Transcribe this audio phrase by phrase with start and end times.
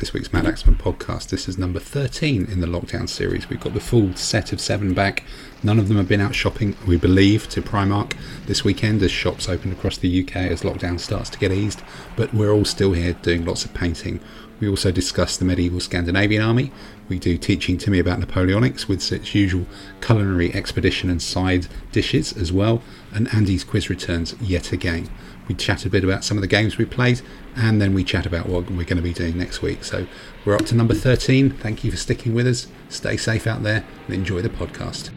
[0.00, 1.28] this week's Madaxeman podcast.
[1.28, 3.50] This is number 13 in the lockdown series.
[3.50, 5.24] We've got the full set of seven back.
[5.62, 9.46] None of them have been out shopping, we believe, to Primark this weekend as shops
[9.46, 11.82] open across the UK as lockdown starts to get eased.
[12.16, 14.20] But we're all still here doing lots of painting.
[14.58, 16.72] We also discuss the medieval Scandinavian army.
[17.10, 19.66] We do teaching Timmy about Napoleonics with its usual
[20.00, 22.82] culinary expedition and side dishes as well.
[23.12, 25.10] And Andy's quiz returns yet again.
[25.50, 27.22] We chat a bit about some of the games we played,
[27.56, 29.82] and then we chat about what we're going to be doing next week.
[29.82, 30.06] So
[30.44, 31.50] we're up to number 13.
[31.50, 32.68] Thank you for sticking with us.
[32.88, 35.10] Stay safe out there and enjoy the podcast.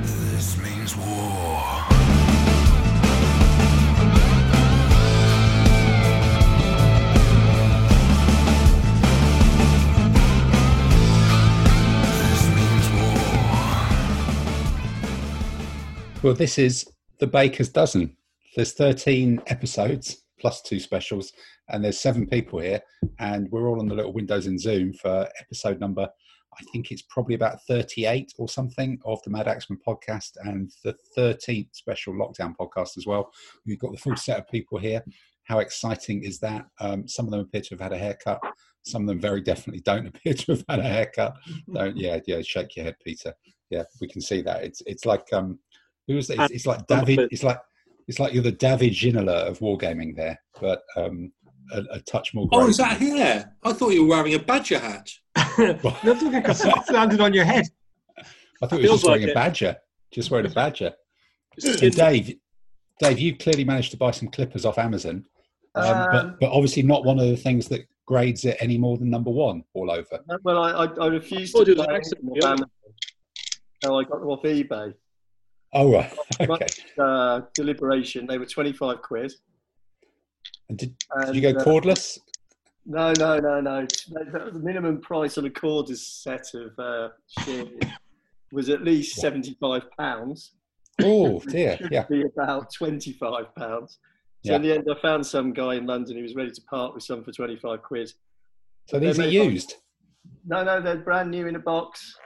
[0.00, 1.84] This means war.
[12.22, 13.12] This means war.
[16.22, 18.15] Well, this is the Baker's Dozen.
[18.56, 21.30] There's 13 episodes plus two specials,
[21.68, 22.80] and there's seven people here,
[23.18, 26.08] and we're all on the little windows in Zoom for episode number.
[26.58, 31.68] I think it's probably about 38 or something of the Madaxeman podcast and the 13th
[31.72, 33.30] special lockdown podcast as well.
[33.66, 35.04] We've got the full set of people here.
[35.44, 36.64] How exciting is that?
[36.80, 38.40] Um, some of them appear to have had a haircut.
[38.84, 41.36] Some of them very definitely don't appear to have had a haircut.
[41.74, 42.40] Don't, yeah, yeah.
[42.40, 43.34] Shake your head, Peter.
[43.68, 44.64] Yeah, we can see that.
[44.64, 45.58] It's it's like um,
[46.08, 46.40] who is it?
[46.40, 47.28] It's, it's like David.
[47.30, 47.58] It's like
[48.08, 51.32] it's like you're the David Ginola of wargaming there, but um,
[51.72, 52.48] a, a touch more.
[52.52, 53.52] Oh, is that hair?
[53.64, 55.10] I thought you were wearing a badger hat.
[55.34, 57.66] That's looking because it's landed on your head.
[58.62, 59.76] I thought you were feels just wearing like a badger.
[60.12, 60.92] Just wearing a badger.
[61.64, 62.36] And Dave,
[63.00, 65.24] Dave, you clearly managed to buy some clippers off Amazon,
[65.74, 68.96] um, Um, but but obviously not one of the things that grades it any more
[68.96, 70.20] than number one all over.
[70.44, 72.56] Well, I, I, I refused Oh, to dude, buy that's yeah.
[73.82, 74.94] So I got them off eBay.
[75.76, 76.10] Oh right,
[76.40, 76.46] okay.
[76.46, 78.26] Much uh, deliberation.
[78.26, 79.30] They were 25 quid.
[80.70, 82.18] And did, And, did you go uh, cordless?
[82.86, 83.86] No, no, no, no.
[84.08, 87.68] The minimum price on a cordless set of uh, shears
[88.52, 90.52] was at least 75 pounds.
[91.02, 92.06] Oh dear, should yeah.
[92.08, 93.98] be about 25 pounds.
[94.44, 94.56] So Yeah.
[94.56, 97.02] in the end, I found some guy in London who was ready to part with
[97.02, 98.10] some for 25 quid.
[98.88, 99.74] So these are used,
[100.46, 102.16] No, no, they're brand new in a box.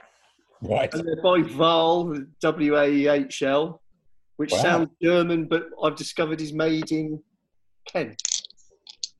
[0.61, 0.93] Right?
[0.93, 3.81] And they're by Wahl, W A E H L,
[4.37, 4.61] which Wow.
[4.61, 7.21] sounds German, but I've discovered is made in
[7.87, 8.21] Kent.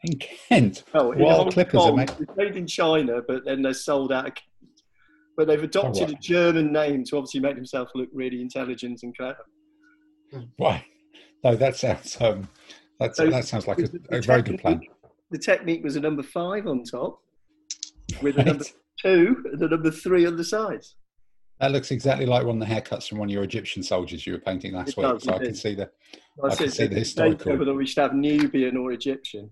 [0.04, 2.10] In Kent, Oh, Wahl Clippers are made.
[2.12, 4.82] It's made in China, but then they're sold out of Kent.
[5.38, 6.18] But they've adopted right.
[6.18, 9.46] a German name to obviously make themselves look really intelligent and clever.
[10.60, 10.84] right?
[11.44, 12.48] No, that sounds um,
[13.00, 14.82] that's, So that sounds like a, a very good plan.
[15.32, 17.20] The technique was a number five on top,
[18.22, 18.66] with a number
[19.02, 20.96] two and a number three on the sides.
[21.62, 24.34] That looks exactly like one of the haircuts from one of your Egyptian soldiers you
[24.34, 25.06] were painting last It week.
[25.06, 25.92] does, so I can see the.
[26.44, 29.52] I, I can see the historical- whether we should have Nubian or Egyptian.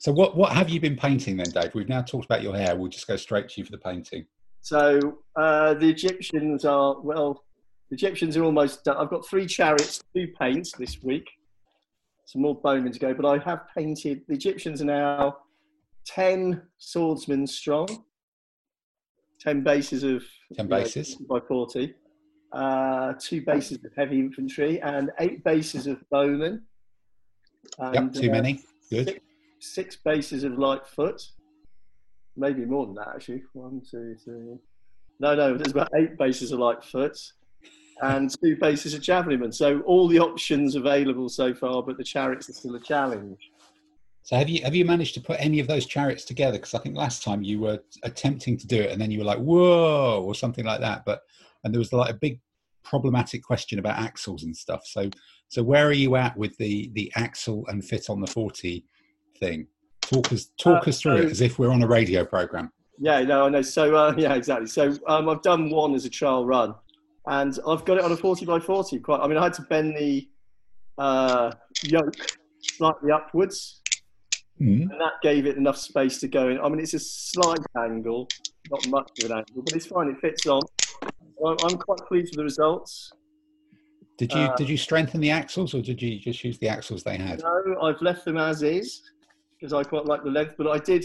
[0.00, 1.72] So what what have you been painting then, Dave?
[1.72, 2.74] We've now talked about your hair.
[2.74, 4.26] We'll just go straight to you for the painting.
[4.60, 7.44] So uh, the Egyptians are well.
[7.90, 8.96] The Egyptians are almost done.
[8.96, 11.28] I've got three chariots, two paints this week.
[12.26, 14.22] Some more bowmen to go, but I have painted.
[14.26, 15.36] The Egyptians are now
[16.04, 18.04] ten swordsmen strong,
[19.40, 20.22] ten bases of
[20.54, 21.14] 10 you know, bases.
[21.16, 21.94] by forty,
[22.52, 26.62] uh, two bases of heavy infantry, and eight bases of bowmen.
[27.92, 28.60] Yep, too uh, many.
[28.90, 29.08] Good.
[29.08, 29.20] six,
[29.60, 31.22] six bases of light foot.
[32.36, 33.42] Maybe more than that, actually.
[33.52, 34.58] One, two, three.
[35.18, 37.18] No, no, there's about eight bases of light foot
[38.02, 39.52] and two bases of javelin.
[39.52, 43.49] So all the options available so far, but the chariots are still a challenge.
[44.30, 46.56] So have you have you managed to put any of those chariots together?
[46.56, 49.24] Because I think last time you were attempting to do it, and then you were
[49.24, 51.04] like, "Whoa!" or something like that.
[51.04, 51.22] But
[51.64, 52.38] and there was like a big
[52.84, 54.86] problematic question about axles and stuff.
[54.86, 55.10] So
[55.48, 58.84] so where are you at with the the axle and fit on the forty
[59.40, 59.66] thing?
[60.00, 62.70] Talk us talk Uh, us through so- it as if we're on a radio program.
[63.00, 63.62] Yeah, no, I know.
[63.62, 64.68] So uh, yeah, exactly.
[64.68, 66.76] So um, I've done one as a trial run,
[67.26, 69.00] and I've got it on a forty by forty.
[69.00, 69.22] Quite.
[69.22, 70.28] I mean, I had to bend the
[70.98, 71.50] uh,
[71.82, 72.14] yoke
[72.62, 73.79] slightly upwards
[74.60, 74.82] Mm.
[74.90, 76.60] and that gave it enough space to go in.
[76.60, 78.28] I mean, it's a slight angle,
[78.70, 80.08] not much of an angle, but it's fine.
[80.08, 80.60] It fits on.
[81.02, 83.10] I'm I'm quite pleased with the results.
[84.18, 87.02] Did you Uh, did you strengthen the axles or did you just use the axles
[87.02, 87.40] they had?
[87.42, 89.00] No, I've left them as is
[89.58, 91.04] because I quite like the length, but I did.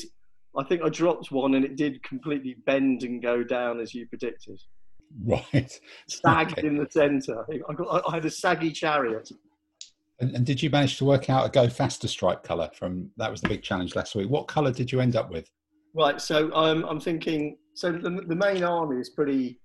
[0.58, 4.06] I think I dropped one and it did completely bend and go down as you
[4.08, 4.60] predicted.
[5.24, 5.80] Right.
[6.10, 6.68] Sagged Okay.
[6.68, 7.46] in the centre.
[7.70, 9.30] I, got, I had a saggy chariot.
[10.20, 13.30] And, and did you manage to work out a go faster stripe color from that
[13.30, 14.30] was the big challenge last week?
[14.30, 15.50] What color did you end up with?
[15.94, 17.58] Right, so um, I'm thinking.
[17.74, 19.60] So the, the main army is pretty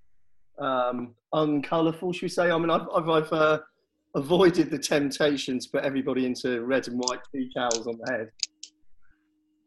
[0.58, 2.50] um, uncolourful, should we say?
[2.50, 3.58] I mean, I've, I've, I've uh,
[4.14, 8.28] avoided the temptation to put everybody into red and white tea towels on the head.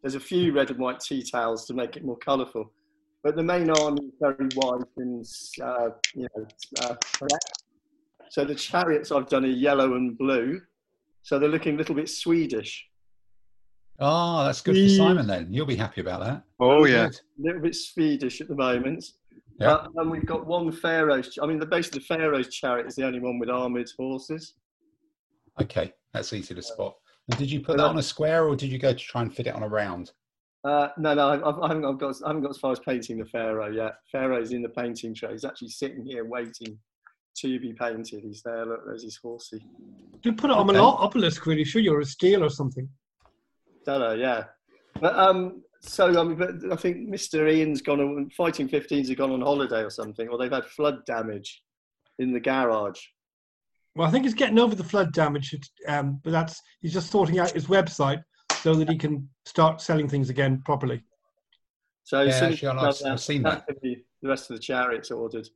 [0.02, 2.72] There's a few red and white tea towels to make it more colourful,
[3.24, 5.26] but the main army is very white and
[5.62, 6.46] uh, you know
[6.82, 6.96] uh.
[8.30, 10.60] So the chariots I've done are yellow and blue,
[11.24, 12.86] so they're looking a little bit Swedish,
[14.00, 14.90] Oh, that's good for.
[14.90, 15.48] Simon then.
[15.52, 16.44] You'll be happy about that.
[16.60, 17.08] Oh yeah.
[17.08, 19.06] A little bit Swedish at the moment.
[19.60, 19.74] Yeah.
[19.74, 21.38] Uh, and we've got one Pharaoh's.
[21.42, 24.56] I mean, the base of the Pharaoh's chariot is the only one with armoured horses.
[25.62, 26.96] Okay, that's easy to spot.
[27.30, 29.34] And did you put that on a square or did you go to try and
[29.34, 30.12] fit it on a round?
[30.66, 33.20] Uh, no, no, I've, I haven't I've got, I haven't got as far as painting
[33.20, 33.96] the Pharaoh yet.
[34.12, 35.32] Pharaoh's in the painting tray.
[35.32, 36.80] He's actually sitting here waiting
[37.36, 38.24] to be painted.
[38.24, 38.66] He's there.
[38.66, 39.66] Look, there's his horsey.
[40.24, 40.80] You put it on an Okay.
[41.04, 42.88] obelisk, really, sure, you're a steel or something.
[43.86, 44.46] Don't know, yeah.
[45.02, 47.52] But um, so I mean, but I think Mr.
[47.52, 51.06] Ian's gone on fighting 15s have gone on holiday or something, or they've had flood
[51.06, 51.64] damage
[52.20, 53.02] in the garage.
[53.96, 55.56] Well, I think he's getting over the flood damage,
[55.88, 58.24] um, but that's he's just sorting out his website
[58.62, 61.04] so that he can start selling things again properly.
[62.06, 63.66] So as Yeah, soon as actually, I've- done I've seen that.
[63.82, 65.50] The the rest of the chariots ordered.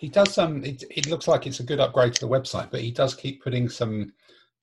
[0.00, 2.80] He does um it, it looks like it's a good upgrade to the website, but
[2.80, 4.14] he does keep putting some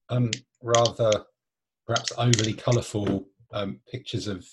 [0.10, 0.32] um
[0.64, 1.12] rather
[1.86, 4.46] perhaps overly colourful um, pictures of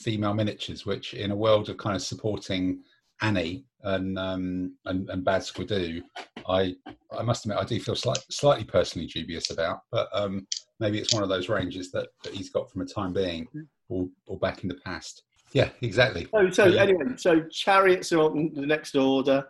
[0.00, 2.82] female miniatures, which in a world of kind of supporting
[3.20, 6.00] Annie and um and, and Bad Squiddo,
[6.48, 6.74] I
[7.12, 10.46] I must admit I do feel slight, slightly personally dubious about, but um
[10.80, 13.46] maybe it's one of those ranges that, that he's got from a time being
[13.90, 15.24] or or back in the past.
[15.52, 16.26] Yeah, exactly.
[16.32, 16.90] So, so Brilliant.
[16.90, 19.46] anyway, so chariots are on the next order.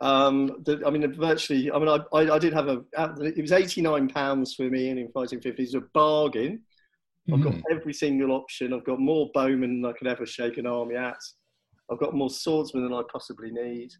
[0.00, 1.70] Um, the, I mean, virtually.
[1.72, 2.82] I mean, I, I, I did have a.
[3.20, 5.74] It was eighty nine pounds for me in fighting fifties.
[5.74, 6.60] A bargain.
[7.32, 7.62] I've got Mm.
[7.70, 8.72] every single option.
[8.72, 11.18] I've got more bowmen than I could ever shake an army at.
[11.90, 13.90] I've got more swordsmen than I possibly need.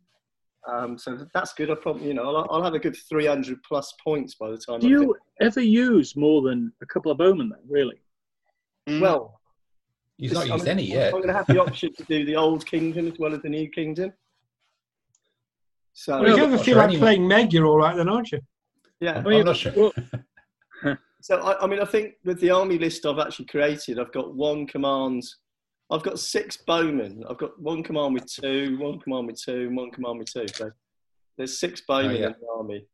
[0.67, 1.71] Um, so that's good.
[1.71, 4.57] I probably, you know, I'll, I'll have a good three hundred plus points by the
[4.57, 4.81] time.
[4.81, 8.01] Do I you ever use more than a couple of bowmen then, really?
[8.87, 9.03] finish.
[9.03, 9.41] Well,
[10.17, 11.07] He's this- not I'm used gonna- any yet.
[11.09, 13.49] I'm going to have the option to do the old kingdom as well as the
[13.51, 14.13] new kingdom.
[16.01, 18.09] So Well, if you I'm ever feel like anyone- playing Meg, you're all right then,
[18.09, 18.41] aren't you?
[19.01, 19.93] yeah, I'm not sure.
[21.21, 24.37] So I, I mean, I think with the army list I've actually created, I've got
[24.37, 25.25] one command.
[25.91, 27.25] I've got six bowmen.
[27.29, 30.47] I've got one command with two, one command with two, and one command with two.
[30.47, 30.71] So
[31.37, 32.27] there's six oh, bowmen Oh, yeah.
[32.29, 32.87] in the army.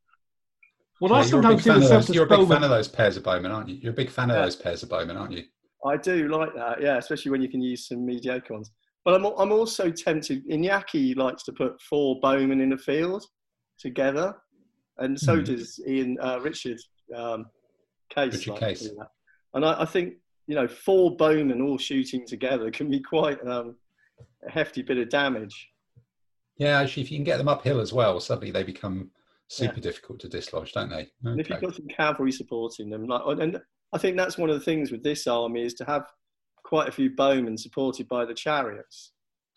[1.03, 2.11] Well, Yeah, I sometimes big see of myself those.
[2.11, 3.75] as You're a big fan of those pairs of bowmen, aren't you?
[3.77, 4.43] You're a big fan of Yeah.
[4.45, 5.45] those pairs of bowmen, aren't you?
[5.85, 8.71] I do like that, yeah, especially when you can use some mediocre ones.
[9.05, 10.49] But I'm, I'm also tempted.
[10.49, 13.25] Iñaki likes to put four bowmen in a field
[13.79, 14.35] together,
[14.99, 15.45] and so Mhm.
[15.45, 16.79] does Ian uh, Richard
[17.15, 17.47] um,
[18.11, 18.33] Case.
[18.35, 18.91] Richard likes Case.
[19.53, 20.15] And I, I think
[20.47, 23.77] you know four bowmen all shooting together can be quite um,
[24.47, 25.71] a hefty bit of damage.
[26.57, 29.11] Yeah, actually, if you can get them uphill as well, suddenly they become
[29.49, 31.09] super difficult to dislodge, don't they?
[31.25, 33.61] And if you've got some cavalry supporting them, like, and
[33.93, 36.05] I think that's one of the things with this army is to have
[36.75, 39.13] quite a few bowmen supported by the chariots.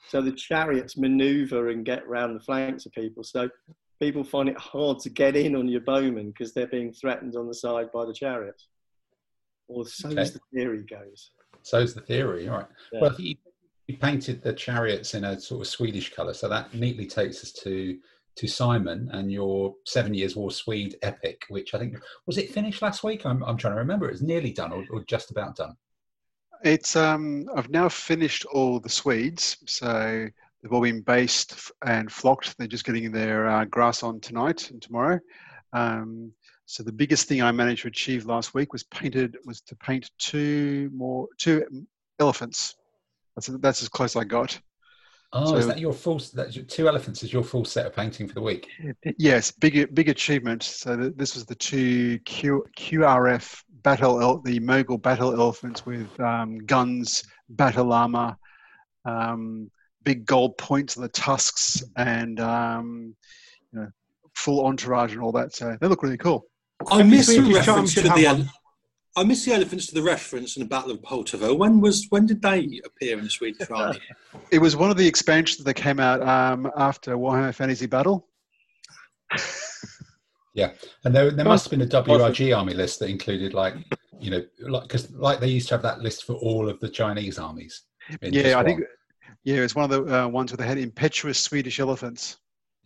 [0.08, 3.24] So the chariots manoeuvre and get round the flanks of people.
[3.24, 3.50] So
[4.00, 7.48] people find it hard to get in on your bowmen because they're being threatened on
[7.48, 8.68] the side by the chariots.
[9.68, 10.22] Or so Okay.
[10.22, 11.32] as the theory goes.
[11.64, 12.68] So's the theory, all right.
[12.94, 13.02] Yeah.
[13.02, 13.40] Well, he,
[13.88, 17.52] he painted the chariots in a sort of Swedish colour, so that neatly takes us
[17.64, 17.98] to
[18.36, 22.84] to Simon and your Seven Years War Swede epic, which I think was it finished
[22.84, 23.26] last week.
[23.26, 24.08] I'm, I'm trying to remember.
[24.08, 25.76] It was nearly done or, or just about done.
[26.64, 30.28] It's um, I've now finished all the Swedes, so
[30.62, 32.58] they've all been based and flocked.
[32.58, 35.20] They're just getting their uh, grass on tonight and tomorrow.
[35.74, 36.32] Um,
[36.66, 40.12] so the biggest thing I managed to achieve last week was painted was to paint
[40.18, 41.64] two more two
[42.20, 42.76] elephants.
[43.36, 44.60] That's that's as close I got.
[45.34, 46.22] Oh, is that your full?
[46.34, 48.70] That's your, two elephants is your full set of painting for the week.
[49.18, 50.64] Yes, big big achievement.
[50.64, 56.20] So th- this was the two Q, QRF battle el- the Mogul battle elephants with
[56.20, 58.36] um, guns, battle armor,
[59.06, 59.72] um,
[60.04, 63.16] big gold points on the tusks, and um,
[63.72, 63.88] you know
[64.36, 65.56] full entourage and all that.
[65.56, 66.46] So they look really cool.
[66.92, 68.26] I miss the Swedish reference to the.
[68.26, 68.46] ele-
[69.16, 71.58] I miss the elephants to the reference in the Battle of Poltava.
[71.58, 74.02] When was when did they appear in the Swedish army?
[74.52, 78.28] It was one of the expansions that came out um, after Warhammer Fantasy Battle.
[80.58, 80.72] Yeah,
[81.06, 83.76] and there, there must have been a WRG army list that included like,
[84.20, 86.90] you know, like because like they used to have that list for all of the
[86.90, 87.84] Chinese armies.
[88.24, 88.82] Yeah, I think.
[89.44, 92.38] Yeah, it's one of the uh, ones where they had impetuous Swedish elephants.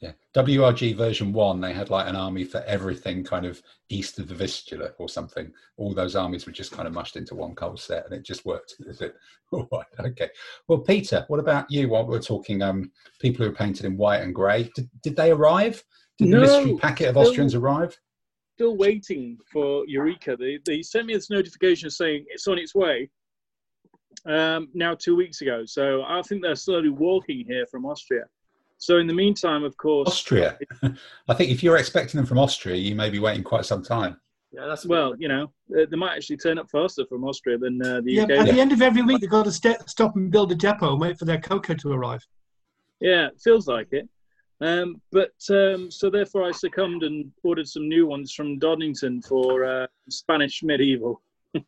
[0.02, 4.28] Yeah, WRG version one, they had like an army for everything kind of east of
[4.28, 5.50] the Vistula or something.
[5.78, 8.46] All those armies were just kind of mushed into one cold set, and it just
[8.46, 8.76] worked.
[8.86, 9.16] Is it?
[9.54, 10.30] All right, okay.
[10.68, 11.88] Well, Peter, what about you?
[11.88, 15.32] While we're talking, um, people who are painted in white and grey, did, did they
[15.32, 15.82] arrive?
[16.22, 18.00] Did the No, mystery packet of still- Austrians arrive?
[18.56, 20.38] Still waiting for Eureka.
[20.38, 23.10] They, they sent me this notification saying it's on its way.
[24.28, 25.64] um, now two weeks ago.
[25.66, 28.26] So I think they're slowly walking here from Austria.
[28.78, 30.60] So in the meantime, of course, Austria.
[31.28, 34.18] I think if you're expecting them from Austria, you may be waiting quite some time.
[34.52, 38.02] Yeah, that's well, you know, they might actually turn up faster from Austria than uh,
[38.02, 38.30] the Yeah, UK.
[38.32, 38.56] at does.
[38.56, 41.00] the end of every week, they've got to st- stop and build a depot and
[41.02, 42.24] wait for their cocoa to arrive.
[43.00, 44.08] Yeah, it feels like it.
[44.62, 49.66] Um, but um, so therefore, I succumbed and ordered some new ones from Donnington for
[49.66, 51.22] uh, Spanish medieval.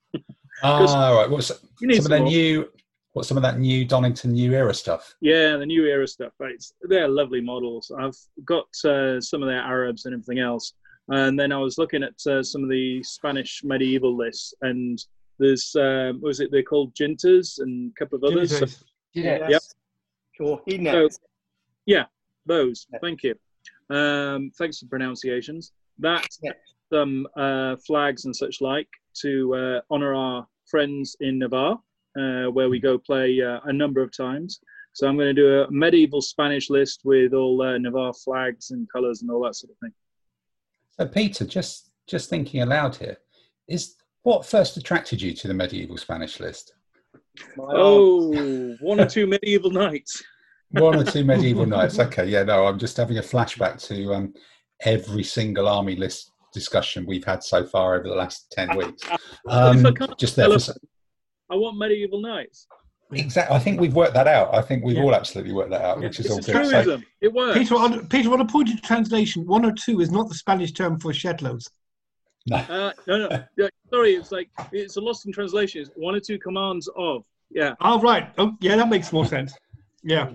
[0.62, 1.29] Ah, right.
[1.29, 2.29] What's some You need of some that more.
[2.29, 2.69] new?
[3.13, 5.15] What's some of that new Donnington New Era stuff?
[5.19, 6.31] Yeah, the new era stuff.
[6.39, 6.53] Right?
[6.53, 7.91] It's, they're lovely models.
[8.00, 10.73] I've got uh, some of their Arabs and everything else.
[11.09, 15.03] And then I was looking at uh, some of the Spanish medieval lists, and
[15.38, 16.50] there's um, what was it?
[16.51, 18.51] They're called Jinetes and a couple of others.
[18.51, 18.83] So Genies.
[19.13, 19.50] yeah.
[19.50, 19.62] Yep.
[20.38, 20.62] Sure.
[20.65, 21.19] He knows.
[22.45, 22.88] Those.
[22.91, 23.00] Yeah.
[23.01, 23.35] Thank you.
[23.89, 25.71] Um, thanks for pronunciations.
[26.00, 26.51] That Yeah.
[26.91, 28.89] some uh, flags and such like
[29.21, 31.77] to uh, honour our friends in Navarre,
[32.19, 34.59] uh, where we go play uh, a number of times.
[34.93, 38.88] So I'm going to do a medieval Spanish list with all uh, Navarre flags and
[38.91, 39.91] colours and all that sort of thing.
[41.00, 43.17] So, Peter, just just thinking aloud here,
[43.67, 46.73] is what first attracted you to the medieval Spanish list?
[47.57, 50.21] My Oh, one or two medieval knights.
[50.73, 51.99] One or two medieval knights.
[51.99, 54.33] Okay, yeah, no, I'm just having a flashback to um,
[54.81, 59.03] every single army list discussion we've had so far over the last ten weeks.
[59.47, 59.83] I Um,
[60.17, 60.75] just there for, tell
[61.51, 62.67] I want medieval knights.
[63.11, 63.55] exactly.
[63.55, 64.53] I think we've worked that out.
[64.55, 65.03] I think we've Yeah.
[65.03, 66.85] all absolutely worked that out, which is It's all a good.
[66.85, 67.01] So.
[67.21, 67.57] It works.
[67.59, 70.71] Peter, on, Peter, on a point of translation, one or two is not the Spanish
[70.71, 71.65] term for shetlows.
[72.47, 73.43] no, Uh, no, no.
[73.57, 75.81] Yeah, sorry, it's like it's a lost in translation.
[75.81, 77.23] It's one or two commands of.
[77.51, 77.75] Yeah.
[77.81, 78.31] Oh, right.
[78.39, 79.53] Oh, yeah, that makes more sense.
[80.03, 80.31] Yeah.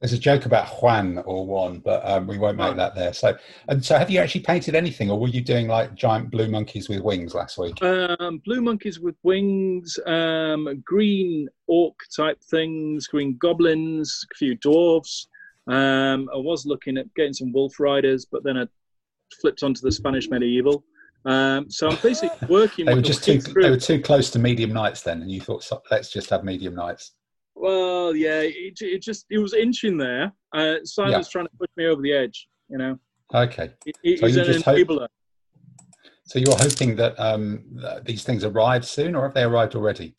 [0.00, 3.12] There's a joke about Juan or Juan, but um, we won't make that there.
[3.12, 3.36] So,
[3.68, 6.88] and so, have you actually painted anything, or were you doing like giant blue monkeys
[6.88, 7.82] with wings last week?
[7.82, 15.26] Um, blue monkeys with wings, um, green orc type things, green goblins, a few dwarves.
[15.66, 18.66] Um, I was looking at getting some wolf riders, but then I
[19.42, 20.82] flipped onto the Spanish medieval.
[21.26, 22.86] Um, so I'm basically working.
[22.86, 23.38] They were just too.
[23.38, 26.42] through- They were too close to medium knights then, and you thought, let's just have
[26.42, 27.12] medium knights.
[27.60, 30.32] Well, yeah, it, it just it was inching there.
[30.54, 32.48] Uh, Simon's trying to push me over the edge.
[32.70, 32.98] You know,
[33.34, 33.70] Okay,
[34.02, 35.08] He- So he's an just hope- enabler.
[36.24, 40.14] so you're hoping that um, th- these things arrive soon, or have they arrived already?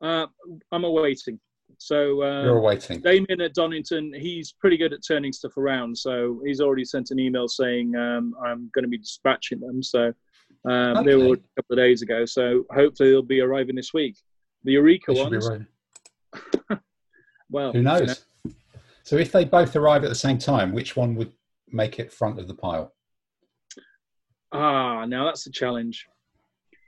[0.00, 0.26] Uh,
[0.70, 1.40] I'm awaiting.
[1.78, 3.00] So You're uh, awaiting.
[3.00, 5.96] Damien at Donnington, he's pretty good at turning stuff around.
[5.98, 9.82] So he's already sent an email saying um, I'm going to be dispatching them.
[9.82, 10.12] So
[10.64, 12.24] um, they were a couple of days ago.
[12.24, 14.16] So hopefully they'll be arriving this week.
[14.64, 15.48] The Eureka ones.
[17.50, 18.24] well, Who you know, knows?
[19.04, 21.32] So if they both arrive at the same time, which one would
[21.70, 22.92] make it front of the pile?
[24.52, 26.06] ah, now that's a challenge.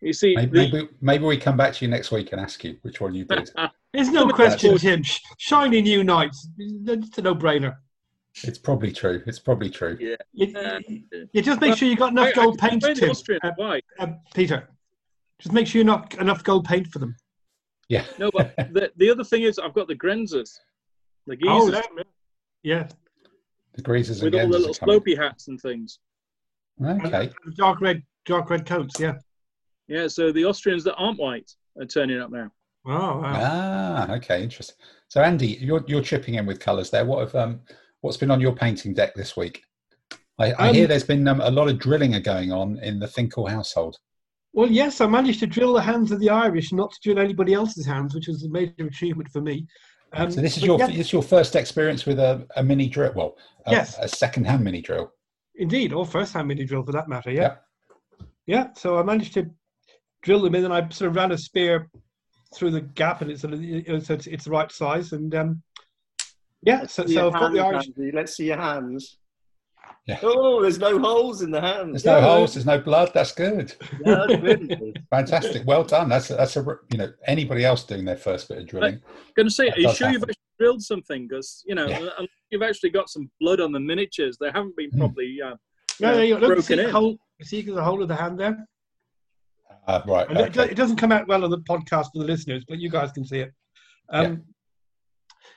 [0.03, 2.63] You see, Maybe, the- maybe, maybe we come back to you next week and ask
[2.63, 3.51] you which one you did.
[3.95, 5.03] There's no question, that- Tim.
[5.39, 6.47] Shiny new knights.
[6.59, 7.77] It's a no-brainer.
[8.43, 9.23] it's probably true.
[9.27, 9.97] It's probably true.
[10.33, 10.81] You, Uh,
[11.33, 13.39] you just make sure you got enough I- I gold can paint, play the Tim.
[13.43, 13.85] Uh, white.
[13.99, 14.69] uh, Peter,
[15.39, 17.17] just make sure you not enough gold paint for them.
[17.89, 18.05] Yeah.
[18.19, 20.59] No, but the, the other thing is, I've got the Grenzers,
[21.27, 22.07] the Oh, geezers that-
[22.63, 22.89] yeah.
[23.75, 25.01] The greasers and with all the little are coming.
[25.01, 25.99] slopey hats and things.
[26.83, 27.31] Okay.
[27.57, 28.99] Dark red, dark red coats.
[29.01, 29.15] Yeah.
[29.89, 31.51] Yeah, so the Austrians that aren't white
[31.81, 32.51] are turning up now.
[32.87, 33.23] Oh, wow.
[33.25, 34.77] Ah, okay, interesting.
[35.09, 37.05] So Andy, you're you're chipping in with colours there.
[37.05, 37.61] What have um
[38.01, 39.63] what's been on your painting deck this week?
[40.39, 43.09] I, I Um, hear there's been um, a lot of drilling going on in the
[43.09, 43.97] Finkel household.
[44.55, 47.55] Well, yes, I managed to drill the hands of the Irish, not to drill anybody
[47.55, 49.67] else's hands, which was a major achievement for me.
[50.13, 52.89] Um, so this is your yeah, this is your first experience with a, a mini
[52.89, 53.13] drill.
[53.17, 53.99] Well, a, Yes.
[54.01, 55.13] a second hand mini drill.
[55.57, 57.31] indeed, or first-hand mini drill for that matter.
[57.33, 57.41] Yeah.
[57.41, 57.65] Yep.
[58.47, 58.67] Yeah.
[58.77, 59.51] So I managed to
[60.23, 61.91] drill them in, and I sort of ran a spear
[62.55, 65.13] through the gap, and it's sort of, you know, so it's, it's the right size,
[65.13, 65.63] and um,
[66.63, 66.87] yeah.
[66.87, 67.87] So, so I've got the Irish.
[67.97, 68.13] Andy.
[68.13, 69.19] Let's see your hands.
[70.07, 70.19] Yeah.
[70.23, 72.03] Oh, there's no holes in the hands.
[72.03, 72.25] There's no Yeah.
[72.25, 72.55] holes.
[72.55, 73.11] There's no blood.
[73.15, 73.75] That's good.
[74.05, 75.03] Yeah, that's really good.
[75.11, 75.67] Fantastic.
[75.67, 76.11] Well done.
[76.11, 78.95] That's a, that's a you know anybody else doing their first bit of drilling.
[78.97, 81.27] I'm Going to say, are you does sure you've actually drilled something?
[81.27, 82.09] Because you know, Yeah.
[82.51, 84.37] you've actually got some blood on the miniatures.
[84.39, 84.99] They haven't been Hmm.
[84.99, 85.39] properly.
[85.43, 85.57] Uh,
[86.01, 86.35] No, uh, there you.
[86.35, 86.91] Look, broken see the in.
[86.91, 87.17] hole.
[87.43, 88.69] See the hole of the hand there.
[89.89, 90.29] Uh, right.
[90.29, 90.71] And it- Okay.
[90.71, 93.25] It doesn't come out well on the podcast for the listeners, but you guys can
[93.25, 93.53] see it.
[94.11, 94.45] Um,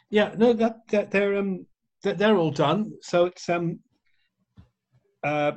[0.10, 0.34] yeah.
[0.38, 1.66] no, that, that they're um
[2.04, 2.94] that they're all done.
[3.02, 3.80] So it's um
[5.24, 5.54] uh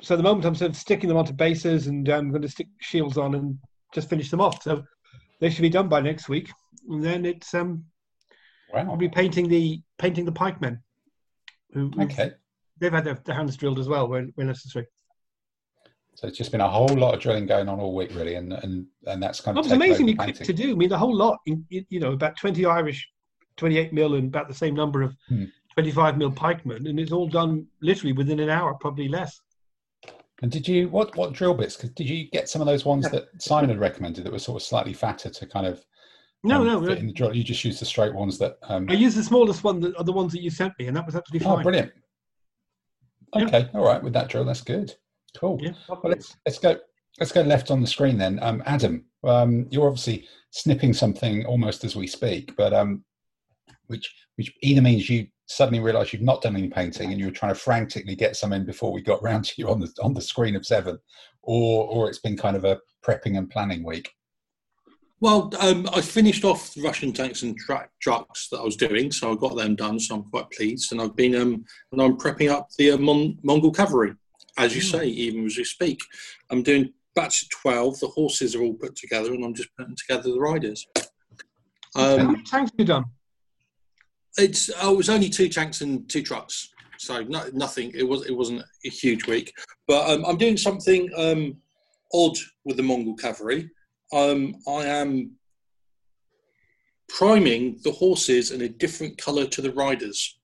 [0.00, 2.48] so at the moment I'm sort of sticking them onto bases and I'm going to
[2.48, 3.58] stick shields on and
[3.92, 4.62] just finish them off.
[4.62, 4.84] So
[5.40, 6.50] they should be done by next week,
[6.88, 7.84] and then it's um
[8.72, 8.86] Wow.
[8.90, 10.82] I'll be painting the painting the pikemen.
[11.72, 12.32] Who, Okay.
[12.78, 14.86] they've had their, their hands drilled as well when, where necessary.
[16.14, 18.52] So it's just been a whole lot of drilling going on all week, really, and
[18.52, 20.72] and and that's kind of was taken amazingly quick to do.
[20.72, 23.08] I mean, the whole lot, in, you know, about 20 Irish,
[23.56, 25.44] 28 mil, and about the same number of Hmm.
[25.78, 29.40] 25 mil pikemen, and it's all done literally within an hour, probably less.
[30.42, 31.76] And did you what what drill bits?
[31.76, 34.66] did you get some of those ones that Simon had recommended that were sort of
[34.66, 35.84] slightly fatter to kind of
[36.42, 36.92] No, um, no, no.
[36.94, 37.32] in the drill?
[37.32, 38.58] You just used the straight ones that.
[38.64, 40.96] Um, I used the smallest one, that are the ones that you sent me, and
[40.96, 41.52] that was absolutely fine.
[41.52, 41.62] oh, fine.
[41.62, 41.92] brilliant!
[43.36, 43.44] Yeah.
[43.44, 44.92] Okay, all right, with that drill, that's good.
[45.36, 45.60] Cool.
[45.62, 45.74] Yeah.
[45.88, 46.76] Well, let's let's go
[47.20, 48.40] let's go left on the screen then.
[48.42, 53.04] Um, Adam, um, you're obviously snipping something almost as we speak, but um,
[53.86, 57.32] which which either means you suddenly realise you've not done any painting and you were
[57.32, 60.14] trying to frantically get some in before we got round to you on the on
[60.14, 60.98] the screen of seven,
[61.42, 64.10] or or it's been kind of a prepping and planning week.
[65.20, 69.10] Well, um, I finished off the Russian tanks and tra- trucks that I was doing,
[69.10, 69.98] so I got them done.
[69.98, 73.36] So I'm quite pleased, and I've been um, and I'm prepping up the uh, Mon-
[73.42, 74.14] Mongol cavalry,
[74.58, 76.00] as you say, even as we speak.
[76.50, 77.98] I'm doing batch of twelve.
[77.98, 80.86] The horses are all put together, and I'm just putting together the riders.
[81.96, 83.04] How Um, many tanks have you done?
[84.38, 87.90] It's oh, it was only two tanks and two trucks, so no, nothing.
[87.94, 89.52] It was it wasn't a huge week,
[89.86, 91.56] but um, I'm doing something um,
[92.12, 93.70] odd with the Mongol cavalry.
[94.12, 95.32] Um, I am
[97.08, 100.38] priming the horses in a different colour to the riders.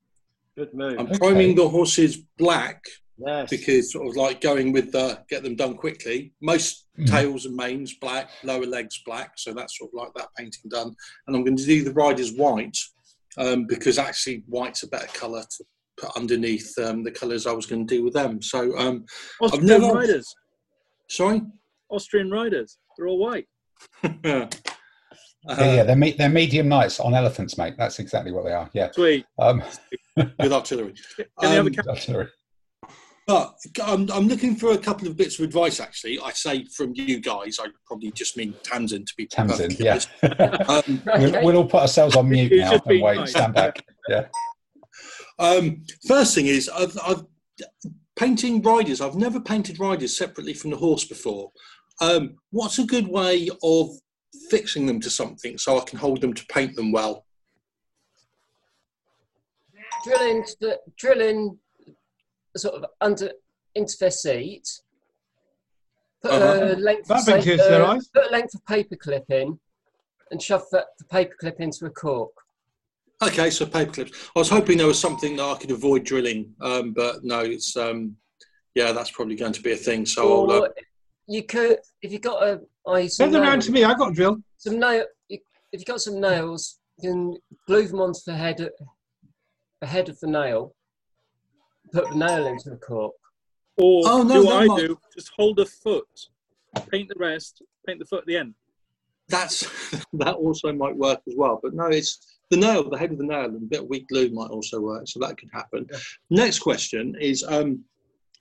[0.56, 0.98] Good move.
[0.98, 1.18] I'm Okay.
[1.18, 2.82] priming the horses black
[3.18, 3.50] yes.
[3.50, 6.32] because sort of like going with the get them done quickly.
[6.40, 7.06] Most Mhm.
[7.06, 10.94] tails and manes black, lower legs black, so that's sort of like that painting done.
[11.26, 12.78] And I'm going to do the riders white
[13.38, 15.64] um, because actually white's a better colour to
[15.96, 18.40] put underneath um, the colours I was going to do with them.
[18.42, 19.04] So um,
[19.40, 20.34] Austrian never- riders.
[21.08, 21.42] sorry.
[21.90, 22.78] Austrian riders.
[22.96, 23.46] They're all white.
[24.02, 24.08] Uh,
[25.48, 27.74] yeah, yeah, they're me- they're medium knights on elephants, mate.
[27.76, 28.70] That's exactly what they are.
[28.72, 28.90] Yeah.
[28.92, 29.26] Sweet.
[29.38, 29.62] Um,
[30.16, 30.94] with artillery.
[31.16, 32.28] Can they have a Um, cap- artillery.
[33.26, 35.80] But I'm, I'm looking for a couple of bits of advice.
[35.80, 37.58] Actually, I say from you guys.
[37.58, 40.64] I probably just mean Tamsin to be Tamsin, perfectly yeah.
[40.68, 43.30] Um, we'll, we'll all put ourselves on mute now and wait, nice.
[43.30, 43.82] stand back.
[44.08, 44.26] Yeah.
[45.38, 47.24] Um, first thing is, I've, I've
[48.16, 49.00] painting riders.
[49.00, 51.50] I've never painted riders separately from the horse before.
[52.02, 53.88] Um, what's a good way of
[54.50, 57.24] fixing them to something so I can hold them to paint them well?
[60.04, 61.58] drilling the drilling
[62.56, 63.30] sort of under
[63.74, 64.68] into their seat.
[66.22, 66.74] Put Uh-huh.
[66.74, 68.08] a length of, say, makes their uh, eyes.
[68.08, 69.58] put a length of paper clip in,
[70.30, 72.30] and shove that, the paper clip into a cork.
[73.22, 74.30] Okay, so paper clips.
[74.34, 77.76] I was hoping there was something that I could avoid drilling, um, but no, it's
[77.76, 78.16] um,
[78.74, 80.06] yeah, that's probably going to be a thing.
[80.06, 80.68] So I'll, uh,
[81.26, 83.84] you could, if you've got a, I some Send them around to me.
[83.84, 84.38] I've got a drill.
[84.56, 85.04] some nail.
[85.28, 85.38] you-
[85.72, 87.36] If you've got some nails, you can
[87.66, 88.68] glue them onto the head,
[89.80, 90.74] the head of the nail.
[91.94, 93.14] Put the nail into the cork.
[93.76, 94.76] Or Oh, no, do no, what I no.
[94.76, 94.98] do?
[95.14, 96.08] Just hold a foot,
[96.90, 98.54] paint the rest, paint the foot at the end.
[99.28, 99.60] that's
[100.12, 101.60] that also might work as well.
[101.62, 104.06] But no, it's the nail, the head of the nail, and a bit of weak
[104.08, 105.04] glue might also work.
[105.06, 105.86] So that could happen.
[106.30, 107.84] Next question is: um,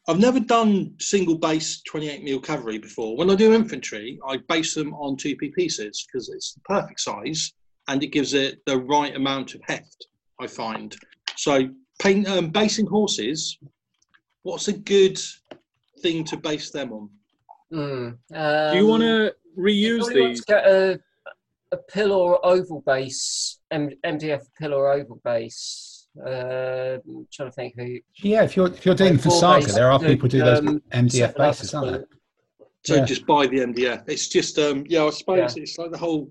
[0.07, 3.15] I've never done single base 28 mil cavalry before.
[3.15, 7.53] When I do infantry, I base them on 2p pieces because it's the perfect size
[7.87, 10.07] and it gives it the right amount of heft.
[10.41, 10.95] I find
[11.37, 11.69] so.
[11.99, 13.57] Paint um, basing horses.
[14.43, 15.19] What's a good
[16.01, 17.09] thing to base them on?
[17.73, 18.17] Mm,
[18.71, 20.45] do you want um, to reuse Probably these?
[20.45, 20.99] to get a,
[21.71, 26.07] a pill or oval base, M- MDF pill or oval base.
[26.19, 27.97] Uh, I'm trying to think who.
[28.21, 30.59] Yeah, if you're if you're doing for Four Saga, there are people who do those
[30.59, 32.05] um, MDF bases, aren't there?
[32.85, 33.05] So Yeah.
[33.05, 34.03] just buy the MDF.
[34.07, 36.29] It's just um yeah, I suppose it's like the whole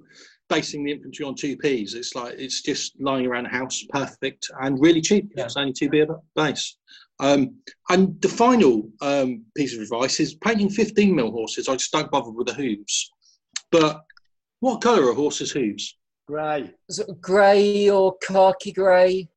[0.52, 1.94] basing the infantry on two Ps.
[1.94, 5.30] It's like it's just lying around a house, perfect and really cheap.
[5.34, 5.44] Yeah.
[5.46, 6.76] It's only two B a base.
[7.20, 7.54] Um,
[7.88, 11.68] and the final um, piece of advice is painting 15 mil horses.
[11.68, 13.10] I just don't bother with the hooves.
[13.70, 14.02] But
[14.60, 15.96] what colour are horses' hooves?
[16.26, 16.70] Grey.
[16.90, 19.28] Sort of grey or khaki grey.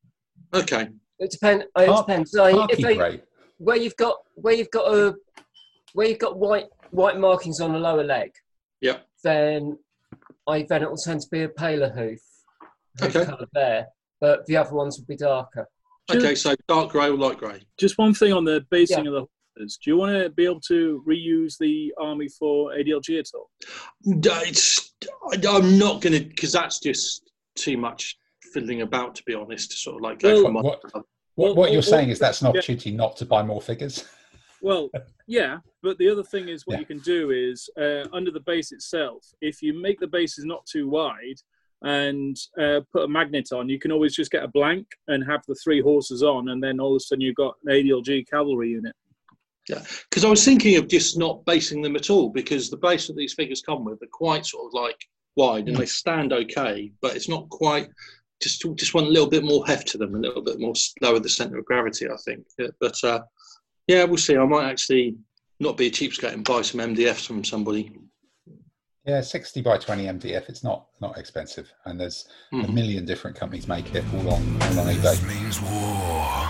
[0.53, 1.65] Okay, It depends.
[1.65, 2.33] It Khaki- depends.
[2.33, 3.21] Like, if Khaki they, grey.
[3.57, 5.15] where you've got where you've got a
[5.93, 8.31] where you've got white white markings on the lower leg,
[8.81, 8.97] Yeah.
[9.23, 9.77] then
[10.47, 12.19] I then it will tend to be a paler hoof,
[12.99, 13.25] hoof Okay.
[13.25, 13.87] colour there,
[14.21, 15.67] but the other ones will be darker.
[16.13, 16.35] okay.
[16.35, 17.61] So dark grey or light grey?
[17.79, 19.25] Just one thing on the basing of the
[19.57, 19.77] horses.
[19.83, 23.49] Do you want to be able to reuse the army for ADLG at all?
[24.05, 24.93] It's,
[25.33, 28.17] I'm not going to because that's just too much
[28.53, 29.15] fiddling about.
[29.15, 30.63] To be honest, to sort of like go Well, from one.
[30.65, 30.81] What,
[31.35, 32.49] what, what you're well, saying is that's an yeah.
[32.51, 34.05] opportunity not to buy more figures.
[34.65, 34.89] Well,
[35.27, 36.79] yeah, but the other thing is what Yeah.
[36.79, 40.65] you can do is uh, under the base itself, if you make the bases not
[40.65, 41.39] too wide
[41.83, 45.41] and uh, put a magnet on, you can always just get a blank and have
[45.47, 48.69] the three horses on, and then all of a sudden you've got an ADLG cavalry
[48.71, 48.95] unit.
[49.69, 53.07] Yeah, because I was thinking of just not basing them at all because the base
[53.07, 54.99] that these figures come with are quite sort of like
[55.35, 57.87] wide and they stand okay, but it's not quite.
[58.41, 61.19] Just just want a little bit more heft to them, a little bit more lower
[61.19, 62.45] the center of gravity, I think.
[62.79, 63.21] But uh,
[63.87, 64.35] yeah, we'll see.
[64.37, 65.15] I might actually
[65.59, 67.91] not be a cheapskate and buy some MDFs from somebody.
[69.05, 70.49] Yeah, 60 by 20 MDF.
[70.49, 72.73] It's not not expensive, and there's a Mhm.
[72.73, 75.01] million different companies make it all on all on eBay.
[75.01, 76.49] This means war.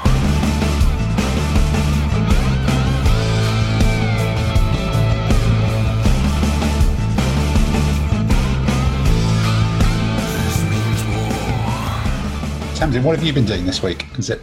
[9.25, 12.75] This means war.
[12.75, 14.05] Tamsin, what have you been doing this week?
[14.17, 14.41] Is it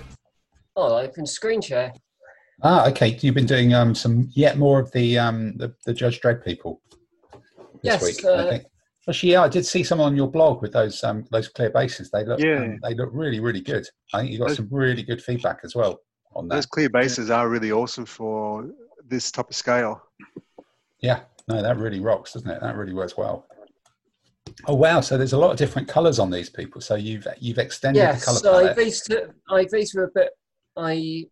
[0.75, 1.93] Oh, I can screen share.
[2.63, 3.17] Ah okay?
[3.21, 6.81] You've been doing um some yet more of the um the, the Judge Dredd people
[7.83, 8.25] this Yes, week.
[8.25, 8.65] uh, I think.
[9.09, 12.11] Actually, yeah, I did see some on your blog with those um those clear bases.
[12.11, 12.61] They look Yeah.
[12.63, 13.87] um, they look really really good.
[14.15, 16.01] I think you got Those- some really good feedback as well
[16.35, 16.55] on that.
[16.57, 18.71] Those clear bases are really awesome for
[19.07, 20.01] this type of scale.
[21.01, 22.61] Yeah, no, that really rocks, doesn't it?
[22.61, 23.47] That really works well.
[24.67, 25.01] Oh wow!
[25.01, 26.81] So there's a lot of different colours on these people.
[26.81, 28.95] So you've you've extended Yeah, the colour so palette.
[29.05, 30.31] two, I these were a bit.
[30.77, 31.27] I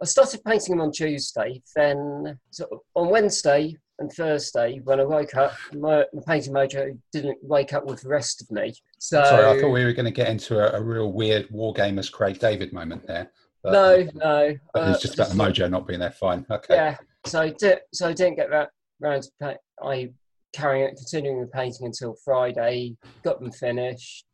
[0.00, 1.60] I started painting them on Tuesday.
[1.74, 6.96] Then sort of on Wednesday and Thursday, when I woke up, my, my painting mojo
[7.12, 8.74] didn't wake up with the rest of me.
[8.98, 11.74] So Sorry, I thought we were going to get into a, a real weird War
[11.74, 13.30] Gamers Craig David moment there.
[13.62, 14.54] But, no, no.
[14.74, 16.12] uh, it's just about the mojo not being there.
[16.12, 16.46] Fine.
[16.48, 16.74] Okay.
[16.76, 19.58] Yeah, so I did, so I didn't get that round to paint.
[19.82, 20.10] I
[20.52, 22.96] carrying continuing the painting until Friday.
[23.22, 24.26] Got them finished.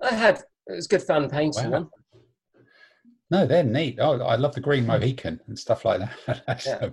[0.00, 1.70] I had it was good fun painting Wow.
[1.70, 1.90] them.
[3.32, 3.98] No, they're neat.
[3.98, 6.62] Oh, I love the green Mohican and stuff like that.
[6.66, 6.90] Yeah.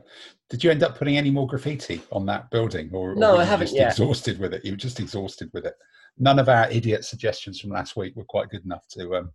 [0.49, 3.41] Did you end up putting any more graffiti on that building, or, or No, were
[3.41, 3.91] I haven't just yet.
[3.91, 4.63] Exhausted with it.
[4.63, 5.73] You were just exhausted with it.
[6.17, 9.31] None of our idiot suggestions from last week were quite good enough to, um,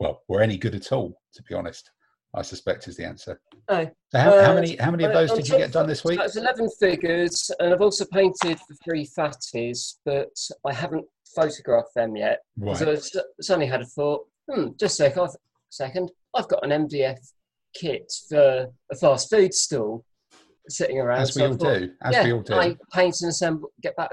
[0.00, 1.16] well, were any good at all.
[1.34, 1.88] To be honest,
[2.34, 3.40] I suspect is the answer.
[3.68, 6.04] Oh, So how, how Uh, many how many of those did you get done this
[6.04, 6.18] week?
[6.18, 10.30] That's 11 figures, and I've also painted the three fatties, but
[10.66, 12.40] I haven't photographed them yet.
[12.58, 12.76] Right.
[12.76, 12.96] So I
[13.40, 15.16] suddenly had a thought, hmm, just a sec,
[15.70, 17.18] second, I've got an MDF
[17.74, 20.04] kit for a fast food stall
[20.68, 21.20] sitting around.
[21.20, 21.90] As we so all thought, do.
[22.02, 22.54] As yeah, we all do.
[22.54, 24.10] I paint and assemble, get back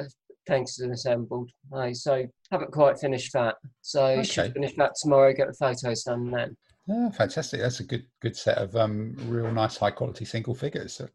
[0.47, 1.49] painted and assembled.
[1.73, 3.55] I, so haven't quite finished that.
[3.81, 4.23] So Okay.
[4.23, 6.57] should finish that tomorrow, get the photos done then.
[6.87, 7.61] Yeah, fantastic.
[7.61, 10.93] That's a good good set of um, real nice high quality single figures.
[10.93, 11.07] So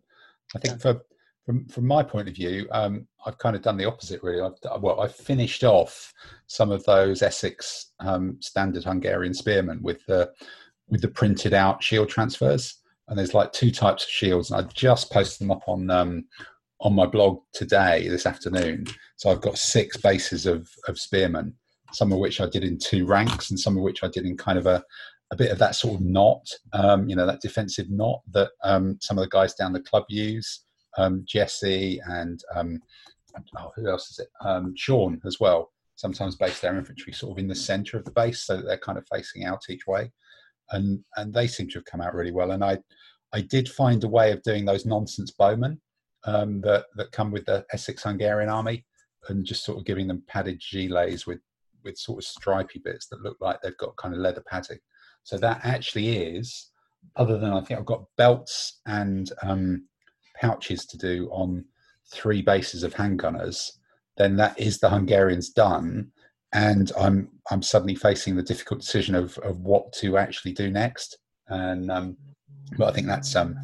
[0.55, 1.03] I think for
[1.45, 4.40] from from my point of view, um, I've kind of done the opposite really.
[4.40, 6.12] I've, well, I've finished off
[6.47, 10.31] some of those Essex um, standard Hungarian spearmen with the
[10.88, 12.77] with the printed out shield transfers.
[13.09, 16.25] And there's like two types of shields, and I just posted them up on um,
[16.81, 18.87] on my blog today this afternoon.
[19.16, 21.55] So I've got six bases of of spearmen,
[21.92, 24.37] some of which I did in two ranks, and some of which I did in
[24.37, 24.83] kind of a
[25.33, 28.96] a bit of that sort of knot, um, you know, that defensive knot that um,
[29.01, 30.64] some of the guys down the club use,
[30.99, 32.81] um, Jesse and um,
[33.59, 34.29] oh, who else is it?
[34.40, 35.72] Um, Sean as well.
[35.96, 38.99] Sometimes base their infantry sort of in the centre of the base, so they're kind
[38.99, 40.12] of facing out each way,
[40.72, 42.52] and and they seem to have come out really well.
[42.52, 42.79] And I
[43.33, 45.81] I did find a way of doing those nonsense bowmen
[46.24, 48.85] um, that that come with the Essex Hungarian army,
[49.29, 51.40] and just sort of giving them padded gilets with
[51.85, 54.79] with sort of stripy bits that look like they've got kind of leather padding.
[55.22, 56.70] So that actually is,
[57.16, 59.87] other than I think I've got belts and um,
[60.40, 61.64] pouches to do on
[62.12, 63.70] three bases of handgunners,
[64.16, 66.11] then that is the Hungarians done.
[66.57, 71.19] And I'm I'm suddenly facing the difficult decision of of what to actually do next.
[71.49, 72.16] And um,
[72.79, 73.57] but I think that's um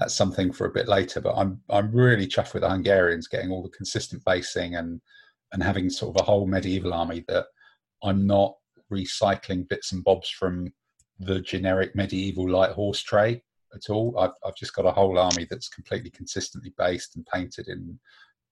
[0.00, 1.20] that's something for a bit later.
[1.20, 5.00] But I'm I'm really chuffed with the Hungarians getting all the consistent basing and
[5.52, 7.46] and having sort of a whole medieval army that
[8.02, 8.56] I'm not
[8.92, 10.72] recycling bits and bobs from
[11.20, 13.42] the generic medieval light horse tray
[13.74, 14.18] at all.
[14.18, 18.00] I've I've just got a whole army that's completely consistently based and painted in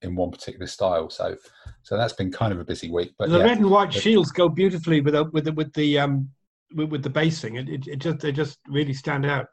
[0.03, 1.11] in one particular style.
[1.11, 1.37] So
[1.83, 3.15] so that's been kind of a busy week.
[3.19, 5.99] But the yeah, red and white shields go beautifully with the, with the, with the
[5.99, 6.29] um
[6.75, 7.57] with, with the basing.
[7.57, 9.47] It, it, it just they just really stand out.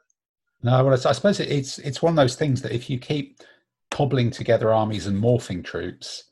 [0.62, 3.40] No, well, I suppose it- it's it's one of those things that if you keep
[3.90, 6.24] cobbling together armies and morphing troops,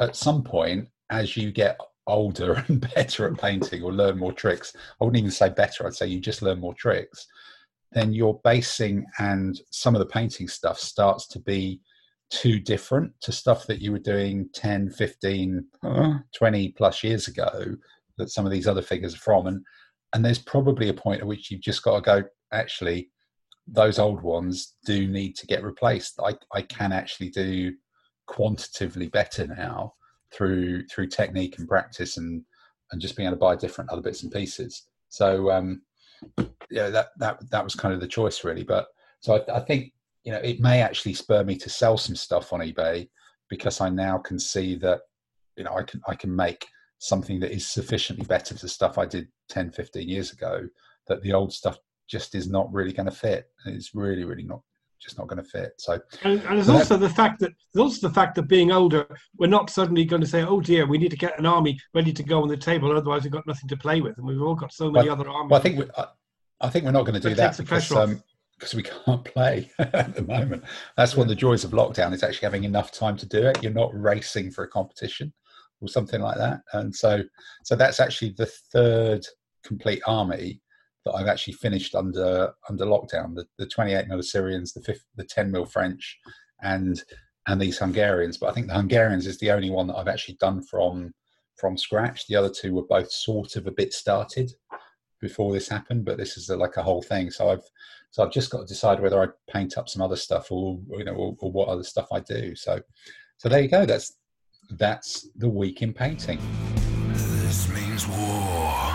[0.00, 4.74] at some point, as you get older and better at painting or learn more tricks,
[5.00, 5.86] I wouldn't even say better.
[5.86, 7.26] I'd say you just learn more tricks.
[7.92, 11.80] Then your basing and some of the painting stuff starts to be
[12.30, 17.76] too different to stuff that you were doing 10, 15, uh, 20 plus years ago
[18.18, 19.46] that some of these other figures are from.
[19.46, 19.64] And
[20.14, 23.10] and there's probably a point at which you've just got to go, actually,
[23.66, 26.20] those old ones do need to get replaced.
[26.24, 27.72] I, I can actually do
[28.26, 29.94] quantitatively better now
[30.32, 32.42] through through technique and practice and
[32.92, 34.84] and just being able to buy different other bits and pieces.
[35.08, 35.82] So um,
[36.70, 38.62] yeah, that that that was kind of the choice really.
[38.62, 38.86] But
[39.20, 39.92] so I, I think
[40.24, 43.08] you know, it may actually spur me to sell some stuff on eBay
[43.48, 45.02] because I now can see that,
[45.56, 46.66] you know, I can I can make
[46.98, 50.66] something that is sufficiently better to stuff I did 10, 15 years ago
[51.06, 51.76] that the old stuff
[52.08, 53.46] just is not really going to fit.
[53.66, 54.60] It's really, really not
[55.00, 55.72] just not going to fit.
[55.76, 58.72] So, And, and there's So also the fact that there's also the fact that being
[58.72, 59.06] older,
[59.36, 62.12] we're not suddenly going to say, "Oh dear, we need to get an army ready
[62.12, 64.54] to go on the table, otherwise we've got nothing to play with." And we've all
[64.54, 65.50] got so many other armies.
[65.50, 66.06] well, I think we, I,
[66.62, 68.22] I think we're not going to do That because pressure um,
[68.58, 70.64] because we can't play at the moment.
[70.96, 73.62] That's one of the joys of lockdown is actually having enough time to do it.
[73.62, 75.32] You're not racing for a competition
[75.80, 77.22] or something like that, and so
[77.64, 79.24] so that's actually the third
[79.64, 80.60] complete army
[81.04, 83.34] that I've actually finished under under lockdown.
[83.34, 86.18] The, the 28 mil Assyrians, the fifth, the 10 mil French,
[86.62, 87.02] and
[87.46, 88.38] and these Hungarians.
[88.38, 91.12] But I think the Hungarians is the only one that I've actually done from
[91.56, 92.26] from scratch.
[92.26, 94.52] The other two were both sort of a bit started
[95.20, 97.30] before this happened, but this is a, like a whole thing.
[97.30, 97.64] So I've
[98.14, 101.02] so I've just got to decide whether I paint up some other stuff or you
[101.02, 102.54] know or, or what other stuff I do.
[102.54, 102.80] So
[103.38, 103.84] so there you go.
[103.84, 104.16] That's
[104.78, 106.38] that's the week in painting.
[107.08, 108.94] This means war.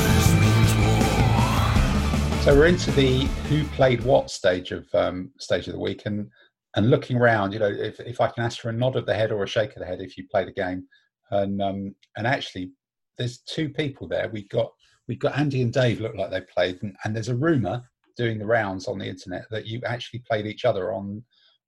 [0.00, 2.40] This means war.
[2.40, 6.30] So we're into the who played what stage of um, stage of the week, and
[6.76, 9.14] and looking around, you know, if, if I can ask for a nod of the
[9.14, 10.86] head or a shake of the head if you played the game,
[11.30, 12.72] and um, and actually,
[13.16, 14.28] there's two people there.
[14.28, 14.70] We got
[15.06, 17.82] we've got Andy and Dave look like they played, and, and there's a rumor
[18.16, 21.22] doing the rounds on the internet that you actually played each other on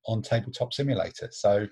[0.07, 1.29] on Tabletop Simulator.
[1.31, 1.67] So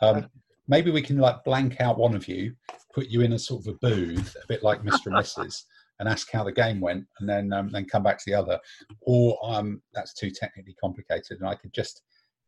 [0.00, 0.28] um,
[0.68, 2.54] maybe we can like blank out one of you,
[2.94, 5.06] put you in a sort of a booth, a bit like Mr.
[5.06, 5.62] and Mrs
[6.00, 8.58] and ask how the game went, and then um, then come back to the other.
[9.02, 12.02] Or um, that's too technically complicated, and I could just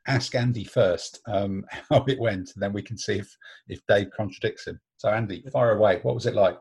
[0.07, 3.37] ask Andy first um, how it went, and then we can see if
[3.69, 4.81] if Dave contradicts him.
[4.97, 6.01] So Andy, fire away.
[6.03, 6.59] What was it like?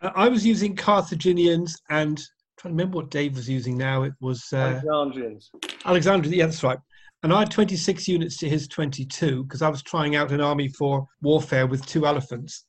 [0.00, 2.18] Uh, I was using Carthaginians and
[2.58, 4.02] trying to remember what Dave was using now.
[4.02, 5.50] It was uh, Alexandrians.
[5.84, 6.28] Alexander.
[6.28, 6.78] Yeah, that's right.
[7.22, 10.68] And I had 26 units to his 22 because I was trying out an army
[10.68, 12.66] for warfare with two elephants,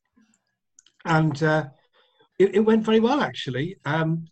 [1.06, 1.66] and uh,
[2.40, 3.78] it, it went very well actually.
[3.86, 4.26] Um,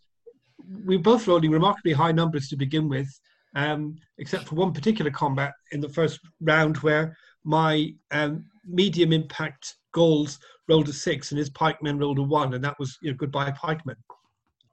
[0.84, 3.08] we were both rolling remarkably high numbers to begin with,
[3.56, 9.74] um, except for one particular combat in the first round where my um, medium impact
[9.92, 10.38] Gauls
[10.68, 13.50] rolled a six and his pikemen rolled a one, and that was you know, goodbye
[13.52, 13.96] pikemen.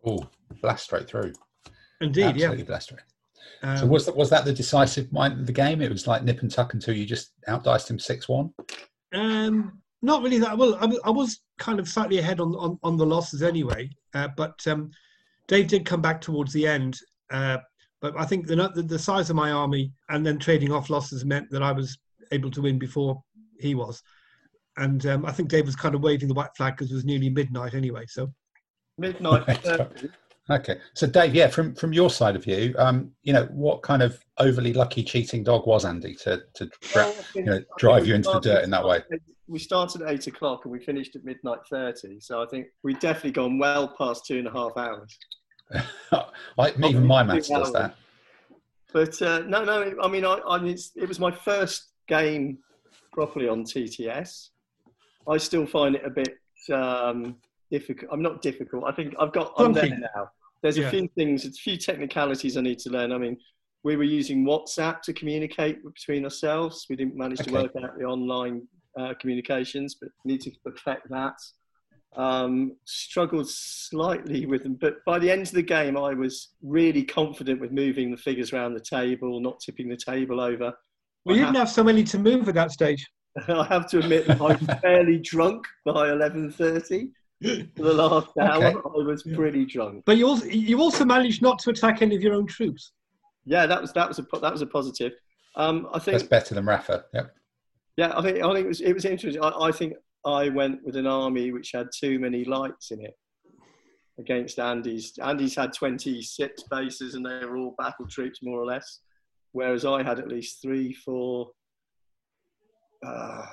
[0.06, 0.20] Oh,
[0.62, 1.32] blast straight through.
[2.02, 3.04] Indeed, Absolutely blast straight.
[3.64, 3.78] yeah.
[3.78, 5.82] So Um, was that was that the decisive point of the game?
[5.82, 8.54] It was like nip and tuck until you just outdiced him six one.
[9.14, 10.76] Um, not really that well.
[10.82, 14.60] I, I was kind of slightly ahead on on, on the losses anyway, uh, but
[14.68, 14.92] um,
[15.48, 17.00] Dave did come back towards the end.
[17.32, 17.60] Uh,
[18.04, 21.24] but I think the, the the size of my army and then trading off losses
[21.24, 21.98] meant that I was
[22.32, 23.24] able to win before
[23.60, 24.04] he was.
[24.78, 27.06] And um, I think Dave was kind of waving the white flag because it was
[27.06, 28.06] nearly midnight anyway.
[28.08, 28.32] So
[28.98, 29.66] Midnight.
[29.66, 29.86] uh,
[30.50, 34.04] Okay, so Dave, yeah, from from your side of view, um, you know, what kind
[34.04, 38.30] of overly lucky cheating dog was Andy to to well, you know, drive you into
[38.30, 39.00] the dirt in that way?
[39.48, 42.20] We started at eight o'clock and we finished at midnight thirty.
[42.20, 45.18] So I think we've definitely gone well past two and a half hours.
[46.12, 47.96] I, even my maths does that.
[48.92, 49.96] But uh, no, no.
[50.02, 52.60] I mean, I, I mean, it's, it was my first game
[53.12, 54.50] properly on TTS.
[55.28, 56.36] I still find it a bit
[56.72, 57.38] um,
[57.72, 58.12] difficult.
[58.14, 58.84] I'm not difficult.
[58.86, 59.54] I think I've got.
[59.58, 60.30] I'm there now.
[60.62, 60.88] There's Yeah.
[60.88, 63.12] a few things, a few technicalities I need to learn.
[63.12, 63.38] I mean,
[63.84, 66.86] we were using WhatsApp to communicate between ourselves.
[66.90, 68.66] We didn't manage to work out the online
[68.98, 71.36] uh, communications, but need to perfect that.
[72.16, 77.04] Um, struggled slightly with them, but by the end of the game, I was really
[77.04, 80.74] confident with moving the figures around the table, not tipping the table over.
[81.26, 83.06] we I didn't have, have so many to move at that stage.
[83.48, 87.10] I have to admit, I was fairly drunk by eleven thirty.
[87.44, 88.78] For the last hour, Okay.
[88.78, 90.04] I was pretty drunk.
[90.06, 92.94] But you also you also managed not to attack any of your own troops.
[93.46, 95.12] Yeah, that was that was a that was a positive.
[95.56, 97.06] Um, I think That's better than Rafa.
[97.14, 97.36] Yep.
[97.98, 99.44] Yeah, I think I think it was it was interesting.
[99.44, 99.94] I, I think
[100.26, 103.14] I went with an army which had too many lights in it
[104.20, 105.18] against Andy's.
[105.20, 109.00] Andy's had twenty six bases and they were all battle troops more or less,
[109.52, 111.52] whereas I had at least three, four.
[113.06, 113.46] Uh,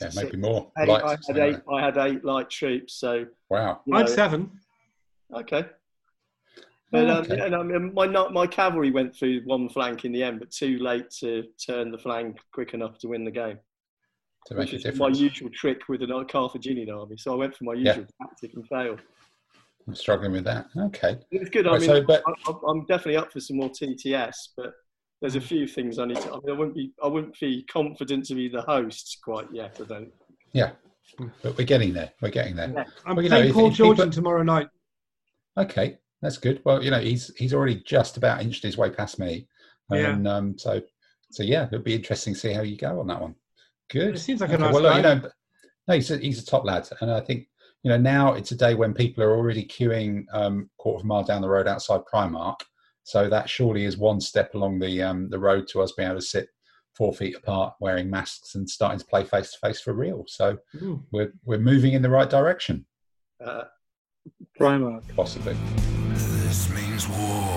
[0.00, 0.70] Yeah, six, maybe more.
[0.78, 0.88] eight.
[0.88, 1.60] lights I had eight.
[1.70, 2.94] I had eight light troops.
[2.94, 3.26] So.
[3.50, 3.82] Wow.
[3.86, 4.50] you I had seven.
[5.34, 5.66] okay.
[6.90, 7.40] But um, Okay.
[7.40, 11.10] and, um, my my cavalry went through one flank in the end, but too late
[11.20, 13.58] to turn the flank quick enough to win the game.
[14.46, 17.16] To make which a is my usual trick with a Carthaginian army.
[17.16, 17.90] So I went for my Yeah.
[17.96, 19.00] usual tactic and failed.
[19.86, 20.66] I'm struggling with that.
[20.76, 21.18] Okay.
[21.30, 21.66] It was good.
[21.66, 24.74] I mean, so, but- I, I- I'm definitely up for some more TTS, but
[25.20, 26.30] there's a few things I need to.
[26.32, 29.78] I mean, I wouldn't be, I wouldn't be confident to be the host quite yet.
[29.80, 30.12] I don't.
[30.52, 30.72] Yeah,
[31.42, 32.12] but we're getting there.
[32.20, 32.70] We're getting there.
[32.74, 32.84] Yeah.
[33.06, 34.68] I'm Well, you know, playing if- Paul if people- Georgian tomorrow night.
[35.56, 36.60] Okay, that's good.
[36.64, 39.46] Well, you know, he's he's already just about inched his way past me,
[39.90, 40.10] Yeah.
[40.12, 40.80] and um, so
[41.30, 43.34] so yeah, it'll be interesting to see how you go on that one.
[43.90, 44.14] Good.
[44.16, 44.96] It seems like a Okay, nice well, guy.
[44.96, 45.30] you know,
[45.88, 47.46] no, he's a, he's a top lad, and I think
[47.82, 51.06] you know now it's a day when people are already queuing um, quarter of a
[51.06, 52.56] mile down the road outside Primark.
[53.04, 56.20] So that surely is one step along the um, the road to us being able
[56.20, 56.48] to sit
[56.94, 60.24] four feet apart, wearing masks, and starting to play face to face for real.
[60.28, 61.02] So Mm.
[61.10, 62.86] we're we're moving in the right direction,
[63.44, 63.64] Uh,
[64.58, 65.02] Primark.
[65.16, 65.56] possibly.
[66.14, 67.51] This means war.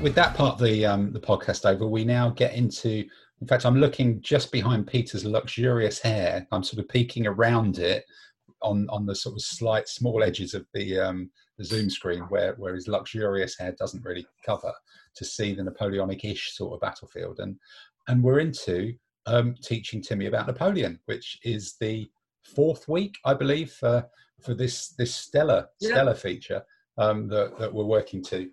[0.00, 3.04] With that part of the um, the podcast over, we now get into.
[3.40, 6.46] In fact, I'm looking just behind Peter's luxurious hair.
[6.52, 8.04] I'm sort of peeking around it
[8.62, 12.54] on on the sort of slight small edges of the um, the Zoom screen where
[12.54, 14.72] where his luxurious hair doesn't really cover
[15.16, 17.40] to see the Napoleonic-ish sort of battlefield.
[17.40, 17.56] And
[18.08, 18.94] and we're into
[19.26, 22.10] um, teaching Timmy about Napoleon, which is the
[22.42, 24.06] fourth week, I believe, for
[24.40, 25.90] for this this stellar Yeah.
[25.90, 26.62] stellar feature
[26.98, 28.50] um, that that we're working to.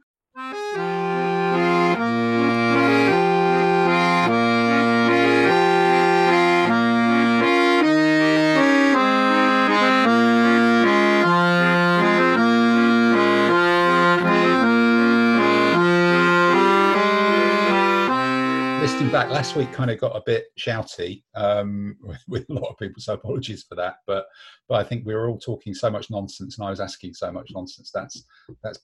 [18.87, 22.69] Listening back last week kind of got a bit shouty um, with, with a lot
[22.69, 23.95] of people so apologies for that.
[24.07, 24.25] But
[24.69, 27.29] but i think we were all talking so much nonsense and i was asking so
[27.29, 27.91] much nonsense.
[27.93, 28.23] That's
[28.63, 28.79] that's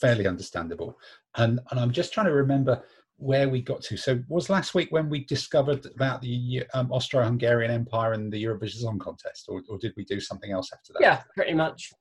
[0.00, 0.98] fairly understandable.
[1.36, 2.82] And and i'm just trying to remember
[3.18, 3.96] where we got to.
[3.96, 8.80] So was last week when we discovered about the um, austro-hungarian empire and the eurovision
[8.80, 11.02] song contest or, or did we do something else after that?
[11.02, 11.92] Yeah, pretty much.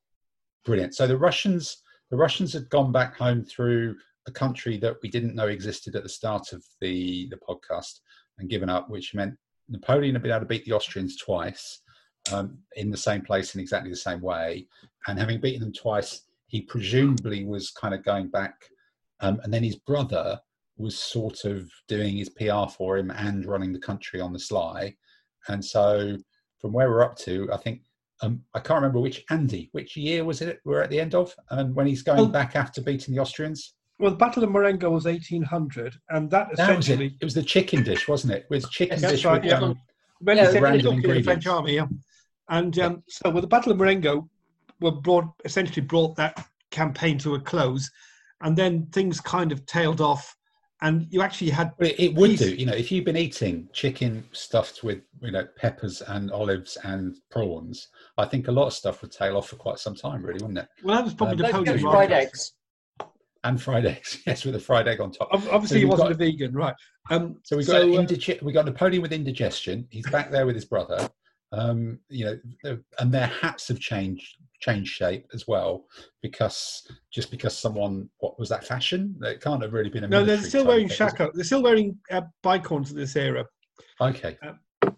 [0.66, 0.96] brilliant.
[0.96, 5.36] So the russians the russians had gone back home through a country that we didn't
[5.36, 8.00] know existed at the start of the the podcast
[8.40, 9.36] and given up which meant
[9.70, 11.82] napoleon had been able to beat the austrians twice
[12.32, 14.68] um, in the same place in exactly the same way
[15.08, 18.56] and having beaten them twice he presumably was kind of going back
[19.22, 20.40] um, and then his brother
[20.78, 24.94] was sort of doing his pr for him and running the country on the sly
[25.50, 26.18] and so
[26.60, 27.82] from where we're up to i think
[28.22, 31.36] um, I can't remember which Andy, which year was it we're at the end of,
[31.50, 32.26] and when he's going Oh.
[32.28, 33.74] back after beating the Austrians.
[33.98, 36.94] Well, the Battle of Marengo was 1800, and that That was it.
[36.94, 38.44] essentially It was the chicken dish, wasn't it?
[38.44, 39.60] It was chicken That's dish right, with yeah.
[39.60, 39.80] um,
[40.20, 41.76] when Yeah, random took in the French army.
[41.76, 41.88] Yeah.
[42.50, 44.30] And um, so, with the Battle of Marengo,
[44.82, 47.90] were brought essentially brought that campaign to a close,
[48.42, 50.36] and then things kind of tailed off,
[50.82, 53.70] and you actually had Well, it, it would do, you know, if you've been eating
[53.72, 57.88] chicken stuffed with, you know, peppers and olives and prawns.
[58.18, 60.60] I think a lot of stuff would tail off for quite some time, really, wouldn't
[60.60, 60.68] it?
[60.84, 61.66] well, that was probably Um, Don't Napoleon.
[61.80, 61.98] forget rather.
[62.08, 62.54] fried eggs.
[63.46, 65.30] And fried eggs, yes, with a fried egg on top.
[65.32, 66.76] Obviously, So he wasn't got- a vegan, right?
[67.12, 69.88] Um, So we've got So, uh, we got Napoleon with indigestion.
[69.92, 71.08] He's back there with his brother.
[71.52, 72.26] Um, you
[72.64, 75.86] know, and their hats have changed changed shape as well
[76.22, 79.16] because just because someone what was that fashion?
[79.22, 81.18] It can't have really been a no, they're still wearing thing, was it?
[81.18, 81.32] shako.
[81.34, 83.46] They're still wearing uh, bicorns in this era.
[84.02, 84.38] Okay,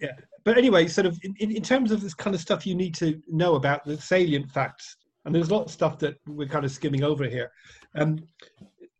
[0.01, 0.13] yeah
[0.45, 3.21] But anyway, sort of in, in terms of this kind of stuff you need to
[3.27, 4.95] know about the salient facts,
[5.27, 7.51] and there's a lot of stuff that we're kind of skimming over here.
[7.95, 8.17] Um,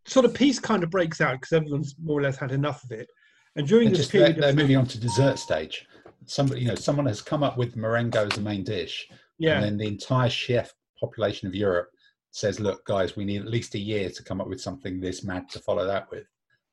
[0.05, 2.91] sort of peace kind of breaks out because everyone's more or less had enough of
[2.91, 3.07] it.
[3.55, 5.87] And during they're this just they're, period, they're of, moving on to dessert stage.
[6.25, 9.07] Somebody, you know, someone has come up with Marengo as the main dish,
[9.39, 11.88] yeah, and then the entire chef population of Europe
[12.32, 15.23] says, "Look, guys, we need at least a year to come up with something this
[15.23, 16.23] mad to follow that with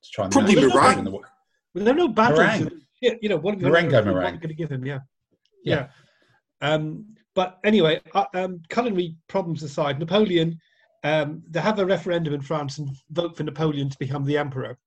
[0.02, 0.98] to try and Probably match the meringue.
[0.98, 1.22] in the wo-
[1.74, 2.40] well, there are no battles.
[2.40, 2.68] Meringue.
[2.70, 3.61] so- yeah, you know what?
[3.61, 4.36] Marengo what are you meringue.
[4.40, 4.84] going to give him?
[4.84, 4.98] Yeah,
[5.62, 5.86] Yeah.
[6.61, 6.72] yeah.
[6.74, 10.59] Um, but anyway, uh, um, culinary problems aside, Napoleon.
[11.03, 14.78] Um, they have a referendum in France and vote for Napoleon to become the emperor.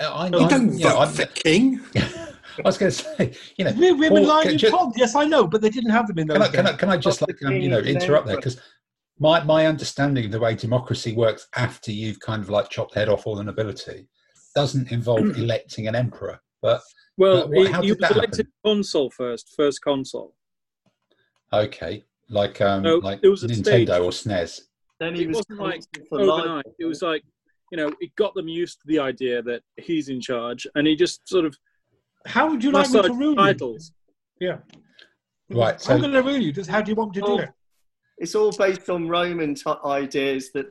[0.00, 1.80] Uh, I, You I- don't you know, vote I'm- for king.
[2.58, 4.96] I was going to say, you know, Women women Paul, lying can, in ju- ponds.
[4.98, 6.88] Yes, I know, but they didn't have them in those can, I, can, I, can
[6.88, 8.60] I just like um, you know interrupt there because
[9.20, 12.98] my my understanding of the way democracy works after you've kind of like chopped the
[13.00, 14.08] head off all the nobility
[14.56, 16.80] doesn't involve electing an emperor, but
[17.16, 20.34] Well, But what- he, how he did was that elected consul first, first consul.
[21.52, 23.88] Okay, like um No, like it was a Nintendo stage.
[23.90, 24.60] or SNES.
[25.00, 26.40] Then he It was wasn't like consul for life.
[26.44, 27.22] Overnight, it was like
[27.70, 30.96] you know, it got them used to the idea that he's in charge, and he
[30.96, 31.54] just sort of
[32.26, 33.36] How would you like me to massaged rule you?
[33.36, 33.92] titles.
[34.40, 34.58] Yeah.
[35.50, 36.50] Right, so- I'm going to rule you.
[36.52, 37.50] Just how do you want me to do Oh, it?
[38.18, 40.66] It's all based on Roman t- ideas that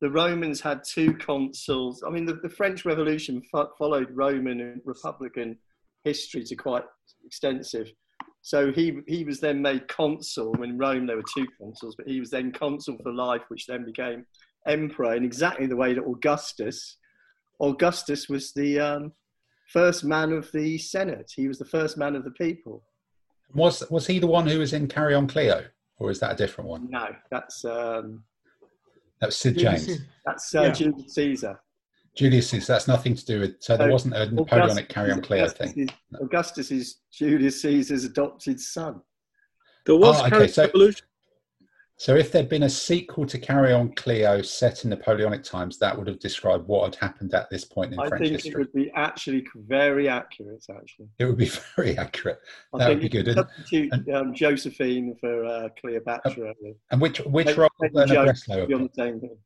[0.00, 2.02] the Romans had two consuls.
[2.06, 5.56] I mean, the, the French Revolution fo- followed Roman and Republican
[6.04, 6.84] history to quite
[7.24, 7.90] extensive.
[8.44, 10.62] So he he was then made consul.
[10.62, 13.86] In Rome, there were two consuls, but he was then consul for life, which then
[13.86, 14.26] became
[14.66, 16.98] emperor in exactly the way that Augustus.
[17.62, 19.12] Augustus was the um,
[19.72, 21.32] first man of the Senate.
[21.34, 22.84] He was the first man of the people.
[23.54, 25.64] Was was he the one who was in Carry On Cleo,
[25.98, 26.90] or is that a different one?
[26.90, 28.24] No, that's um,
[29.20, 30.00] That was Sid James.
[30.26, 30.72] That's uh, Yeah.
[30.72, 31.60] Julius Caesar.
[32.16, 32.72] Julius Caesar.
[32.72, 33.56] That's nothing to do with.
[33.60, 35.88] So there wasn't a Napoleonic Carry On Cleo Augustus thing.
[35.88, 39.00] is- Augustus is Julius Caesar's adopted son.
[39.86, 41.06] There was Oh, okay, so- Revolution.
[41.96, 45.96] So if there'd been a sequel to Carry On Cleo set in Napoleonic times, that
[45.96, 48.72] would have described what had happened at this point in I French think it would
[48.72, 50.64] be actually very accurate.
[50.68, 51.46] Actually, It would be
[51.76, 52.40] very accurate.
[52.74, 53.26] I That would think be if
[53.72, 53.92] you good.
[53.92, 56.52] And, um, Josephine for uh, Cleopatra.
[56.90, 59.38] and which which Maybe- role would maybe Bernard Joe Bresslaw be on the same thing.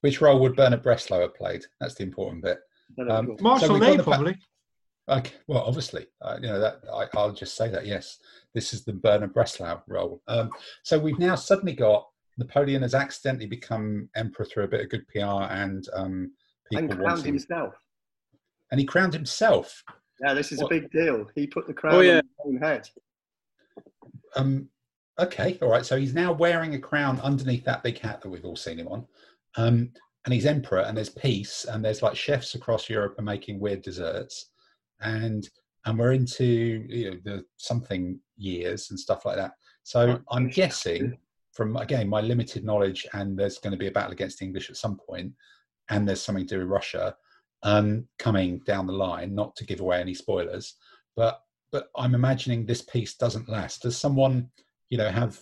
[0.00, 1.64] Which role would Bernard Bresslaw have played?
[1.80, 2.58] That's the important bit.
[2.98, 3.02] I.
[3.12, 3.36] Um, Cool.
[3.40, 4.36] Marshal we've Ney, the pa- probably.
[5.08, 7.86] Okay, well, obviously, uh, you know that I, I'll just say that.
[7.86, 8.18] Yes,
[8.54, 10.22] this is the Bernard Bresslaw role.
[10.28, 10.50] Um,
[10.82, 15.08] so we've now suddenly got Napoleon has accidentally become emperor through a bit of good
[15.08, 16.32] PR and um,
[16.70, 17.74] people and crowned wanting, himself.
[18.70, 19.82] and he crowned himself.
[20.22, 21.26] Yeah, this is What- a big deal.
[21.34, 22.18] He put the crown Oh, yeah.
[22.44, 22.88] on his own head.
[24.36, 24.68] Um,
[25.18, 25.86] okay, all right.
[25.86, 28.88] So he's now wearing a crown underneath that big hat that we've all seen him
[28.88, 29.06] on.
[29.56, 29.90] Um,
[30.24, 33.82] and he's emperor, and there's peace, and there's like chefs across Europe are making weird
[33.82, 34.50] desserts,
[35.00, 35.48] and
[35.86, 36.44] and we're into
[36.88, 39.52] you know the something years and stuff like that.
[39.84, 41.16] So I'm guessing
[41.52, 44.68] from again my limited knowledge, and there's going to be a battle against the English
[44.70, 45.32] at some point,
[45.88, 47.16] and there's something to do with Russia
[47.62, 49.34] um, coming down the line.
[49.34, 50.74] Not to give away any spoilers,
[51.16, 51.40] but
[51.72, 53.82] but I'm imagining this piece doesn't last.
[53.82, 54.50] Does someone,
[54.90, 55.38] you know, have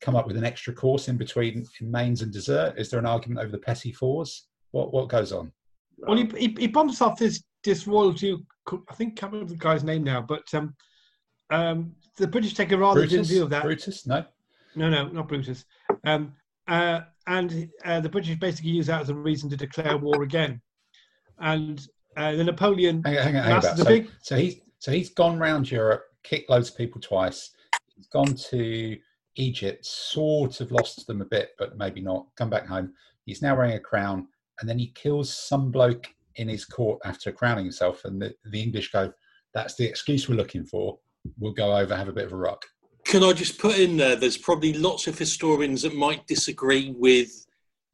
[0.00, 2.74] come up with an extra course in between in mains and dessert?
[2.76, 4.48] Is there an argument over the petty fours?
[4.70, 5.52] What what goes on?
[5.98, 7.86] Well, he, he, he bumps off this this.
[7.88, 10.74] I think can't remember the guy's name now, but um,
[11.50, 13.28] um, the British take a rather Brutus?
[13.28, 13.62] view of that.
[13.62, 14.06] Brutus?
[14.06, 14.24] No.
[14.76, 15.64] No, no, not Brutus.
[16.04, 16.34] Um,
[16.68, 20.60] uh, and uh, the British basically use that as a reason to declare war again.
[21.40, 21.84] And
[22.16, 23.76] uh, the Napoleon Hang on, hang on, hang on.
[23.76, 27.50] So, big- so he's so he's gone round Europe, kicked loads of people twice.
[27.96, 28.96] He's gone to
[29.38, 32.26] Egypt, sort of lost them a bit, but maybe not.
[32.36, 32.92] Come back home.
[33.24, 34.28] He's now wearing a crown,
[34.60, 38.04] and then he kills some bloke in his court after crowning himself.
[38.04, 39.12] And the, the English go,
[39.54, 40.98] "That's the excuse we're looking for.
[41.38, 42.64] We'll go over, have a bit of a rock."
[43.04, 44.16] Can I just put in there?
[44.16, 47.30] There's probably lots of historians that might disagree with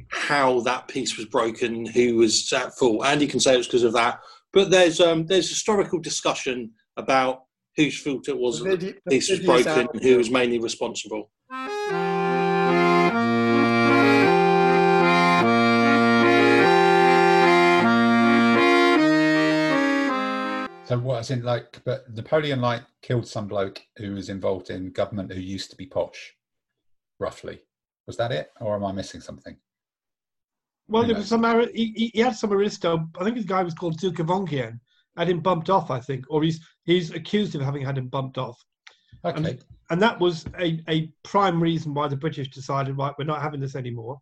[0.09, 3.07] how that piece was broken, who was at fault.
[3.07, 4.19] Andy can say it was because of that,
[4.53, 7.45] but there's um, there's historical discussion about
[7.77, 10.16] whose fault it was The that the vidi- the piece was broken, out and who
[10.16, 11.31] was mainly responsible.
[20.87, 21.20] So what?
[21.20, 25.41] As in, like, but Napoleon like killed some bloke who was involved in government who
[25.41, 26.35] used to be posh,
[27.18, 27.62] roughly.
[28.07, 29.57] Was that it, or am I missing something?
[30.87, 33.09] Well, there was some Ari- he, he- he had some aristo.
[33.18, 34.79] I think his guy was called Duke of Enghien.
[35.17, 38.39] Had him bumped off, I think, or he's he's accused of having had him bumped
[38.39, 38.59] off,
[39.25, 39.59] Okay.
[39.91, 43.61] and that was a, a prime reason why the British decided, right, we're not having
[43.61, 44.19] this anymore.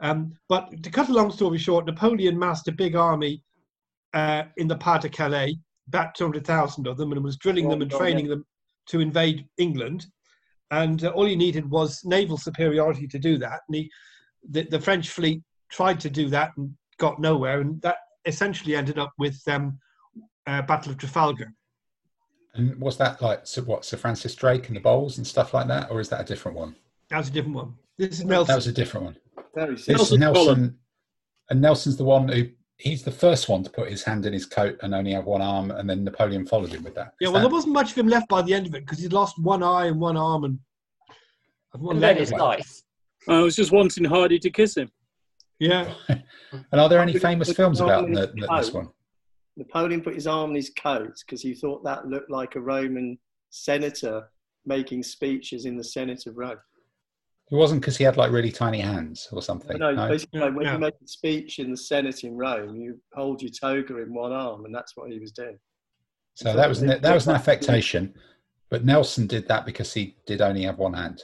[0.00, 3.42] Um, but to cut a long story short, Napoleon massed a big army
[4.14, 5.56] uh, in the Pas de Calais,
[5.88, 8.44] about two hundred thousand of them, and was drilling them and done, training them
[8.86, 10.06] to invade England.
[10.70, 13.60] And uh, all he needed was naval superiority to do that.
[13.68, 13.90] And he,
[14.50, 18.98] the, the French fleet tried to do that and got nowhere, and that essentially ended
[18.98, 19.78] up with um,
[20.46, 21.52] uh, Battle of Trafalgar.
[22.54, 25.66] And was that like so what Sir Francis Drake and the bowls and stuff like
[25.68, 26.74] that, or is that a different one?
[27.10, 27.74] That was a different one.
[27.98, 28.48] This is Nelson.
[28.52, 29.16] That was a different one.
[29.54, 30.16] Very This simple.
[30.18, 30.78] Nelson Nelson,
[31.50, 34.44] and Nelson's the one who he's the first one to put his hand in his
[34.46, 37.12] coat and only have one arm, and then Napoleon followed him with that.
[37.20, 38.84] yeah, Is well, that- there wasn't much of him left by the end of it
[38.86, 40.58] because he'd lost one eye and one arm and,
[41.74, 42.16] and one And leg.
[42.18, 42.82] his life.
[43.28, 44.90] I was just wanting Hardy to kiss him.
[45.58, 46.22] Yeah, and
[46.80, 48.88] are there any famous films about the, the, this one?
[49.56, 53.18] Napoleon put his arm in his coat because he thought that looked like a Roman
[53.50, 54.28] senator
[54.66, 56.58] making speeches in the Senate of Rome.
[57.50, 59.78] It wasn't because he had like really tiny hands or something.
[59.78, 60.08] No, no?
[60.08, 60.72] basically, like, when Yeah.
[60.74, 64.32] you make a speech in the Senate in Rome, you hold your toga in one
[64.32, 65.58] arm, and that's what he was doing.
[66.34, 68.14] So that was an, that was an affectation,
[68.68, 71.22] but Nelson did that because he did only have one hand.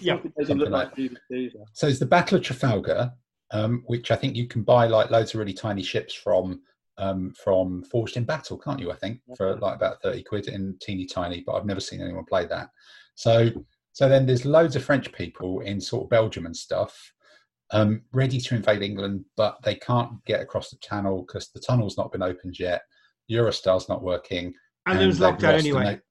[0.00, 3.12] Yeah, It look like like So it's the Battle of Trafalgar,
[3.50, 6.62] um, which I think you can buy like loads of really tiny ships from
[6.98, 8.90] um, from Forged in Battle, can't you?
[8.90, 12.24] I think for like about thirty quid in teeny tiny, but I've never seen anyone
[12.24, 12.68] play that.
[13.14, 13.50] So
[13.92, 17.12] so then there's loads of French people in sort of Belgium and stuff.
[17.70, 21.96] Um, ready to invade England, but they can't get across the channel because the tunnel's
[21.96, 22.82] not been opened yet.
[23.30, 24.52] Eurostar's not working,
[24.86, 25.86] and, it was they've locked down anyway.
[25.86, 26.02] and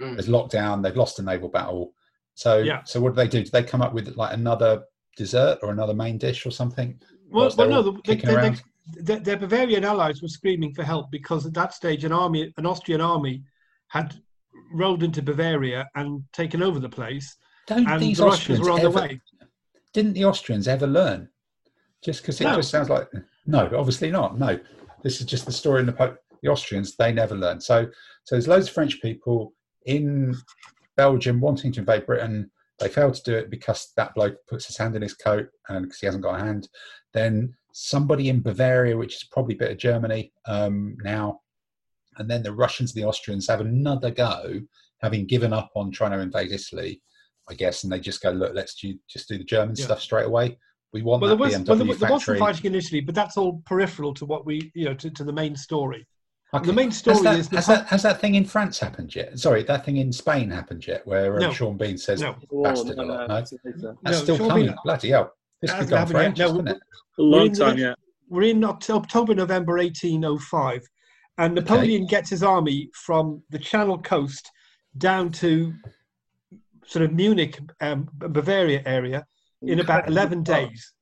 [0.00, 0.14] Mm.
[0.14, 0.82] There's lockdown.
[0.82, 1.92] They've lost a naval battle.
[2.34, 2.82] So, Yeah.
[2.84, 3.44] so what do they do?
[3.44, 4.84] Do they come up with like another
[5.16, 7.00] dessert or another main dish or something?
[7.28, 8.56] Well, well no, they, kicking they, around?
[8.56, 12.66] they, their Bavarian allies were screaming for help because at that stage an army, an
[12.66, 13.42] Austrian army,
[13.88, 14.14] had
[14.72, 18.78] rolled into Bavaria and taken over the place, Don't and these the Austrians were on
[18.78, 19.20] their ever, way.
[19.92, 21.28] didn't the Austrians ever learn?
[22.02, 22.56] Just because it No.
[22.56, 23.08] just sounds like
[23.46, 24.38] no, obviously not.
[24.38, 24.58] No,
[25.02, 26.96] this is just the story in the po- the Austrians.
[26.96, 27.60] They never learn.
[27.60, 27.86] So
[28.24, 29.54] so there's loads of French people
[29.86, 30.34] in
[30.96, 32.50] Belgium wanting to invade Britain.
[32.78, 35.84] They fail to do it because that bloke puts his hand in his coat and
[35.84, 36.68] because he hasn't got a hand.
[37.12, 41.40] Then somebody in Bavaria, which is probably a bit of Germany um, now,
[42.18, 44.60] and then the Russians and the Austrians have another go,
[45.00, 47.00] having given up on trying to invade Italy,
[47.48, 49.86] I guess, and they just go, look, let's do, just do the German Yeah.
[49.86, 50.58] stuff straight away.
[50.92, 52.38] We want Well, there was, BMW well, there, was- there was some factory.
[52.38, 55.54] fighting initially, but that's all peripheral to what we, you know, to, to the main
[55.56, 56.06] story.
[56.52, 56.66] Okay.
[56.66, 59.14] The main has story that, is the has, that, has that thing in France happened
[59.14, 59.38] yet?
[59.38, 61.52] Sorry, that thing in Spain happened yet, where um, No.
[61.52, 62.34] Sean Bean says No.
[62.52, 63.16] Oh, bastard no, a lot.
[63.20, 63.52] no, No, that's
[64.02, 64.66] No, still Sean coming.
[64.66, 65.32] Bean- Bloody hell!
[65.60, 66.80] This It could go on for ages, No, couldn't it?
[67.18, 67.96] A long We're in the time next- yet.
[68.28, 70.82] We're in Oct- October, November 1805,
[71.38, 74.48] and Napoleon gets his army from the Channel coast
[74.96, 75.74] down to
[76.86, 79.26] sort of Munich, um, Bavaria area
[79.62, 80.92] in about 11 days.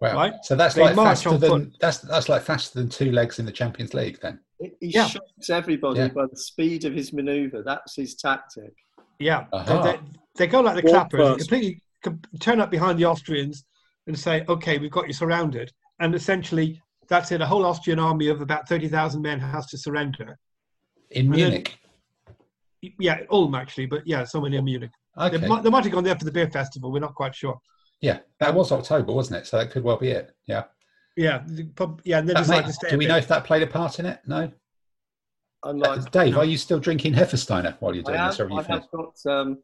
[0.00, 0.14] Wow.
[0.14, 0.32] Right?
[0.42, 1.76] So that's They like faster than foot.
[1.80, 4.18] that's that's like faster than two legs in the Champions League.
[4.20, 5.06] Then He he Yeah.
[5.06, 6.08] shocks everybody Yeah.
[6.08, 7.62] by the speed of his manoeuvre.
[7.62, 8.72] That's his tactic.
[9.20, 9.82] Yeah, Aha.
[9.82, 9.98] they, they,
[10.38, 13.64] they go like the Walk clappers, completely com- turn up behind the Austrians
[14.06, 17.40] and say, "Okay, we've got you surrounded," and essentially that's it.
[17.40, 20.38] A whole Austrian army of about 30,000 men has to surrender.
[21.10, 21.78] in And then- Munich.
[22.98, 24.90] Yeah, Ulm actually, but yeah, somewhere near Munich.
[25.18, 25.36] Okay.
[25.36, 26.90] They, might, they might have gone there for the beer festival.
[26.90, 27.60] We're not quite sure.
[28.00, 29.46] Yeah, that was October, wasn't it?
[29.46, 30.34] So that could well be it.
[30.46, 30.64] Yeah.
[31.16, 31.44] Yeah,
[31.76, 32.88] pub, yeah, and they That decided to stay.
[32.90, 33.10] do we bit.
[33.12, 34.20] know if that played a part in it?
[34.26, 34.50] No.
[35.64, 36.38] Unlike Dave, no.
[36.40, 38.62] are you still drinking Hefesteiner while you're I doing have, this, or have you I
[38.80, 39.26] have got.
[39.32, 39.58] Um,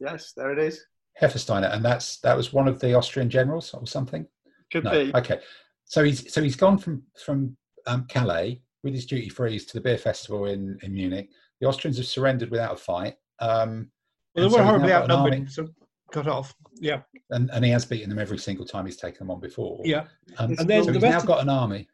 [0.00, 0.84] yes, there it is.
[1.20, 4.26] Hefesteiner, and that's that was one of the Austrian generals or something.
[4.72, 4.90] Could No.
[4.90, 5.14] be.
[5.14, 5.40] Okay.
[5.84, 7.56] So he's so he's gone from from
[7.86, 11.30] um, Calais with his duty frees to the beer festival in in Munich.
[11.60, 13.16] The Austrians have surrendered without a fight.
[13.38, 13.90] Um,
[14.34, 15.68] Well, they were he's horribly now got an outnumbered, so
[16.10, 16.54] cut off.
[16.80, 19.80] Yeah, and, and he has beaten them every single time he's taken them on before.
[19.84, 20.06] yeah.
[20.38, 21.88] Um, And then so the he's now got an army.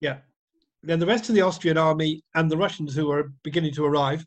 [0.00, 0.18] Yeah.
[0.82, 4.24] Then the rest of the Austrian army and the Russians who are beginning to arrive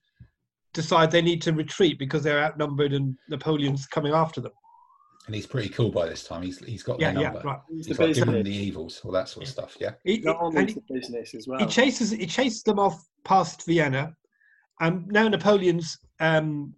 [0.73, 4.51] decide they need to retreat because they're outnumbered and Napoleon's coming after them.
[5.27, 6.41] and he's pretty cool by this time.
[6.41, 7.47] He's he's got Yeah, their yeah, number.
[7.47, 7.59] right.
[7.69, 9.77] He's He's the like given them the evils, all that sort of stuff.
[9.79, 9.91] Yeah.
[10.03, 11.59] He, Got on and into business as well.
[11.59, 14.13] he chases he chases them off past Vienna,
[14.81, 16.73] and now Napoleon's um,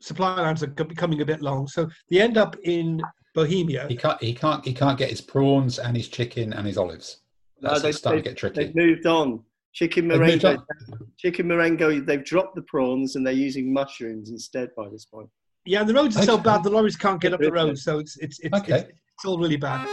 [0.00, 3.00] supply lines are becoming a bit long, so they end up in
[3.34, 3.86] Bohemia.
[3.88, 7.22] He can't he can't he can't get his prawns and his chicken and his olives.
[7.60, 8.64] No, That's they- starting to get tricky.
[8.66, 9.42] They've moved on.
[9.72, 10.58] Chicken They've moved merengue.
[10.58, 10.98] on.
[11.18, 12.04] Chicken merengue.
[12.06, 15.28] They've dropped the prawns and they're using mushrooms instead by this point.
[15.64, 17.98] Yeah, and the roads are so bad the lorries can't get up the road, so
[17.98, 18.72] it's it's it's, Okay.
[18.80, 19.86] it's, it's all really bad.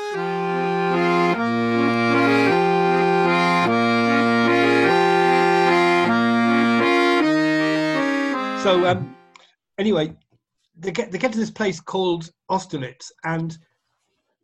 [8.64, 9.16] So um,
[9.78, 10.14] anyway,
[10.78, 13.58] they get they get to this place called Austerlitz, and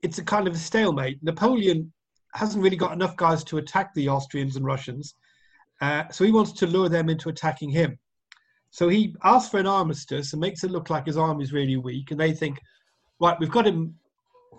[0.03, 1.21] it's a kind of a stalemate.
[1.21, 1.91] Napoleon
[2.33, 5.13] hasn't really got enough guys to attack the Austrians and Russians,
[5.81, 7.97] uh, so he wants to lure them into attacking him.
[8.71, 12.11] So he asks for an armistice and makes it look like his army's really weak,
[12.11, 12.59] and they think,
[13.19, 13.95] right, we've got him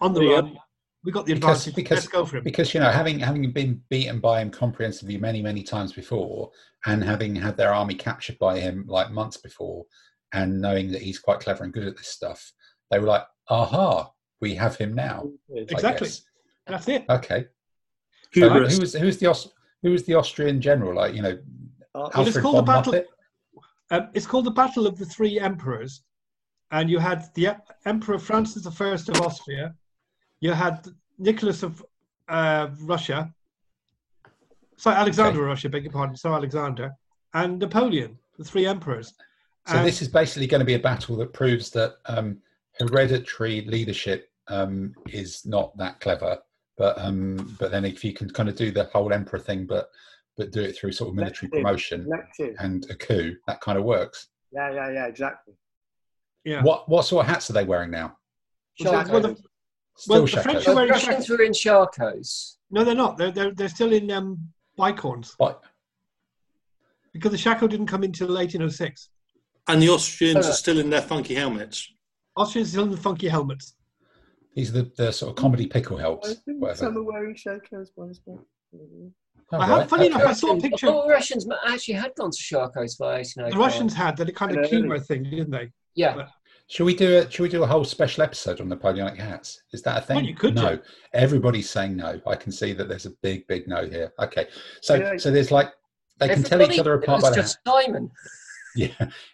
[0.01, 0.35] on the Yeah.
[0.37, 0.59] run.
[1.05, 1.75] We got the Because- advantage.
[1.77, 2.45] because- Let's go for him.
[2.45, 6.51] because you know having having been beaten by him comprehensively many many times before
[6.85, 9.85] and having had their army captured by him like months before
[10.33, 12.53] and knowing that he's quite clever and good at this stuff
[12.91, 14.11] they were like aha
[14.41, 16.11] we have him now Exactly.
[16.67, 17.05] That's it.
[17.09, 17.47] okay
[18.35, 18.75] so Hubris.
[18.75, 19.49] who was who was the Aus-
[19.87, 20.95] who was the austrian general?
[20.97, 21.39] Like you know
[21.95, 23.05] Uh, Well, it's called the battle-
[23.93, 25.93] Um, it's called the Battle of the Three Emperors,
[26.73, 27.47] and you had the
[27.93, 28.71] Emperor Francis I
[29.13, 29.67] of Austria,
[30.41, 30.77] you had
[31.29, 31.73] Nicholas of
[32.29, 32.65] uh,
[32.95, 33.33] Russia,
[34.77, 36.89] sorry Alexander of Russia, beg your pardon, so Alexander,
[37.41, 39.09] and Napoleon, the three emperors.
[39.69, 42.29] So And- this is basically going to be a battle that proves that um,
[42.81, 46.33] hereditary leadership um, is not that clever.
[46.77, 49.89] But um, but then if you can kind of do the whole emperor thing, but
[50.37, 51.63] but do it through sort of military Elective.
[51.65, 52.57] promotion Elective.
[52.59, 54.29] and a coup, that kind of works.
[54.53, 55.55] Yeah, yeah, yeah, exactly.
[56.45, 56.63] yeah.
[56.63, 58.17] What what sort of hats are they wearing now?
[58.81, 59.37] Well, well, the-
[59.99, 60.43] Still Well, the.
[60.43, 62.57] French are The wearing Russians were in shakos.
[62.71, 63.17] No, they're not.
[63.17, 64.39] They're they're, they're still in um,
[64.79, 65.63] bicorns But
[67.15, 69.09] because the shako didn't come until 1806.
[69.69, 71.91] And the Austrians Uh, are still in their funky helmets.
[72.37, 73.75] Austrians still in the funky helmets.
[74.57, 75.71] These are the, the sort of comedy mm.
[75.73, 76.79] pickle I helps, think whatever.
[76.79, 78.41] some are wearing shakos by this point.
[79.53, 80.15] All I have, right, funny okay.
[80.15, 80.87] enough, I saw a picture.
[80.87, 83.53] The Russians actually had gone to shakos via 1805.
[83.53, 84.79] The Russians had that kind of Yeah.
[84.79, 85.71] chemo thing, didn't they?
[85.95, 86.29] Yeah.
[86.69, 89.63] Should we do a Should we do a whole special episode on Napoleonic hats?
[89.73, 90.17] Is that a thing?
[90.17, 90.83] Well, you could No, do.
[91.13, 92.21] everybody's saying no.
[92.27, 94.13] I can see that there's a big, big no here.
[94.19, 94.49] Okay,
[94.81, 95.17] so Yeah.
[95.17, 95.73] so there's like
[96.19, 98.11] they can tell each other it apart was by the just Simon.
[98.75, 98.89] Yeah,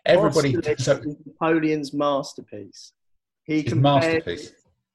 [0.06, 0.56] everybody.
[0.78, 2.92] So Napoleon's masterpiece.
[3.44, 4.52] He his compared- masterpiece.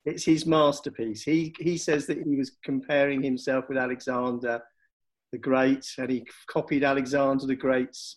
[0.08, 1.24] It's his masterpiece.
[1.24, 4.62] He he says that he was comparing himself with Alexander
[5.34, 8.16] the Great, and he copied Alexander the Great's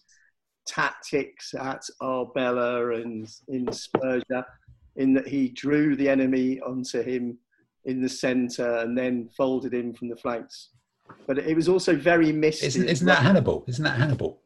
[0.68, 4.45] tactics at Arbela and in Spurgia,
[4.95, 7.36] in that he drew the enemy onto him
[7.86, 10.68] in the centre and then folded him from the flanks.
[11.26, 12.66] But it was also very misty.
[12.66, 13.64] Isn't Isn't that Hannibal?
[13.66, 14.41] Isn't that Hannibal?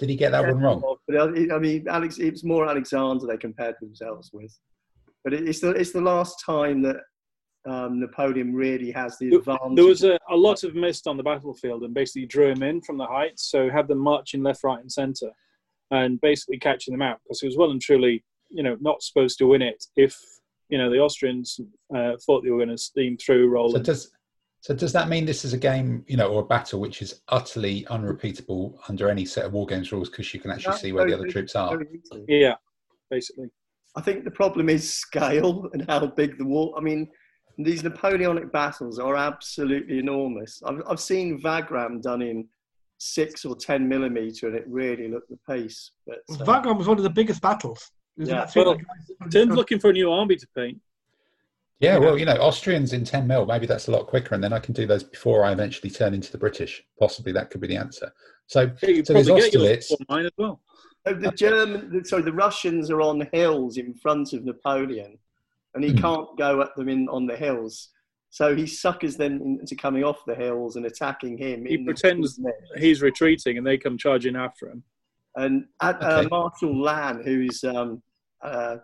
[0.00, 0.96] Did he get that one wrong?
[1.06, 4.52] But I I mean, Alex, it was more Alexander they compared themselves with.
[5.28, 6.96] But it's the it's the last time that
[7.68, 9.76] um, Napoleon really has the There- advantage.
[9.76, 12.80] There was a, a lot of mist on the battlefield and basically drew him in
[12.80, 15.30] from the heights, so had them marching left, right, and centre,
[15.90, 19.36] and basically catching them out because he was well and truly, you know, not supposed
[19.38, 20.16] to win it if
[20.70, 21.60] you know the Austrians
[21.94, 24.10] uh, thought they were going to steam through, So does
[24.60, 27.20] so does that mean this is a game, you know, or a battle which is
[27.28, 30.92] utterly unrepeatable under any set of war games rules because you can actually That's see
[30.92, 31.76] where the other troops are?
[31.76, 32.54] Very yeah,
[33.10, 33.50] basically.
[33.98, 36.72] I think the problem is scale and how big the war.
[36.78, 37.08] I mean,
[37.58, 40.62] these Napoleonic battles are absolutely enormous.
[40.64, 42.46] I've, I've seen Wagram done in
[42.98, 45.90] six or ten millimeter, and it really looked the pace.
[46.06, 47.90] But uh, Wagram was one of the biggest battles.
[48.20, 48.44] Isn't Yeah.
[48.44, 50.80] that Well, guys- Tim's looking for a new army to paint.
[51.80, 51.98] Yeah, Yeah.
[51.98, 54.60] well, you know, Austrians in 10 mil, maybe that's a lot quicker, and then I
[54.60, 56.84] can do those before I eventually turn into the British.
[57.00, 58.12] Possibly that could be the answer.
[58.46, 59.92] So, Yeah, so there's get yours Austerlitz.
[60.08, 60.60] mine as well.
[61.08, 65.18] So the German, the- sorry, the Russians are on hills in front of Napoleon,
[65.74, 65.98] and he Hmm.
[65.98, 67.90] can't go at them in on the hills.
[68.30, 71.64] So he suckers them into coming off the hills and attacking him.
[71.64, 72.52] He in the pretends mid.
[72.76, 74.82] He's retreating, and they come charging after him.
[75.34, 78.02] And at, uh, Marshal Lannes, who's um,
[78.42, 78.76] uh,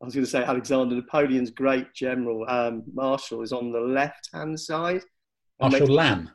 [0.00, 4.58] I was going to say Alexander Napoleon's great general, um, Marshal, is on the left-hand
[4.58, 5.02] side.
[5.60, 6.30] And Marshal makes- Lamb.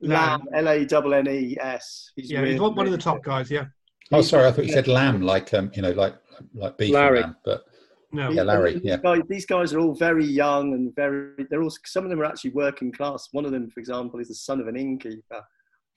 [0.00, 2.10] Lannes, L A W N E S.
[2.16, 3.50] He's yeah, really, he's one one of the top guys.
[3.50, 3.66] Yeah.
[4.12, 6.14] Oh, sorry, I thought you said lamb, like, um, you know, like
[6.54, 7.20] like beef and Larry.
[7.20, 7.64] lamb, but
[8.12, 8.30] No.
[8.30, 8.96] Yeah, Larry, yeah.
[8.96, 11.46] These guys, these guys are all very young and very.
[11.50, 11.72] They're all.
[11.84, 13.28] Some of them are actually working class.
[13.32, 15.42] One of them, for example, is the son of an innkeeper,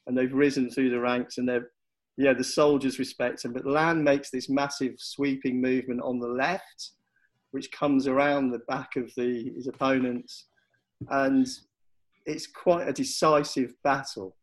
[0.08, 1.38] and they've risen through the ranks.
[1.38, 1.70] And they're,
[2.18, 3.54] yeah, the soldiers respect him.
[3.54, 6.92] But Lannes makes this massive sweeping movement on the left,
[7.52, 10.46] which comes around the back of the his opponents,
[11.10, 11.48] and
[12.26, 14.37] it's quite a decisive battle.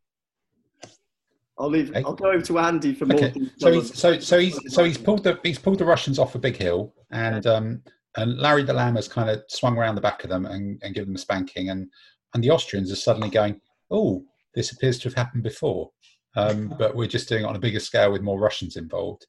[1.57, 1.89] I'll leave.
[1.91, 2.03] Okay.
[2.03, 3.17] I'll go over to Andy for more.
[3.17, 3.33] okay.
[3.57, 6.39] So he's so so he's so he's pulled the he's pulled the Russians off a
[6.39, 7.81] big hill, and um
[8.17, 10.93] and Larry the Lamb has kind of swung around the back of them and, and
[10.93, 11.87] given them a spanking, and
[12.33, 13.59] and the Austrians are suddenly going,
[13.91, 15.91] oh, this appears to have happened before,
[16.35, 19.25] um, but we're just doing it on a bigger scale with more Russians involved,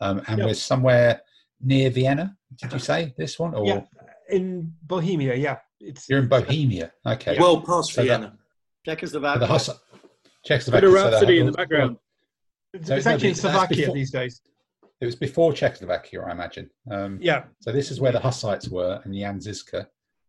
[0.00, 0.46] um, and Yep.
[0.48, 1.20] we're somewhere
[1.60, 2.36] near Vienna.
[2.60, 3.80] Did you say this one, or Yeah.
[4.30, 5.58] In Bohemia, yeah.
[5.80, 6.92] It's you're in Bohemia?
[7.06, 8.36] Okay, Well past So Vienna.
[8.84, 9.38] for Czechoslovakia.
[9.40, 9.70] the Hus-
[10.46, 11.96] Bit of so they Rhapsody have in the background.
[12.72, 14.40] it's, So it's actually in Slovakia before- these days.
[15.00, 16.68] It was before Czechoslovakia, I imagine.
[16.90, 17.44] Um, Yeah.
[17.60, 19.86] So this is where the Hussites were and Jan Zizka,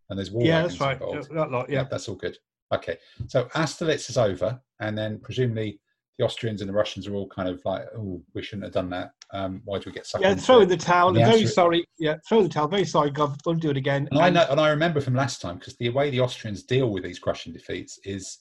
[0.10, 0.94] and there's war Yeah, that's right.
[0.94, 1.30] involved.
[1.34, 1.86] That lot, yeah.
[1.90, 2.38] that's all good.
[2.72, 2.98] Okay,
[3.28, 5.80] so Austerlitz is over, and then presumably
[6.20, 8.92] the Austrians and the Russians are all kind of like, oh, we shouldn't have done
[8.92, 9.12] that.
[9.34, 10.64] Um, why do we get sucked Yeah, throw it?
[10.64, 11.14] in the towel.
[11.14, 11.84] The very answer- sorry.
[11.98, 12.68] Yeah, throw in the towel.
[12.68, 13.36] Very sorry, God.
[13.48, 14.08] Won't do it again.
[14.12, 16.92] And I know, and I remember from last time because the way the Austrians deal
[16.92, 18.38] with these crushing defeats is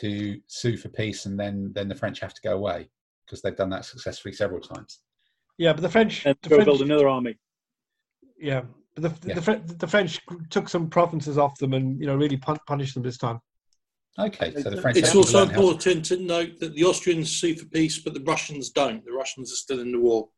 [0.00, 2.88] to sue for peace, and then then the French have to go away
[3.24, 5.00] because they've done that successfully several times.
[5.58, 6.24] Yeah, but the French.
[6.26, 7.38] And the go French build another army.
[8.38, 8.62] yeah,
[8.94, 9.34] but the, Yeah.
[9.34, 10.20] the, Fre- the French
[10.50, 13.40] took some provinces off them and you know really pun- punished them this time.
[14.18, 14.96] Okay, so the French.
[14.96, 18.22] It's also learn to- important to note that the Austrians sue for peace, but the
[18.22, 19.04] Russians don't.
[19.04, 20.28] The Russians are still in the war.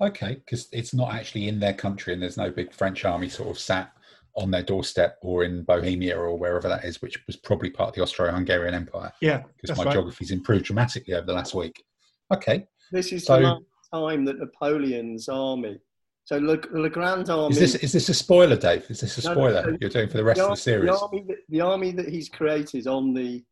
[0.00, 3.48] Okay, because it's not actually in their country, and there's no big French army sort
[3.50, 3.92] of sat
[4.38, 7.94] on their doorstep or in Bohemia or wherever that is, which was probably part of
[7.96, 9.12] the Austro-Hungarian Empire.
[9.20, 9.92] Yeah, Because my right.
[9.92, 11.84] geography's improved dramatically over the last week.
[12.32, 13.62] Okay, This is So- the last
[13.92, 15.78] time that Napoleon's army.
[16.24, 17.54] So Le, Le Grand Army.
[17.56, 18.84] is this is this a spoiler, Dave?
[18.90, 19.78] Is this a No, no, spoiler no.
[19.80, 20.90] you're doing for the rest the, of the series?
[20.90, 23.42] The army, that, the army that he's created on the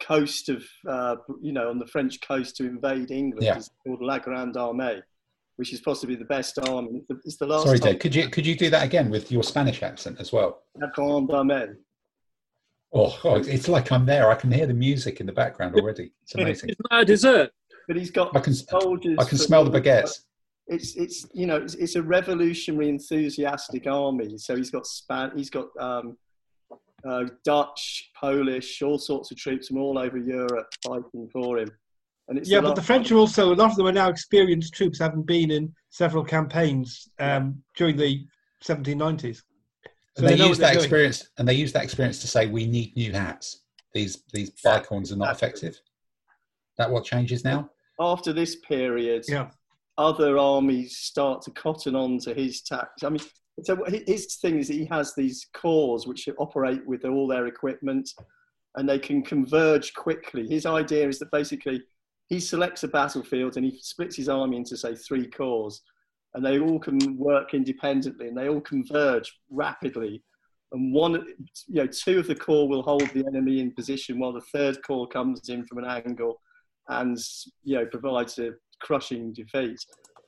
[0.00, 3.56] coast of, uh, you know, on the French coast to invade England Yeah.
[3.58, 5.02] is called La Grande Armée,
[5.56, 6.90] which is possibly the best army.
[6.94, 7.78] It's the, it's the last Sorry.
[7.78, 7.98] Dave.
[7.98, 10.62] Could you could you do that again with your Spanish accent as well?
[10.80, 10.88] La
[12.96, 14.30] Oh, oh, it's like I'm there.
[14.30, 16.12] I can hear the music in the background already.
[16.22, 16.70] It's amazing.
[16.70, 17.50] It's not a dessert?
[17.88, 19.16] But he's got I can soldiers.
[19.18, 20.20] I can smell the baguettes.
[20.68, 24.38] It's it's you know it's, it's a revolutionary enthusiastic army.
[24.38, 25.32] So he's got span.
[25.36, 26.16] He's got um,
[27.06, 31.70] uh, Dutch, Polish, all sorts of troops from all over Europe fighting for him.
[32.28, 34.74] And it's Yeah, but the French are also a lot of them are now experienced
[34.74, 38.26] troops, having been in several campaigns um, during the
[38.62, 39.36] 1790s.
[39.36, 39.42] So
[40.18, 40.84] And they, know use what they're that doing.
[40.84, 43.62] experience, and they use that experience to say we need new hats.
[43.92, 45.68] These these Yeah, bicorns are not exactly.
[45.68, 45.80] effective.
[46.78, 47.70] That what changes now?
[48.00, 49.50] After this period, Yeah.
[49.98, 53.02] other armies start to cotton on to his tactics.
[53.04, 53.20] I mean,
[53.62, 58.10] so his thing is that he has these corps which operate with all their equipment
[58.76, 60.48] and they can converge quickly.
[60.48, 61.82] His idea is that basically
[62.28, 65.72] he selects a battlefield and he splits his army into, say, three corps
[66.34, 70.22] and they all can work independently and they all converge rapidly.
[70.72, 71.14] And one,
[71.68, 74.82] you know, two of the corps will hold the enemy in position while the third
[74.82, 76.40] corps comes in from an angle
[76.88, 77.18] and,
[77.62, 78.50] you know, provides a
[78.80, 79.78] crushing defeat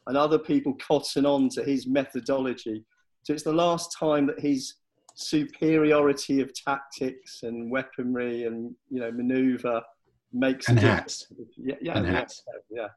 [0.07, 2.85] and other people cotton on to his methodology.
[3.23, 4.75] So it's the last time that his
[5.17, 9.81] superiority of tactics and weaponry and you know maneuver
[10.37, 11.27] makes a And hats.
[11.57, 12.43] Yeah, yeah, And yeah, hats.
[12.71, 12.89] yeah.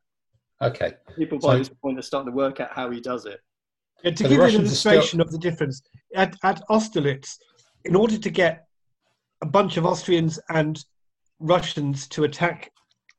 [0.62, 0.94] Okay.
[1.18, 3.40] People by So- this point are starting to work out how he does it.
[4.04, 5.82] Yeah, to So give you an Russians are still- illustration of the difference,
[6.16, 7.38] at, at Austerlitz,
[7.86, 8.66] in order to get
[9.42, 10.84] a bunch of Austrians and
[11.40, 12.72] Russians to attack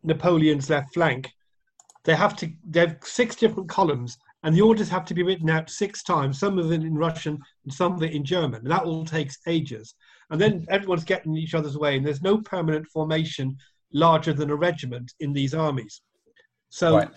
[0.03, 1.31] Napoleon's left flank,
[2.05, 5.51] they have to they have six different columns, and the orders have to be written
[5.51, 6.39] out six times.
[6.39, 8.63] Some of it in Russian and some of it in German.
[8.63, 9.95] And that all takes ages.
[10.31, 13.57] And then everyone's getting each other's way, and there's no permanent formation
[13.93, 16.03] larger than a regiment in these armies.
[16.69, 17.11] So Right.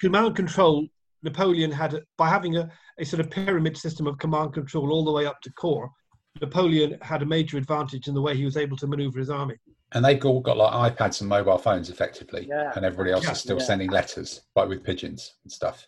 [0.00, 0.88] command control
[1.22, 5.12] Napoleon had by having a, a sort of pyramid system of command control all the
[5.12, 5.88] way up to corps.
[6.40, 9.54] Napoleon had a major advantage in the way he was able to maneuver his army.
[9.92, 12.46] And they've all got like iPads and mobile phones effectively.
[12.48, 12.72] Yeah.
[12.74, 13.32] And everybody else Yeah.
[13.32, 13.64] is still Yeah.
[13.64, 15.86] sending letters, like with pigeons and stuff.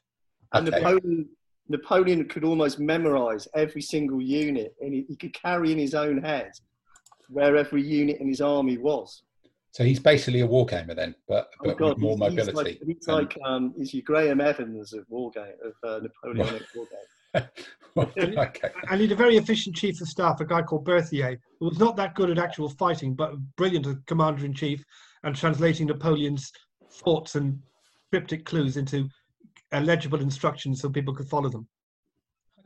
[0.53, 0.79] And Okay.
[0.79, 1.29] Napoleon,
[1.69, 6.23] Napoleon could almost memorize every single unit, and he, he could carry in his own
[6.23, 6.53] head
[7.29, 9.23] where every unit in his army was.
[9.75, 12.47] So he's basically a war gamer then, but, Oh but God, with more he's, he's
[12.47, 12.79] mobility.
[12.79, 17.49] like, he's And- like um, he's your Graham Evans of Wargame of uh, Napoleonic Wargame.
[18.39, 18.69] okay.
[18.89, 21.81] And he had a very efficient chief of staff, a guy called Berthier, who was
[21.81, 24.85] not that good at actual fighting, but brilliant as commander in chief
[25.25, 26.53] and translating Napoleon's
[27.03, 27.59] thoughts and
[28.13, 29.09] cryptic clues into
[29.73, 31.67] uh, legible instructions so people could follow them.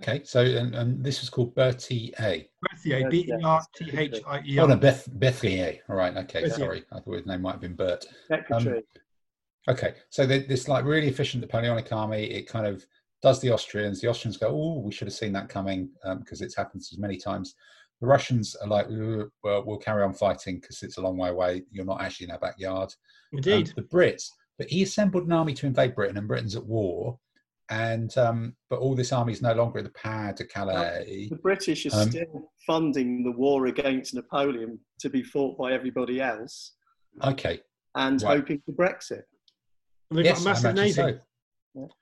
[0.01, 0.22] Okay.
[0.24, 2.49] So and, and this was called Bertie A.
[2.62, 4.80] Berthier, Yeah, B E R T H I E Oh no, R.
[4.80, 5.78] Beth Bethrier.
[5.88, 6.16] All right.
[6.16, 6.42] Okay.
[6.42, 6.57] Berthier.
[6.57, 8.05] Sorry, I thought his name might have been Bert.
[8.28, 8.82] Secretary.
[9.68, 12.86] Okay, so the, this like really efficient Napoleonic army, it kind of
[13.20, 14.01] does the Austrians.
[14.01, 15.90] The Austrians go, "Oh, we should have seen that coming,"
[16.20, 17.55] because it's happened as many times.
[18.01, 21.64] The Russians are like, "Well, we'll carry on fighting because it's a long way away.
[21.70, 22.88] You're not actually in our backyard."
[23.32, 23.72] Um, Indeed.
[23.76, 27.18] the Brits, but he assembled an army to invade Britain, and Britain's at war.
[27.71, 31.29] And um, but all this army is no longer at the Pas de Calais.
[31.31, 36.21] the British are um, still funding the war against Napoleon to be fought by everybody
[36.21, 36.73] else
[37.25, 37.61] Okay,
[37.95, 38.39] and Right.
[38.39, 39.23] hoping for Brexit.
[40.11, 41.19] And they've yes, got a massive I imagine navy.
[41.19, 41.25] so.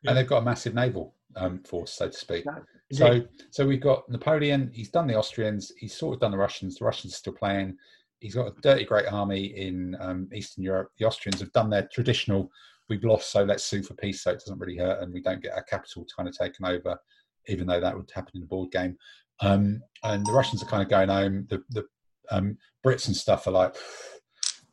[0.02, 0.10] Yeah.
[0.10, 2.44] And they've got a massive naval um, force, so to speak.
[2.44, 2.58] Yeah.
[2.92, 4.70] So, so we've got Napoleon.
[4.72, 5.72] He's done the Austrians.
[5.76, 6.76] He's sort of done the Russians.
[6.76, 7.76] The Russians are still playing.
[8.20, 10.92] He's got a dirty great army in um, Eastern Europe.
[10.98, 12.50] The Austrians have done their traditional.
[12.88, 15.42] We've lost, so let's sue for peace, so it doesn't really hurt, and we don't
[15.42, 16.98] get our capital kind of taken over,
[17.48, 18.96] even though that would happen in the board game.
[19.40, 21.46] Um, and the Russians are kind of going home.
[21.50, 21.84] The the
[22.30, 23.74] um, Brits and stuff are like,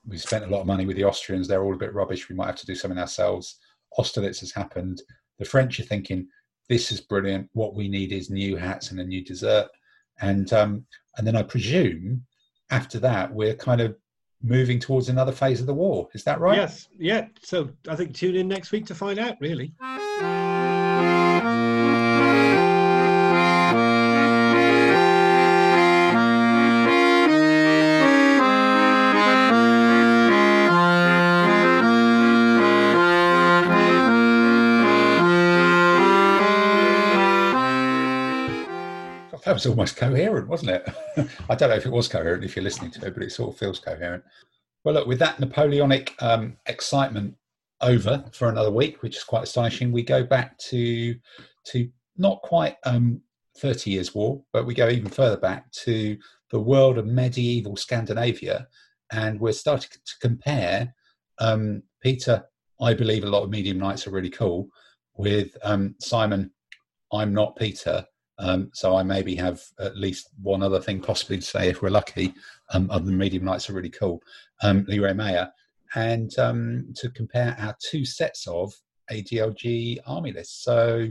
[0.05, 1.47] we spent a lot of money with the Austrians.
[1.47, 2.29] They're all a bit rubbish.
[2.29, 3.59] We might have to do something ourselves.
[3.97, 5.01] Austerlitz has happened.
[5.39, 6.27] The French are thinking,
[6.69, 7.49] this is brilliant.
[7.53, 9.67] What we need is new hats and a new dessert.
[10.21, 10.85] And um,
[11.17, 12.25] and then I presume
[12.71, 13.95] after that we're kind of
[14.43, 16.09] moving towards another phase of the war.
[16.13, 16.57] Is that right?
[16.57, 17.27] Yes, yeah.
[17.41, 19.73] So I think tune in next week to find out, really.
[39.65, 40.89] Was almost coherent, wasn't it?
[41.49, 43.53] I don't know if it was coherent if you're listening to it, but it sort
[43.53, 44.23] of feels coherent.
[44.83, 47.35] Well, look, with that Napoleonic um, excitement
[47.81, 51.15] over for another week, which is quite astonishing, we go back to
[51.67, 53.21] to not quite um,
[53.57, 56.17] 30 years war, but we go even further back to
[56.51, 58.67] the world of medieval Scandinavia,
[59.11, 60.93] and we're starting to compare
[61.39, 62.43] um, Peter.
[62.81, 64.67] I believe a lot of medium knights are really cool
[65.15, 66.51] with um, Simon.
[67.13, 68.05] I'm not Peter.
[68.39, 71.89] Um, so I maybe have at least one other thing possibly to say if we're
[71.89, 72.33] lucky.
[72.73, 74.21] Um, other than medium knights are really cool.
[74.61, 75.51] Um, Leroy Mayer,
[75.95, 78.73] and um, to compare our two sets of
[79.11, 80.63] ADLG army lists.
[80.63, 81.09] So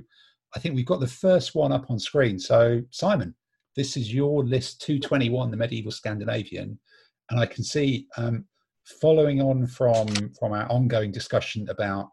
[0.55, 2.39] I think we've got the first one up on screen.
[2.39, 3.35] So Simon,
[3.77, 6.79] this is your list 221, the medieval Scandinavian,
[7.31, 8.45] and I can see um,
[8.85, 10.09] following on from
[10.39, 12.09] from our ongoing discussion about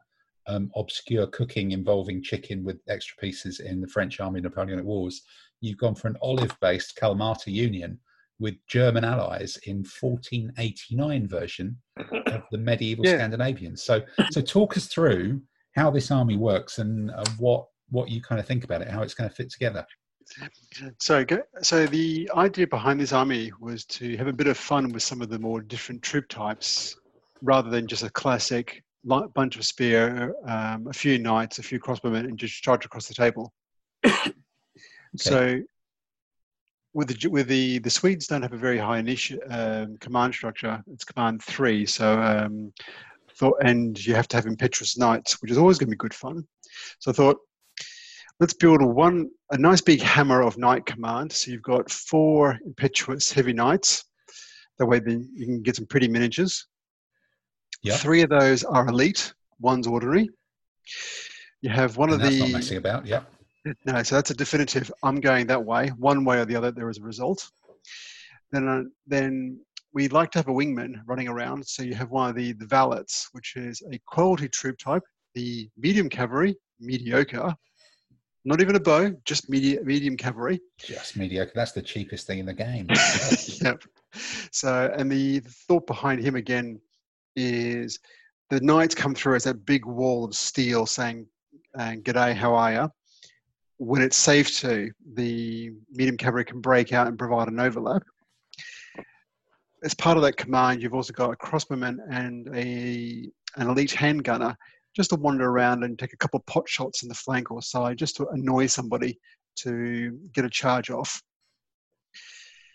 [0.50, 5.22] um, obscure cooking involving chicken with extra pieces in the French Army Napoleonic Wars,
[5.62, 8.00] you've gone for an olive-based Kalamata Union
[8.40, 11.78] with German allies in 1489 version
[12.28, 13.18] of the medieval Yeah.
[13.18, 13.78] Scandinavian.
[13.78, 15.42] So, so talk us through
[15.76, 19.02] how this army works and uh, what what you kind of think about it, how
[19.02, 19.84] it's going to fit together.
[21.00, 21.26] So,
[21.64, 25.24] so the idea behind this army was to have a bit of fun with some
[25.24, 26.96] of the more different troop types,
[27.42, 32.26] rather than just a classic bunch of spear, um, a few knights, a few crossbowmen,
[32.26, 33.54] and just charge across the table.
[35.18, 35.60] So,
[36.94, 40.84] with the with the the Swedes don't have a very high initi- um, command structure.
[40.94, 41.88] It's command three.
[41.88, 42.72] So, um,
[43.40, 46.14] thought, and you have to have impetuous knights, which is always going to be good
[46.14, 46.46] fun.
[47.00, 47.38] So I thought,
[48.40, 51.32] let's build a one a nice big hammer of knight command.
[51.32, 54.06] So you've got four impetuous heavy knights.
[54.78, 56.68] That way, then you can get some pretty miniatures.
[57.82, 57.98] Yeah.
[57.98, 59.34] Three of those are elite.
[59.60, 60.30] One's ordinary.
[61.62, 63.06] You have one And of that's the not messing about.
[63.06, 63.22] Yeah.
[63.86, 64.92] no, so that's a definitive.
[65.04, 65.90] I'm going that way.
[65.98, 67.50] One way or the other, there is a result.
[68.52, 69.60] Then, uh, then
[69.94, 71.66] we like to have a wingman running around.
[71.66, 75.04] So you have one of the the valets, which is a quality troop type.
[75.36, 77.54] The medium cavalry, mediocre.
[78.46, 80.62] Not even a bow, just media, medium cavalry.
[80.80, 81.52] Just mediocre.
[81.54, 82.88] That's the cheapest thing in the game.
[83.62, 83.84] yep.
[84.52, 86.80] So, and the thought behind him again
[87.40, 88.00] is
[88.50, 91.28] the knights come through as that big wall of steel saying,
[91.78, 92.92] uh, G'day, how are you?
[93.78, 98.04] When it's safe to, the medium cavalry can break out and provide an overlap.
[99.84, 104.56] As part of that command, you've also got a crossbowman and a an elite handgunner
[104.96, 107.62] just to wander around and take a couple of pot shots in the flank or
[107.62, 109.18] side just to annoy somebody
[109.56, 111.22] to get a charge off.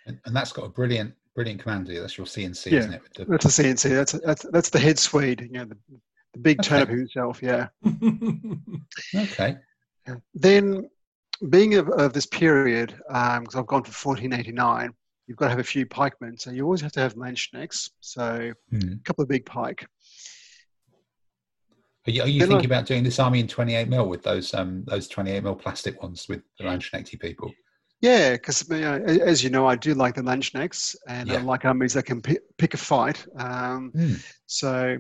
[0.07, 2.01] and, and that's got a brilliant, brilliant commander.
[2.01, 2.79] That's your CNC, Yeah.
[2.81, 3.03] isn't it?
[3.17, 3.91] The- That's a CNC.
[3.91, 5.41] That's that's that's the head Swede.
[5.43, 5.77] You know, the,
[6.33, 6.69] the big Okay.
[6.69, 7.41] turnip himself.
[7.43, 7.69] Yeah.
[9.15, 9.57] okay.
[10.35, 10.89] Then,
[11.51, 14.91] being of, of this period, because I've gone for 1489,
[15.27, 16.39] you've got to have a few pikemen.
[16.39, 17.91] So you always have to have Landsknechts.
[18.01, 18.93] So Hmm.
[18.93, 19.87] a couple of big pike.
[22.07, 24.23] Are you, are you Then I- thinking about doing this army in 28 mil with
[24.23, 27.53] those um those 28 mil plastic ones with the Landsknechte people?
[28.05, 31.95] Yeah, because as you know, I do like the lunch Landsknechts, and I like armies
[31.95, 33.25] that can pick, pick a fight.
[33.39, 34.15] Um, Hmm.
[34.47, 34.99] So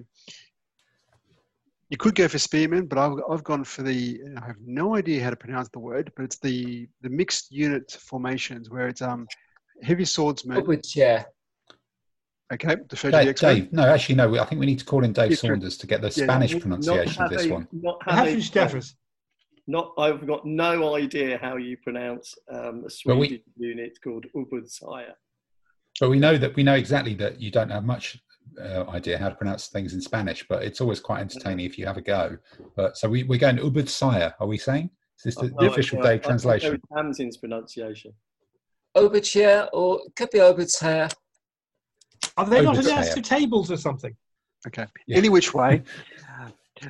[1.91, 4.21] you could go for spearmen, but I've, I've gone for the.
[4.43, 7.93] I have no idea how to pronounce the word, but it's the the mixed unit
[8.01, 9.27] formations where it's um
[9.83, 10.57] heavy swordsmen.
[10.57, 11.27] Upward chair.
[12.53, 13.55] Okay, defer to the Dave, expert.
[13.55, 14.39] Dave, no, actually, no.
[14.39, 15.37] I think we need to call in Dave Yeah.
[15.37, 17.69] Saunders to get the Yeah, Spanish pronunciation of this a- one.
[17.73, 18.97] Not have a- Hafiz Jeffers.
[19.67, 24.27] Not, I've got no idea how you pronounce um, a Well, we- Swedish unit called
[24.37, 25.15] Ubudshire.
[26.01, 28.19] But we know that we know exactly that you don't have much
[28.61, 31.87] uh, idea how to pronounce things in Spanish, but it's always quite entertaining if you
[31.87, 32.37] have a go.
[32.77, 34.91] But so we, we're going Ubud Sire, are we saying?
[35.19, 36.11] Is this the, I've the official idea.
[36.11, 36.71] Dave I- I translation?
[36.73, 38.13] think Tamsin's pronunciation.
[38.97, 41.13] Overchair or it could be overchair.
[42.37, 42.91] Are they not Overchair.
[42.91, 44.15] announced to tables or something?
[44.67, 44.87] Okay.
[45.07, 45.19] Yeah.
[45.19, 45.83] Any which way.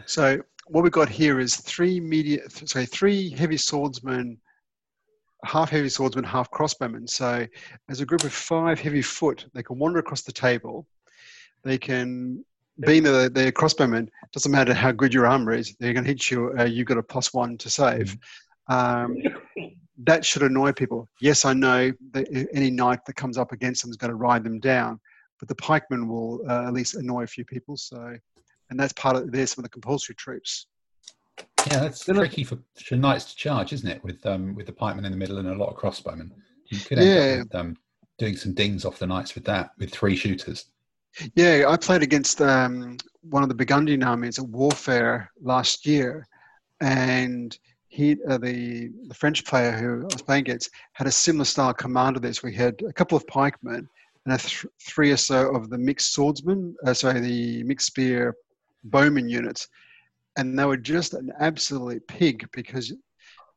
[0.07, 0.39] So
[0.69, 4.39] what we've got here is three media, sorry, three heavy swordsmen,
[5.45, 7.09] half heavy swordsmen, half crossbowmen.
[7.09, 7.47] So
[7.89, 10.87] as a group of five heavy foot, they can wander across the table.
[11.62, 12.45] They can,
[12.81, 16.31] being that they're crossbowmen, doesn't matter how good your armor is, they're going to hit
[16.31, 16.55] you.
[16.59, 18.17] Uh, you've got a plus one to save.
[18.69, 19.17] Um,
[20.05, 21.09] that should annoy people.
[21.21, 24.45] Yes, I know that any knight that comes up against them is going to ride
[24.45, 25.01] them down,
[25.39, 27.77] but the pikemen will uh, at least annoy a few people.
[27.77, 28.17] So,
[28.75, 30.66] and that's part of there's some of the compulsory troops.
[31.70, 34.03] Yeah, that's tricky for, for knights to charge, isn't it?
[34.03, 36.31] With um with the pikemen in the middle and a lot of crossbowmen.
[36.70, 37.33] You could end Yeah.
[37.35, 37.77] up with, um,
[38.18, 40.66] doing some dings off the knights with that, with three shooters.
[41.37, 46.27] Yeah, I played against um, one of the Burgundian armies at Warfare last year,
[46.81, 47.57] and
[47.87, 51.72] he, uh, the the French player who I was playing against, had a similar style
[51.75, 52.43] command to this.
[52.43, 53.89] We had a couple of pikemen
[54.27, 58.35] and a th- three or so of the mixed swordsmen, uh, sorry, the mixed spear
[58.85, 59.68] bowman units,
[60.37, 62.89] and they were just an absolute pig because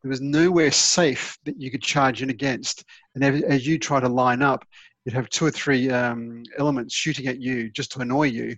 [0.02, 2.84] there was nowhere safe that you could charge in against.
[3.16, 4.64] And as, as you try to line up,
[5.04, 8.56] you'd have two or three um, elements shooting at you just to annoy you,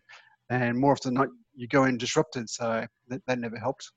[0.50, 2.50] and more often than not, you go in disrupted.
[2.50, 3.92] So that, that never helped.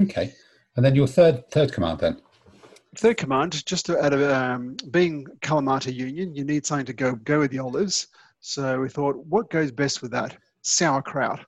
[0.00, 0.32] Okay.
[0.76, 2.20] And then your third third command then.
[2.96, 7.14] Third command, just to add a, um, being Kalamata Union, you need something to go
[7.14, 8.08] go with the olives.
[8.40, 10.36] So we thought, what goes best with that?
[10.62, 11.40] Sauerkraut.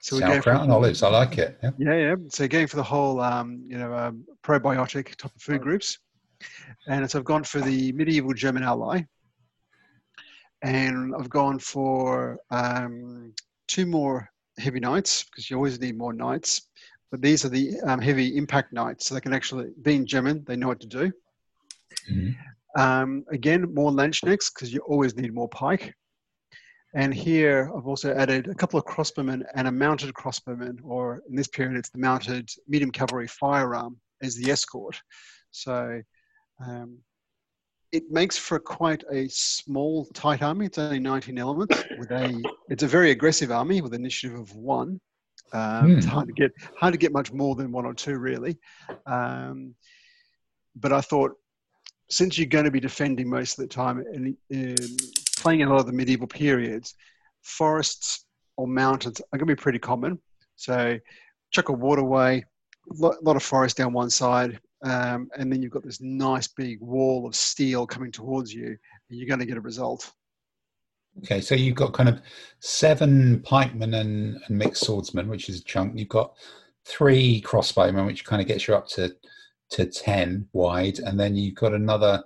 [0.00, 1.02] So we Sauerkraut and olives.
[1.02, 1.58] I like it.
[1.62, 1.70] Yeah.
[1.78, 2.14] Yeah, yeah.
[2.28, 5.98] So going for the whole, um, you know, um, probiotic type of food groups.
[6.86, 9.02] And so I've gone for the medieval German ally.
[10.62, 13.32] And I've gone for um,
[13.66, 16.68] two more heavy knights because you always need more knights.
[17.10, 20.56] But these are the um, heavy impact knights, so they can actually, being German, they
[20.56, 21.12] know what to do.
[22.10, 22.36] Mhm.
[22.76, 25.94] Um, again, more Landsknechts because you always need more pike.
[26.94, 31.36] And here I've also added a couple of crossbowmen and a mounted crossbowman, or in
[31.36, 35.00] this period it's the mounted medium cavalry firearm as the escort.
[35.50, 36.00] So
[36.66, 36.98] um,
[37.92, 40.66] it makes for quite a small, tight army.
[40.66, 41.86] It's only 19 elements.
[41.94, 45.00] With a, it's a very aggressive army with initiative of one.
[45.52, 46.10] Um, It's Hmm.
[46.12, 48.58] hard to get hard to get much more than one or two, really.
[49.06, 49.74] Um,
[50.76, 51.32] but I thought
[52.10, 54.96] since you're going to be defending most of the time and um,
[55.40, 56.94] playing in a lot of the medieval periods,
[57.42, 58.24] forests
[58.56, 60.18] or mountains are going to be pretty common.
[60.56, 60.98] So,
[61.52, 62.44] chuck a waterway,
[62.90, 66.80] a lot, of forest down one side, um, and then you've got this nice big
[66.80, 70.12] wall of steel coming towards you, and you're going to get a result.
[71.24, 72.20] Okay, so you've got kind of
[72.60, 75.98] seven pikemen and, and mixed swordsmen, which is a chunk.
[75.98, 76.34] You've got
[76.84, 79.14] three crossbowmen, which kind of gets you up to
[79.70, 82.22] to ten wide, and then you've got another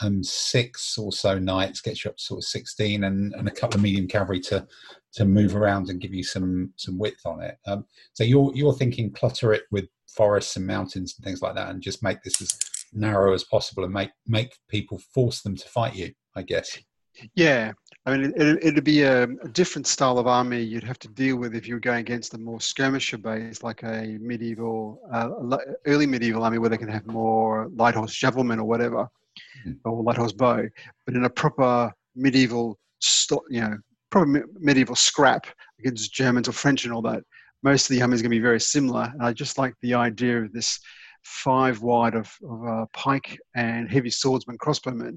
[0.00, 3.50] um, six or so knights, gets you up to sort of sixteen, and, and a
[3.50, 4.66] couple of medium cavalry to
[5.14, 7.56] to move around and give you some some width on it.
[7.66, 11.70] Um, so you're you're thinking clutter it with forests and mountains and things like that,
[11.70, 12.58] and just make this as
[12.92, 16.12] narrow as possible, and make make people force them to fight you.
[16.34, 16.78] I guess.
[17.34, 17.72] Yeah,
[18.04, 21.36] I mean, it, it'd be a, a different style of army you'd have to deal
[21.36, 25.30] with if you were going against a more skirmisher base, like a medieval, uh,
[25.86, 29.08] early medieval army where they can have more light horse javelin or whatever,
[29.64, 29.78] Mhm.
[29.84, 30.66] or light horse bow.
[31.04, 32.78] But in a proper medieval,
[33.48, 33.78] you know,
[34.10, 35.46] proper me- medieval scrap
[35.78, 37.22] against Germans or French and all that,
[37.62, 39.10] most of the army is going to be very similar.
[39.12, 40.78] And I just like the idea of this
[41.22, 45.16] five wide of, of uh, pike and heavy swordsman crossbowmen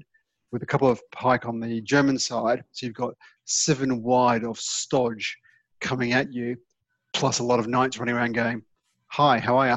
[0.50, 2.64] with a couple of pike on the German side.
[2.72, 3.14] So you've got
[3.44, 5.36] seven wide of stodge
[5.80, 6.56] coming at you,
[7.12, 8.62] plus a lot of knights running around going,
[9.12, 9.76] Hi, how are you?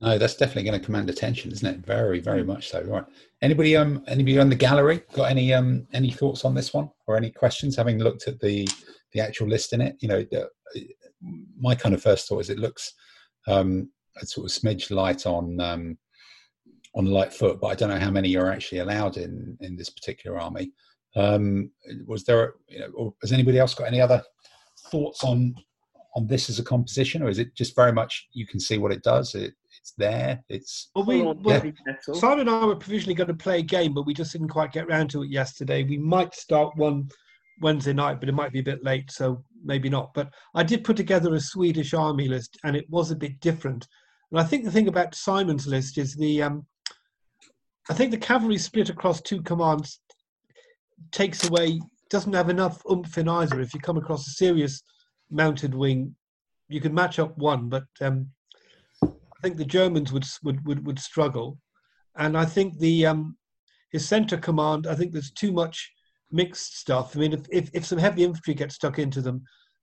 [0.00, 1.86] No, that's definitely going to command attention, isn't it?
[1.86, 2.82] Very, very much so.
[2.82, 3.04] Right.
[3.42, 7.16] Anybody um anybody on the gallery got any um any thoughts on this one or
[7.16, 8.68] any questions having looked at the
[9.12, 9.96] the actual list in it?
[10.00, 10.50] You know, the,
[11.58, 12.92] my kind of first thought is it looks
[13.46, 13.90] um
[14.20, 15.98] a sort of smidge light on um
[16.94, 19.90] on light foot, but I don't know how many are actually allowed in in this
[19.90, 20.72] particular army.
[21.16, 21.70] Um
[22.06, 24.22] was there you know or has anybody else got any other
[24.90, 25.54] thoughts on
[26.16, 28.92] on this as a composition or is it just very much you can see what
[28.92, 32.14] it does it it's there it's Well, we, Full on well, heavy metal.
[32.14, 34.72] Simon and I were provisionally going to play a game, but we just didn't quite
[34.72, 35.82] get round to it yesterday.
[35.84, 37.08] We might start one
[37.60, 40.12] Wednesday night, but it might be a bit late, so maybe not.
[40.14, 43.86] But I did put together a Swedish army list, and it was a bit different.
[44.30, 46.66] And I think the thing about Simon's list is the, um,
[47.88, 50.00] I think the cavalry split across two commands
[51.12, 53.60] takes away, doesn't have enough oomph in either.
[53.60, 54.82] If you come across a serious
[55.30, 56.14] mounted wing,
[56.68, 58.43] you can match up one, but um, I
[59.44, 61.58] think the Germans would would would, would struggle,
[62.16, 63.36] and I think the um,
[63.92, 64.86] his centre command.
[64.86, 65.92] I think there's too much
[66.32, 67.14] mixed stuff.
[67.14, 69.42] I mean, if if, if some heavy infantry get stuck into them,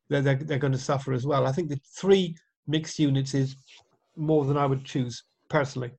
[0.10, 1.46] they're, they're they're going to suffer as well.
[1.46, 2.36] I think the three
[2.68, 3.56] mixed units is
[4.18, 5.92] more than I would choose personally.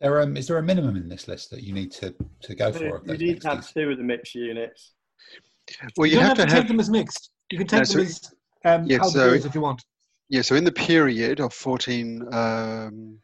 [0.00, 2.72] there um is there a minimum in this list that you need to to go
[2.72, 4.92] for You need mixed to have two of the mixed units.
[5.96, 7.30] Well, you, don't have, have, to take have, them as mixed.
[7.50, 8.30] You can take No, them so-
[8.66, 9.82] as um, Yeah, so- if you want.
[10.28, 13.18] Yeah, so in the period of 14, um,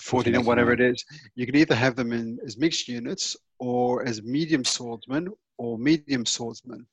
[0.00, 1.04] 14 and whatever it is,
[1.34, 6.24] you can either have them in as mixed units or as medium swordsmen or medium
[6.24, 6.86] swordsmen.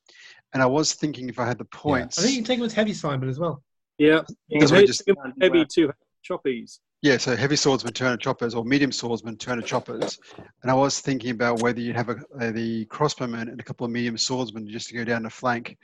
[0.52, 2.18] And I was thinking if I had the points.
[2.18, 3.62] I think you can take them as heavy Simon as well.
[3.98, 4.22] Yeah.
[4.50, 5.02] That's what just-
[5.40, 5.92] heavy two
[6.28, 6.78] choppies.
[7.02, 10.18] Yeah, so heavy swordsman, turner choppers, or medium swordsman, turner choppers.
[10.62, 13.86] And I was thinking about whether you'd have a, a, the crossbowmen and a couple
[13.86, 15.78] of medium swordsmen just to go down the flank.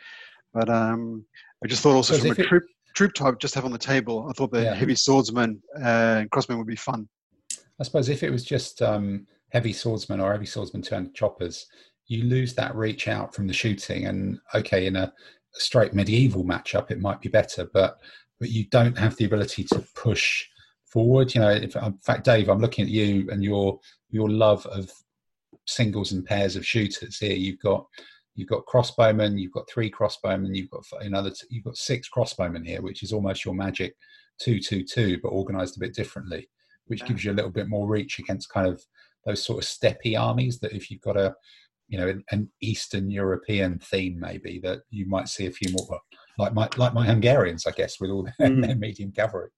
[0.53, 1.25] But um,
[1.65, 2.63] I just thought also Because from a if it-
[2.97, 4.75] troop, type, just have on the table, I thought the Yeah.
[4.75, 7.09] heavy swordsman uh, and crossbowmen would be fun.
[7.79, 11.67] I suppose if it was just um, heavy swordsman or heavy swordsman turned choppers,
[12.07, 14.07] you lose that reach out from the shooting.
[14.07, 15.13] And okay, in a,
[15.57, 17.99] a straight medieval matchup, it might be better, but
[18.39, 20.45] but you don't have the ability to push
[20.85, 21.35] forward.
[21.35, 23.79] You know, if, in fact, Dave, I'm looking at you and your
[24.11, 24.91] your love of
[25.67, 27.19] singles and pairs of shooters.
[27.19, 27.87] Here, you've got
[28.37, 32.83] you've got crossbowmen, you've got three crossbowmen, you've got another, you've got six crossbowmen here,
[32.83, 33.95] which is almost your magic
[34.41, 36.49] two two two, but organised a bit differently
[36.87, 38.83] which gives you a little bit more reach against kind of
[39.25, 41.35] those sort of steppy armies that if you've got a
[41.89, 46.01] you know an eastern european theme maybe that you might see a few more
[46.39, 48.67] like my like my hungarians i guess with all their, Mm.
[48.67, 49.51] their medium cavalry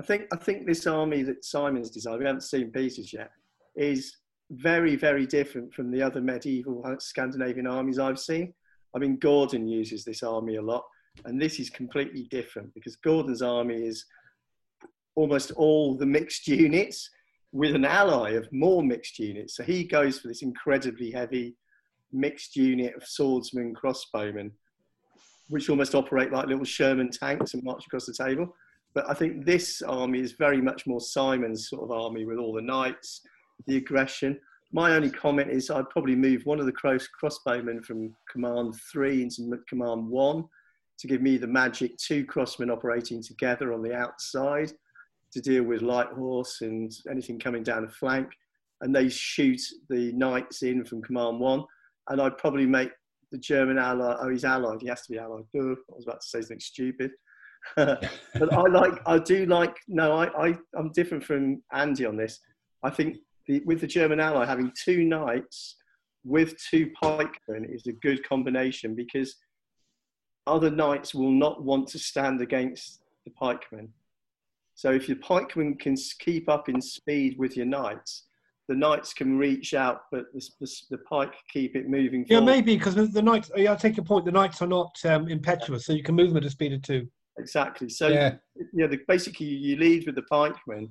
[0.00, 2.18] I think I think this army that Simon's designed.
[2.18, 3.30] We haven't seen pieces yet.
[3.76, 4.12] is
[4.50, 8.52] very, very different from the other medieval Scandinavian armies I've seen.
[8.94, 10.84] I mean, Gordon uses this army a lot,
[11.24, 14.04] and this is completely different because Gordon's army is
[15.16, 17.10] almost all the mixed units
[17.52, 19.56] with an ally of more mixed units.
[19.56, 21.56] So he goes for this incredibly heavy
[22.12, 24.50] mixed unit of swordsmen, crossbowmen,
[25.48, 28.54] which almost operate like little Sherman tanks and march across the table.
[28.94, 32.52] But I think this army is very much more Simon's sort of army with all
[32.52, 33.20] the knights,
[33.66, 34.38] the aggression.
[34.72, 39.22] My only comment is I'd probably move one of the cross crossbowmen from command three
[39.22, 40.44] into command one
[40.98, 44.72] to give me the magic two crossmen operating together on the outside
[45.32, 48.28] to deal with light horse and anything coming down the flank.
[48.80, 51.64] And they shoot the knights in from command one.
[52.08, 52.90] And I'd probably make
[53.32, 55.44] the German ally, oh, he's allied, he has to be allied.
[55.54, 57.10] I was about to say something stupid.
[57.76, 62.40] but I like, I do like, no, I, I, I'm different from Andy on this.
[62.82, 63.16] I think
[63.46, 65.76] the, with the German ally, having two knights
[66.24, 69.36] with two pikemen is a good combination because
[70.46, 73.88] other knights will not want to stand against the pikemen.
[74.74, 78.24] So if your pikemen can keep up in speed with your knights,
[78.68, 82.24] the knights can reach out, but the, the, the pike keep it moving.
[82.28, 83.50] Yeah, maybe because the, the knights.
[83.54, 84.24] Yeah, I take your point.
[84.24, 86.82] The knights are not um, impetuous, so you can move them at a speed of
[86.82, 87.06] two.
[87.38, 87.88] Exactly.
[87.90, 88.36] So yeah,
[88.72, 90.88] yeah the, basically you lead with the pikemen,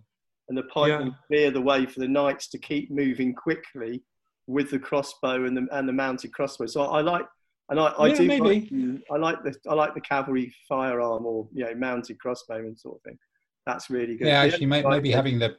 [0.54, 1.14] and the pikemen yeah.
[1.28, 4.04] clear the way for the knights to keep moving quickly
[4.45, 6.68] with the crossbow and the and the mounted crossbow.
[6.68, 7.26] So I, I like.
[7.70, 8.70] And I, I yeah, do maybe.
[8.70, 12.97] Like, I like the I like the cavalry firearm or you know mounted crossbowman sort
[12.97, 13.18] of thing.
[13.66, 14.28] That's really good.
[14.28, 15.56] Yeah, actually, may, maybe having the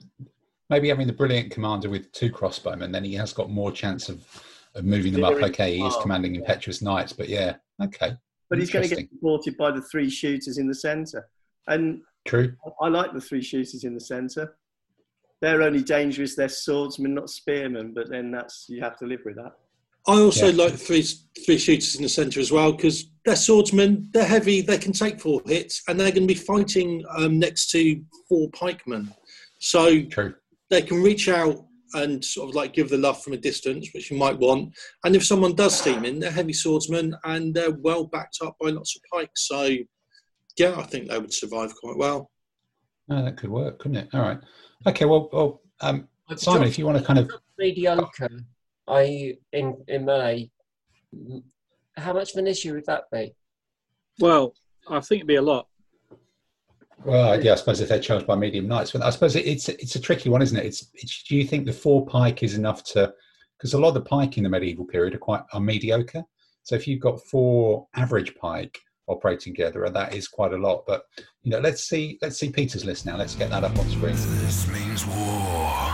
[0.71, 4.25] maybe having the brilliant commander with two crossbowmen, then he has got more chance of,
[4.75, 5.35] of moving them up.
[5.35, 8.13] Okay, he is commanding impetuous knights, but yeah, okay.
[8.51, 11.27] But he's going to get supported by the three shooters in the centre,
[11.69, 12.55] and true.
[12.83, 14.55] I like the three shooters in the centre.
[15.41, 16.37] They're only dangerous.
[16.37, 17.93] They're swordsmen, not spearmen.
[17.95, 19.53] But then that's you have to live with that.
[20.07, 20.65] I also yeah.
[20.65, 21.03] like three
[21.47, 25.21] three shooters in the centre as well because they're swordsmen, they're heavy, they can take
[25.21, 29.13] four hits, and they're going to be fighting um, next to four pikemen.
[29.61, 30.35] So True.
[30.69, 31.65] they can reach out
[31.95, 34.77] and sort of like give the love from a distance, which you might want.
[35.05, 38.71] And if someone does steam in, they're heavy swordsmen and they're well backed up by
[38.71, 39.49] lots of pikes.
[39.49, 39.71] So
[40.59, 42.31] yeah, I think they would survive quite well.
[43.11, 44.09] Oh, that could work, couldn't it?
[44.15, 44.39] All right.
[44.87, 45.05] Okay.
[45.05, 48.29] Well, well um, Simon, if you want to kind of mediocre
[48.89, 50.51] I in in melee,
[51.97, 53.35] how much of an issue would that be?
[54.21, 54.55] Well,
[54.89, 55.69] I think it'd be a lot.
[57.05, 59.97] Well, yeah, I suppose if they're charged by medium knights, but I suppose it's it's
[59.97, 60.67] a tricky one, isn't it?
[60.67, 63.13] It's, it's do you think the four pike is enough to?
[63.59, 66.23] Because a lot of the pike in the medieval period are quite are mediocre.
[66.63, 70.85] So if you've got four average pike operating together, and that is quite a lot.
[70.87, 71.05] But
[71.43, 73.17] you know, let's see let's see Peter's list now.
[73.17, 74.15] Let's get that up on screen.
[74.15, 75.91] This means war.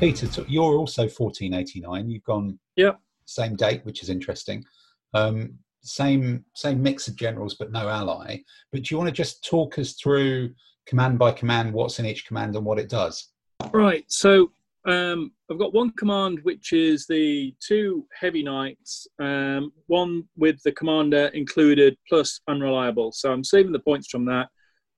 [0.00, 2.10] Peter, you're also 1489.
[2.10, 2.92] You've gone yeah
[3.26, 4.64] same date, which is interesting.
[5.12, 8.38] Um, same same mix of generals, but no ally.
[8.72, 10.50] But do you want to just talk us through
[10.86, 13.30] command by command, what's in each command and what it does?
[13.72, 14.04] Right.
[14.08, 14.50] So
[14.86, 20.72] um, I've got one command which is the two heavy knights, um, one with the
[20.72, 23.12] commander included plus unreliable.
[23.12, 24.48] So I'm saving the points from that.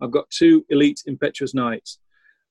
[0.01, 1.99] I've got two elite impetuous knights.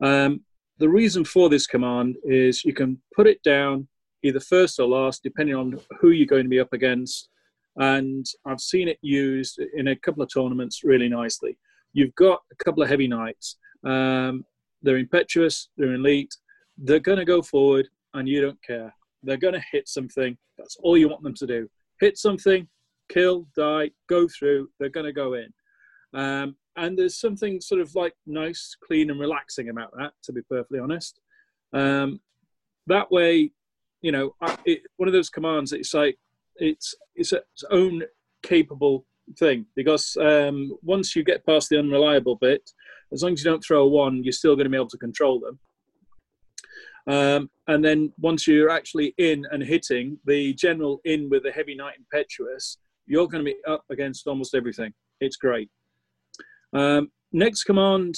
[0.02, 0.42] Um,
[0.78, 3.88] the reason for this command is you can put it down
[4.24, 7.30] either first or last, depending on who you're going to be up against.
[7.78, 11.58] And I've seen it used in a couple of tournaments really nicely.
[11.94, 13.58] You've got a couple of heavy knights.
[13.86, 14.46] Um,
[14.82, 16.36] they're impetuous, they're elite,
[16.78, 18.94] they're going to go forward, and you don't care.
[19.24, 20.38] They're going to hit something.
[20.58, 21.70] That's all you want them to do.
[22.00, 22.68] Hit something,
[23.10, 24.70] kill, die, go through.
[24.80, 25.54] They're going to go in.
[26.14, 30.12] Um, and there's something sort of like nice, clean, and relaxing about that.
[30.24, 31.20] To be perfectly honest,
[31.74, 32.20] um,
[32.88, 33.52] that way,
[34.02, 34.36] you know,
[34.66, 35.72] it, one of those commands.
[35.72, 36.18] That it's like
[36.58, 38.04] it's it's its own
[38.44, 39.06] capable
[39.40, 42.70] thing because um, once you get past the unreliable bit,
[43.12, 44.98] as long as you don't throw a one, you're still going to be able to
[44.98, 45.60] control them.
[47.08, 51.76] Um, and then once you're actually in and hitting the general in with the heavy
[51.76, 54.94] knight impetuous, you're going to be up against almost everything.
[55.20, 55.70] It's great.
[56.74, 58.16] Um, next command,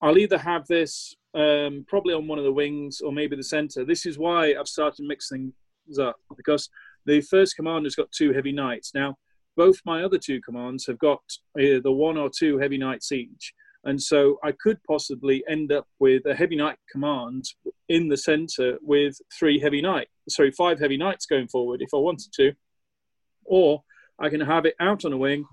[0.00, 3.84] I'll either have this um, probably on one of the wings or maybe the center.
[3.84, 5.52] This is why I've started mixing
[5.86, 6.68] things up because
[7.06, 8.92] the first command has got two heavy knights.
[8.94, 9.16] Now,
[9.56, 11.22] both my other two commands have got
[11.58, 13.52] either one or two heavy knights each.
[13.84, 17.44] And so I could possibly end up with a heavy knight command
[17.88, 21.98] in the centre with three heavy knight, sorry, five heavy knights going forward if I
[21.98, 22.52] wanted to,
[23.44, 23.82] or
[24.20, 25.44] I can have it out on a wing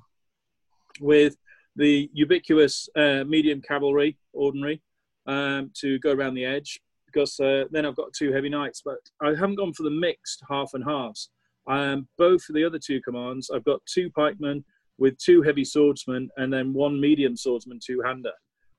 [1.02, 1.38] with
[1.76, 4.82] the ubiquitous uh, medium cavalry, ordinary,
[5.26, 8.82] um, to go around the edge because uh, then I've got two heavy knights.
[8.86, 11.30] But I haven't gone for the mixed half and halves.
[11.70, 14.66] Um, both of the other two commands, I've got two pikemen
[14.98, 18.34] with two heavy swordsmen and then one medium swordsman two hander.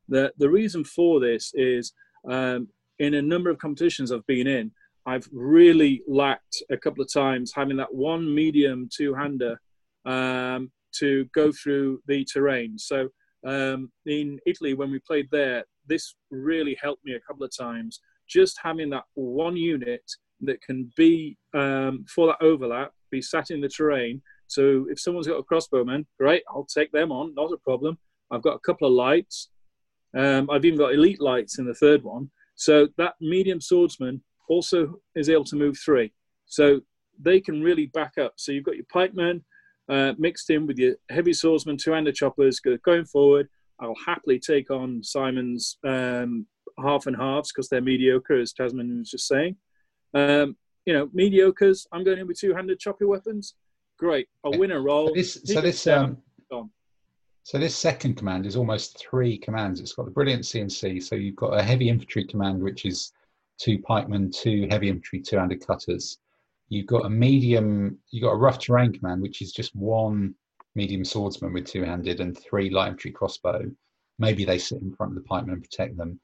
[0.08, 1.92] The, the reason for this is
[2.28, 2.68] um,
[2.98, 4.72] in a number of competitions I've been in,
[5.06, 9.58] I've really lacked a couple of times having that one medium two hander
[10.04, 12.76] um, to go through the terrain.
[12.76, 13.08] So
[13.46, 18.00] um, in Italy, when we played there, this really helped me a couple of times.
[18.28, 20.02] Just having that one unit
[20.42, 24.22] that can be um, for that overlap, be sat in the terrain.
[24.46, 27.98] So if someone's got a crossbowman, great, I'll take them on, not a problem.
[28.30, 29.48] I've got a couple of lights.
[30.16, 32.30] Um, I've even got elite lights in the third one.
[32.56, 36.12] So that medium swordsman also is able to move three.
[36.46, 36.80] So
[37.22, 38.34] they can really back up.
[38.36, 39.44] So you've got your pikemen
[39.88, 43.48] uh, mixed in with your heavy swordsman, two-handed choppers going forward.
[43.80, 46.46] I'll happily take on Simon's um,
[46.82, 49.56] half and halves because they're mediocre, as Tamsin was just saying.
[50.14, 50.56] Um,
[50.86, 51.86] you know, mediocres.
[51.92, 53.54] I'm going in with two-handed chopper weapons.
[53.98, 55.08] Great, I'll win a roll.
[55.08, 56.18] So this, so this, um,
[57.42, 59.80] so this second command is almost three commands.
[59.80, 61.02] It's got the brilliant CNC.
[61.02, 63.12] So you've got a heavy infantry command, which is
[63.58, 66.18] two pikemen, two heavy infantry, two-handed cutters.
[66.68, 67.98] You've got a medium.
[68.10, 70.34] You've got a rough terrain command, which is just one
[70.74, 73.70] medium swordsman with two-handed and three light infantry crossbow.
[74.18, 76.20] Maybe they sit in front of the pikemen and protect them.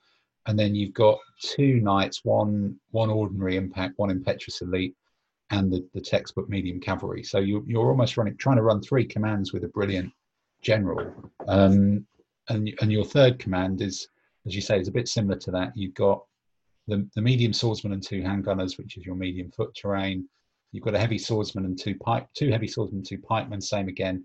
[0.46, 4.94] And then you've got two knights, one one ordinary impact, one impetuous elite,
[5.50, 7.22] and the, the textbook medium cavalry.
[7.22, 10.12] So you, you're almost running trying to run three commands with a brilliant
[10.62, 11.12] general.
[11.48, 12.06] Um,
[12.48, 14.08] and and your third command is,
[14.46, 15.72] as you say, is a bit similar to that.
[15.74, 16.22] You've got
[16.86, 20.28] the, the medium swordsman and two handgunners, which is your medium foot terrain.
[20.72, 24.24] You've got a heavy swordsman and two pipe, two heavy swordsmen, two pikemen, same again,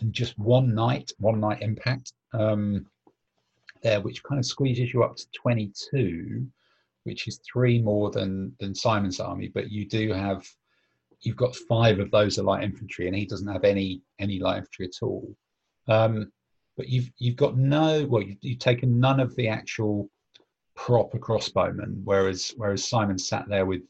[0.00, 2.86] and just one knight, one knight impact um,
[3.82, 6.46] there, which kind of squeezes you up to 22,
[7.04, 9.48] which is three more than than Simon's army.
[9.48, 10.46] But you do have,
[11.20, 14.58] you've got five of those are light infantry, and he doesn't have any any light
[14.58, 15.34] infantry at all.
[15.88, 16.32] Um,
[16.76, 20.08] but you've you've got no, well, you've, you've taken none of the actual
[20.76, 23.82] proper crossbowmen, whereas whereas Simon sat there with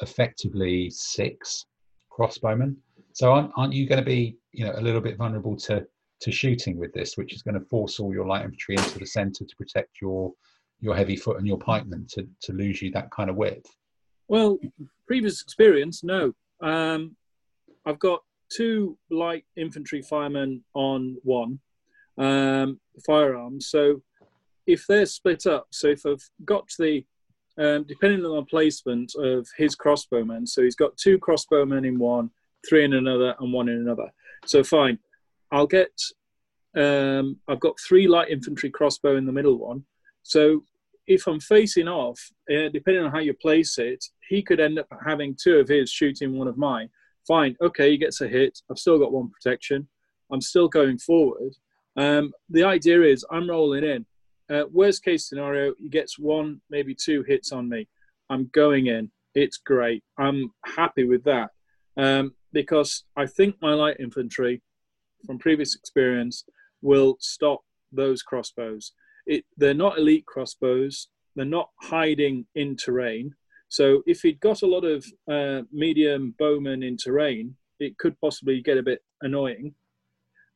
[0.00, 1.66] effectively six
[2.10, 2.76] crossbowmen.
[3.12, 5.86] So aren't, aren't you going to be, you know, a little bit vulnerable to
[6.22, 9.06] to shooting with this, which is going to force all your light infantry into the
[9.06, 10.32] centre to protect your
[10.80, 13.70] your heavy foot and your pikemen to to lose you that kind of width?
[14.28, 14.58] Well,
[15.06, 16.32] previous experience, no.
[16.60, 17.16] Um,
[17.84, 18.22] I've got
[18.56, 21.58] two light infantry firemen on one
[22.18, 23.68] um, firearms.
[23.68, 24.02] So
[24.66, 27.04] if they're split up, so if I've got the
[27.58, 32.30] um, depending on the placement of his crossbowmen, so he's got two crossbowmen in one,
[32.66, 34.10] three in another, and one in another.
[34.46, 34.98] So fine,
[35.52, 35.92] I'll get.
[36.76, 39.84] Um, I've got three light infantry crossbow in the middle one.
[40.22, 40.64] So
[41.06, 42.18] if I'm facing off,
[42.50, 45.90] uh, depending on how you place it, he could end up having two of his
[45.90, 46.88] shooting one of mine.
[47.26, 48.58] Fine, okay, he gets a hit.
[48.70, 49.88] I've still got one protection.
[50.32, 51.52] I'm still going forward.
[51.96, 54.06] Um, the idea is I'm rolling in.
[54.50, 57.88] Uh, worst case scenario, he gets one, maybe two hits on me.
[58.30, 59.10] I'm going in.
[59.34, 60.02] It's great.
[60.18, 61.50] I'm happy with that
[61.96, 64.62] um, because I think my light infantry,
[65.26, 66.44] from previous experience,
[66.80, 67.60] will stop
[67.92, 68.92] those crossbows.
[69.26, 71.08] It, they're not elite crossbows.
[71.36, 73.34] They're not hiding in terrain.
[73.68, 78.60] So if he'd got a lot of uh, medium bowmen in terrain, it could possibly
[78.60, 79.74] get a bit annoying.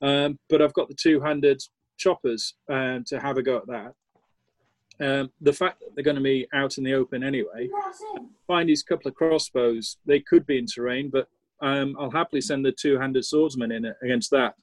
[0.02, 1.62] Um, but I've got the two-handed
[1.96, 3.94] choppers um, to have a go at that.
[4.98, 7.68] Um, the fact that they're going to be out in the open anyway,
[8.46, 11.28] find these couple of crossbows, they could be in terrain, but
[11.62, 14.54] um, I'll happily send the two-handed swordsman in against that.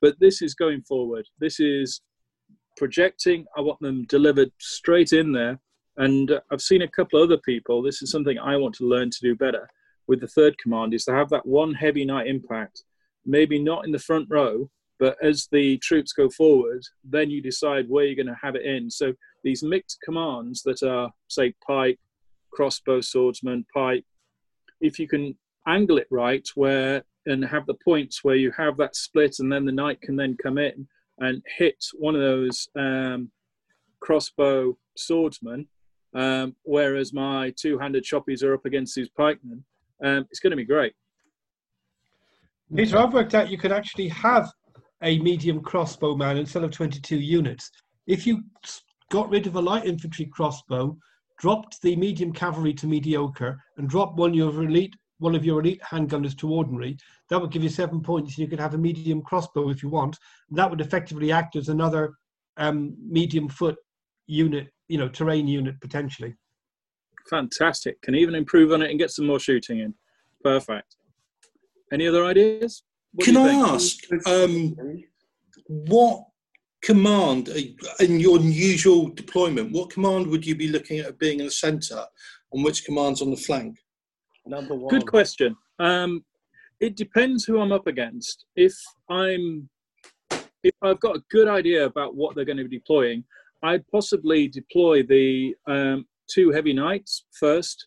[0.00, 1.26] But this is going forward.
[1.38, 2.00] This is
[2.76, 3.46] projecting.
[3.56, 5.58] I want them delivered straight in there.
[5.96, 7.82] And uh, I've seen a couple of other people.
[7.82, 9.68] This is something I want to learn to do better
[10.08, 12.82] with the third command is to have that one heavy knight impact,
[13.24, 14.68] maybe not in the front row,
[14.98, 18.64] but as the troops go forward, then you decide where you're going to have it
[18.64, 18.90] in.
[18.90, 21.98] So these mixed commands that are, say, pike,
[22.52, 24.04] crossbow, swordsman, pike,
[24.80, 25.36] if you can
[25.66, 29.64] angle it right, where and have the points where you have that split, and then
[29.64, 30.86] the knight can then come in
[31.18, 33.30] and hit one of those um,
[34.00, 35.66] crossbow swordsmen,
[36.14, 39.64] um, whereas my two-handed choppies are up against these pikemen.
[40.04, 40.94] Um, it's going to be great.
[42.74, 44.50] Peter, I've worked out you can actually have
[45.02, 47.70] a medium crossbow man instead of 22 units.
[48.06, 48.42] If you
[49.10, 50.96] got rid of a light infantry crossbow,
[51.38, 55.60] dropped the medium cavalry to mediocre, and dropped one of your elite one of your
[55.60, 56.96] elite handgunners to ordinary,
[57.28, 58.36] that would give you seven points.
[58.36, 60.18] You could have a medium crossbow if you want.
[60.50, 62.14] That would effectively act as another
[62.56, 63.76] um, medium foot
[64.26, 66.34] unit, you know, terrain unit potentially.
[67.30, 68.02] Fantastic.
[68.02, 69.94] Can even improve on it and get some more shooting in.
[70.42, 70.96] Perfect.
[71.92, 72.82] Any other ideas?
[73.12, 73.68] What Can I think?
[73.68, 75.04] ask um,
[75.68, 76.24] what
[76.82, 79.70] command uh, in your usual deployment?
[79.72, 82.04] What command would you be looking at being in the centre,
[82.52, 83.78] and which commands on the flank?
[84.46, 84.88] Number one.
[84.88, 85.56] Good question.
[85.78, 86.24] Um,
[86.80, 88.44] it depends who I'm up against.
[88.56, 88.74] If
[89.08, 89.68] I'm,
[90.62, 93.24] if I've got a good idea about what they're going to be deploying,
[93.62, 97.86] I'd possibly deploy the um, two heavy knights first,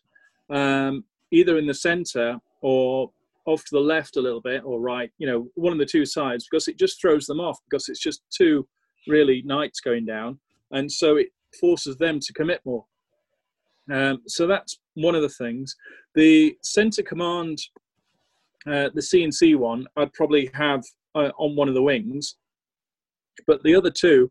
[0.50, 3.10] um, either in the centre or
[3.46, 5.10] off to the left a little bit or right.
[5.18, 8.00] You know, one of the two sides because it just throws them off because it's
[8.00, 8.66] just two
[9.06, 10.38] really knights going down,
[10.70, 11.28] and so it
[11.60, 12.84] forces them to commit more.
[13.92, 15.76] Um, so that's one of the things.
[16.14, 17.58] The center command,
[18.66, 20.82] uh, the CNC one, I'd probably have
[21.14, 22.36] uh, on one of the wings,
[23.46, 24.30] but the other two,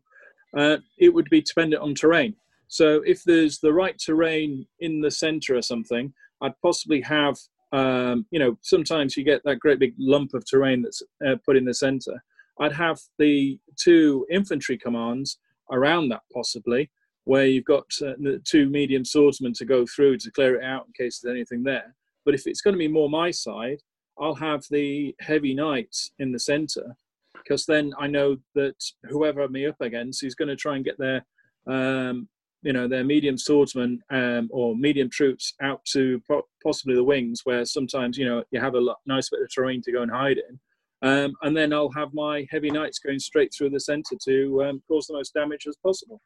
[0.56, 2.34] uh, it would be dependent on terrain.
[2.68, 6.12] So if there's the right terrain in the center or something,
[6.42, 7.36] I'd possibly have,
[7.72, 11.56] um, you know, sometimes you get that great big lump of terrain that's uh, put
[11.56, 12.22] in the center.
[12.60, 15.38] I'd have the two infantry commands
[15.70, 16.90] around that possibly,
[17.26, 20.86] where you've got uh, the two medium swordsmen to go through to clear it out
[20.86, 21.94] in case there's anything there.
[22.24, 23.78] But if it's going to be more my side,
[24.18, 26.96] I'll have the heavy knights in the center
[27.34, 28.76] because then I know that
[29.08, 31.26] whoever I'm up against is going to try and get their,
[31.66, 32.28] um,
[32.62, 37.40] you know, their medium swordsmen um, or medium troops out to po- possibly the wings,
[37.42, 40.38] where sometimes you know you have a nice bit of terrain to go and hide
[40.38, 40.60] in.
[41.02, 44.82] Um, and then I'll have my heavy knights going straight through the center to um,
[44.88, 46.20] cause the most damage as possible.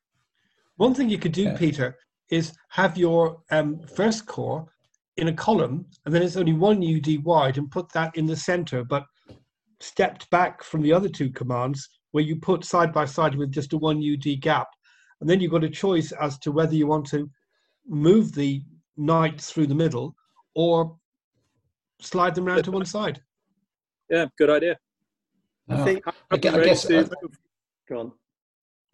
[0.81, 1.59] One thing you could do, Yeah.
[1.59, 1.99] Peter,
[2.31, 4.67] is have your um, first core
[5.19, 8.35] in a column, and then it's only one UD wide, and put that in the
[8.35, 9.05] center, but
[9.81, 13.75] stepped back from the other two commands, where you put side by side with just
[13.75, 14.69] a one UD gap,
[15.21, 17.31] and then you've got a choice as to whether you want to
[17.87, 18.63] move the
[18.97, 20.17] knight through the middle
[20.55, 20.97] or
[22.01, 23.21] slide them round to one side.
[24.09, 24.79] Yeah, good idea.
[25.69, 26.03] I Oh, think.
[26.07, 26.87] I I guess.
[26.87, 27.09] to Uh.
[27.87, 28.13] Go on.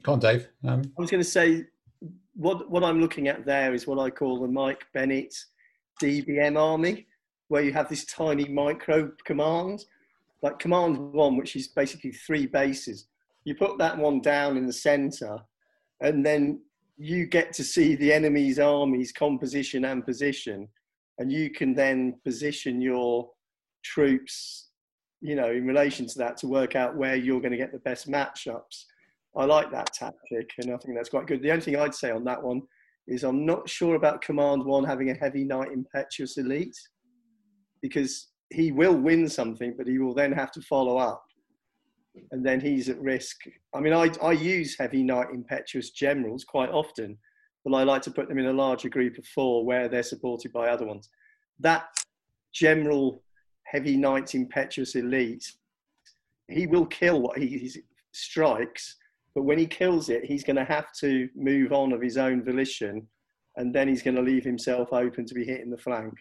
[0.02, 0.48] go on, Dave.
[0.64, 1.66] Um, I was going to say
[2.36, 5.34] what what I'm looking at there is what I call the Mike Bennett
[6.02, 7.06] DBM army,
[7.48, 9.84] where you have this tiny micro command,
[10.42, 13.06] like command one, which is basically three bases.
[13.44, 15.38] You put that one down in the center,
[16.00, 16.60] and then
[16.98, 20.68] you get to see the enemy's army's composition and position,
[21.18, 23.30] and you can then position your
[23.82, 24.68] troops,
[25.22, 27.78] you know, in relation to that to work out where you're going to get the
[27.78, 28.84] best matchups.
[29.36, 31.42] I like that tactic, and I think that's quite good.
[31.42, 32.62] The only thing I'd say on that one
[33.06, 36.76] is I'm not sure about Command One having a heavy knight impetuous elite
[37.82, 41.24] because he will win something, but he will then have to follow up,
[42.30, 43.36] and then he's at risk.
[43.74, 47.18] I mean, I I use heavy knight impetuous generals quite often,
[47.64, 50.52] but I like to put them in a larger group of four where they're supported
[50.52, 51.10] by other ones.
[51.60, 51.84] That
[52.54, 53.22] general
[53.64, 55.44] heavy knight impetuous elite,
[56.48, 57.70] he will kill what he he
[58.12, 58.96] strikes
[59.36, 62.42] but when he kills it, he's going to have to move on of his own
[62.42, 63.06] volition,
[63.56, 66.14] and then he's going to leave himself open to be hit in the flank.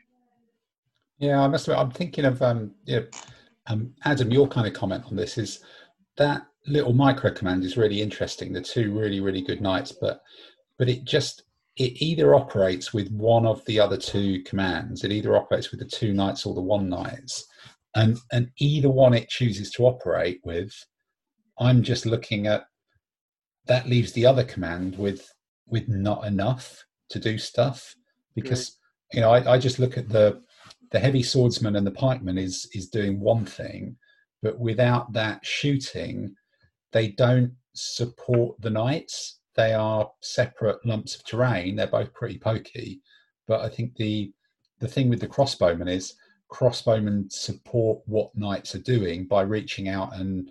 [1.18, 3.00] Yeah, I must admit, I'm thinking of um, yeah,
[3.68, 4.32] um, Adam.
[4.32, 5.64] Your kind of comment on this is
[6.18, 8.52] that little micro command is really interesting.
[8.52, 10.20] The two really, really good knights, but
[10.78, 11.44] but it just
[11.78, 15.06] it either operates with one of the other two commands.
[15.06, 17.46] It either operates with the two knights or the one knights,
[17.96, 20.74] and and either one it chooses to operate with.
[21.58, 22.66] I'm just looking at
[23.68, 25.28] that leaves the other command with
[25.68, 27.96] with not enough to do stuff
[28.36, 28.78] because
[29.14, 30.42] you know I, I just look at the
[30.92, 33.98] the heavy swordsman and the pikeman is is doing one thing
[34.42, 36.36] but without that shooting
[36.92, 39.40] they don't support the knights.
[39.56, 41.76] They are separate lumps of terrain.
[41.76, 43.02] They're both pretty pokey.
[43.48, 44.32] But i think the
[44.80, 46.16] the thing with the crossbowmen is
[46.52, 50.50] crossbowmen support what knights are doing by reaching out and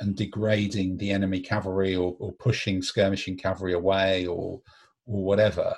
[0.00, 4.60] and degrading the enemy cavalry or, or pushing skirmishing cavalry away or
[5.06, 5.74] or whatever.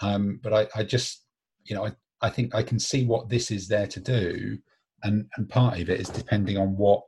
[0.00, 1.24] Um, but I, I just
[1.64, 4.58] you know I, I think I can see what this is there to do
[5.02, 7.02] and and part of it is depending on what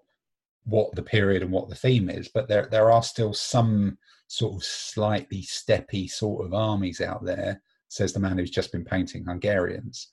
[0.65, 2.28] what the period and what the theme is.
[2.28, 7.61] But there there are still some sort of slightly steppy sort of armies out there
[7.89, 10.09] says the man who's just been painting Hungarians.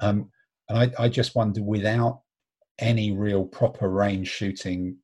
[0.00, 0.30] Um,
[0.68, 2.20] and I, I just wonder without
[2.78, 4.96] any real proper range shooting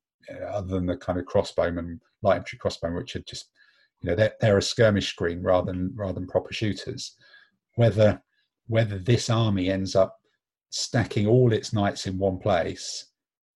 [0.51, 3.49] other than the kind of crossbowmen, light infantry crossbowmen, which are just,
[4.01, 7.15] you know, they're, they're a skirmish screen rather than rather than proper shooters.
[7.75, 8.21] whether
[8.67, 10.19] whether this army ends up
[10.69, 13.07] stacking all its knights in one place,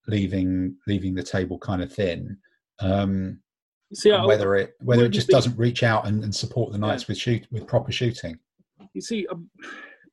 [0.08, 2.38] leaving leaving the table kind of thin.
[2.80, 3.40] Um,
[3.94, 6.80] See, I- whether it whether it just be- doesn't reach out and, and support the
[6.80, 8.40] knights with shoot with proper shooting.
[8.94, 9.50] you see um,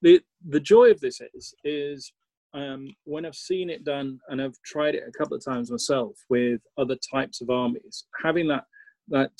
[0.02, 2.12] the the joy of this is is
[2.54, 6.16] um, when I've seen it done and I've tried it a couple of times myself
[6.28, 8.64] with other types of armies, having that
[9.08, 9.32] that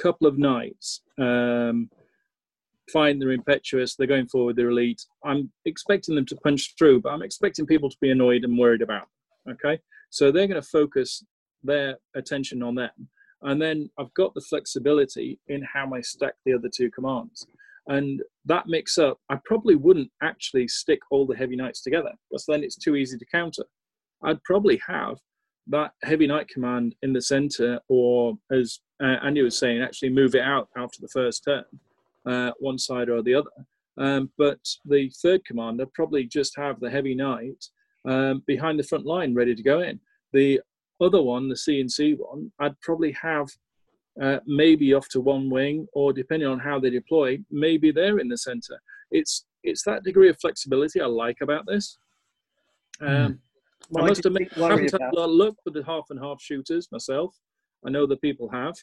[0.00, 1.90] couple of knights, um,
[2.92, 5.04] fine, they're impetuous, they're going forward, they're elite.
[5.24, 8.82] I'm expecting them to punch through, but I'm expecting people to be annoyed and worried
[8.82, 9.08] about.
[9.50, 9.78] Okay,
[10.10, 11.24] so they're going to focus
[11.62, 13.08] their attention on them,
[13.42, 17.46] and then I've got the flexibility in how I stack the other two commands
[17.88, 22.44] and that mix up i probably wouldn't actually stick all the heavy knights together because
[22.46, 23.64] then it's too easy to counter.
[24.22, 25.18] I'd probably have
[25.68, 30.34] that heavy knight command in the center or as uh, andy was saying actually move
[30.34, 31.64] it out after the first turn
[32.26, 33.50] uh, one side or the other.
[33.98, 37.64] Um, but the third command i'd probably just have the heavy knight
[38.06, 40.00] um, behind the front line ready to go in.
[40.32, 40.60] The
[41.00, 43.48] other one the c and c one i'd probably have
[44.20, 48.28] uh, maybe off to one wing, or depending on how they deploy, maybe they're in
[48.28, 48.78] the center.
[49.10, 51.98] It's it's that degree of flexibility I like about this.
[53.00, 53.40] Um,
[53.96, 56.42] I must admit, I haven't had a lot of luck with the half and half
[56.42, 57.34] shooters myself.
[57.86, 58.74] I know that people have,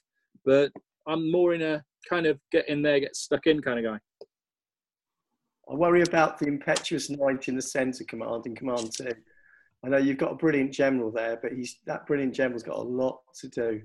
[0.45, 0.71] but
[1.07, 3.99] I'm more in a kind of get in there, get stuck in kind of guy.
[5.69, 9.11] I worry about the impetuous knight in the centre command in command two.
[9.83, 12.81] I know you've got a brilliant general there, but he's that brilliant general's got a
[12.81, 13.81] lot to do.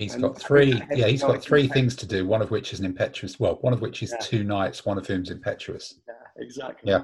[0.00, 0.82] He's And got three.
[0.94, 2.26] Yeah, he's got three things to do.
[2.26, 3.38] One of which is an impetuous.
[3.38, 4.16] Well, one of which is Yeah.
[4.22, 4.86] two knights.
[4.86, 6.00] One of whom's impetuous.
[6.08, 6.90] Yeah, exactly.
[6.90, 7.02] Yeah.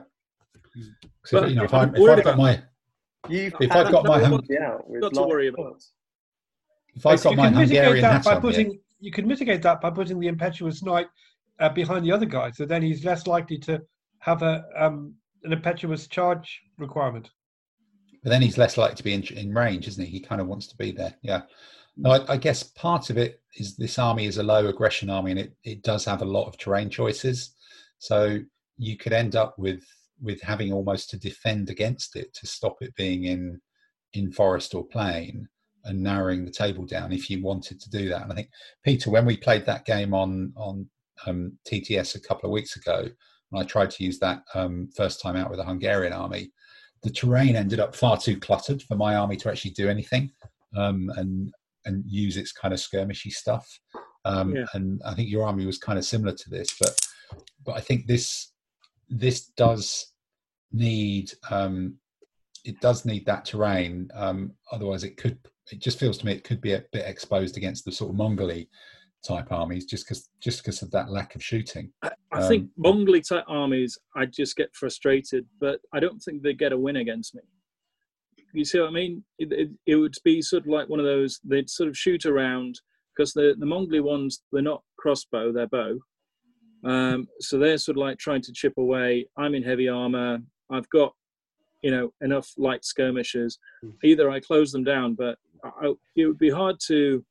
[1.27, 2.63] So But you know, if, I'm, if I've got my
[3.29, 5.83] You've If I've got my that hung- out with Got to worry about.
[6.95, 8.81] if I've Yes, got you my can mitigate Hungarian that hat by on putting here,
[9.01, 11.09] you can mitigate that by putting the impetuous knight
[11.61, 13.83] uh, behind the other guy, so then he's less likely to
[14.21, 15.15] have a um,
[15.45, 17.31] an impetuous charge requirement.
[18.23, 20.11] but then he's less likely to be in, in range, isn't he?
[20.11, 21.15] He kind of wants to be there.
[21.21, 21.43] Yeah.
[21.97, 25.31] No, I, I guess part of it is this army is a low aggression army,
[25.31, 27.55] and it, it does have a lot of terrain choices.
[27.99, 28.39] So
[28.77, 29.83] you could end up with
[30.21, 33.61] with having almost to defend against it to stop it being in
[34.13, 35.49] in forest or plain
[35.85, 38.23] and narrowing the table down if you wanted to do that.
[38.23, 38.51] And I think
[38.83, 40.89] Peter, when we played that game on on
[41.27, 43.09] um, TTS a couple of weeks ago,
[43.53, 46.53] and I tried to use that um, first time out with a Hungarian army,
[47.03, 50.31] the terrain ended up far too cluttered for my army to actually do anything
[50.77, 51.53] um, and
[51.87, 53.67] and use its kind of skirmishy stuff.
[54.25, 54.67] Um, Yeah.
[54.75, 56.95] And I think your army was kind of similar to this, but
[57.65, 58.53] but I think this
[59.09, 60.13] this does
[60.73, 61.97] need um,
[62.65, 64.09] it does need that terrain.
[64.15, 65.39] Um, otherwise, it could.
[65.73, 68.17] It just feels to me it could be a bit exposed against the sort of
[68.17, 68.69] Mongoli
[69.27, 71.93] type armies, just because just because of that lack of shooting.
[72.03, 76.55] I Um, think Mongoli type armies, I just get frustrated, but I don't think they
[76.55, 77.43] get a win against me.
[78.57, 79.23] You see what I mean?
[79.39, 82.25] It, it, it would be sort of like one of those, they'd sort of shoot
[82.25, 82.81] around
[83.15, 85.99] because the, the Mongoli ones, they're not crossbow, they're bow.
[86.85, 89.27] Um, so they're sort of like trying to chip away.
[89.37, 90.39] I'm in heavy armor.
[90.71, 91.13] I've got,
[91.83, 93.59] you know, enough light skirmishers.
[94.03, 97.25] Either I close them down, but I, it would be hard to,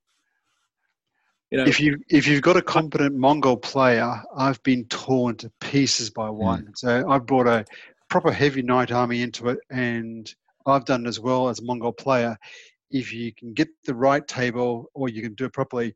[1.52, 5.52] you know, If you if you've got a competent Mongol player, I've been torn to
[5.60, 6.72] pieces by one.
[6.76, 7.66] So I brought a
[8.10, 10.34] proper heavy knight army into it, and
[10.66, 12.38] I've done as well as a Mongol player.
[12.92, 15.96] If you can get the right table, or you can do it properly,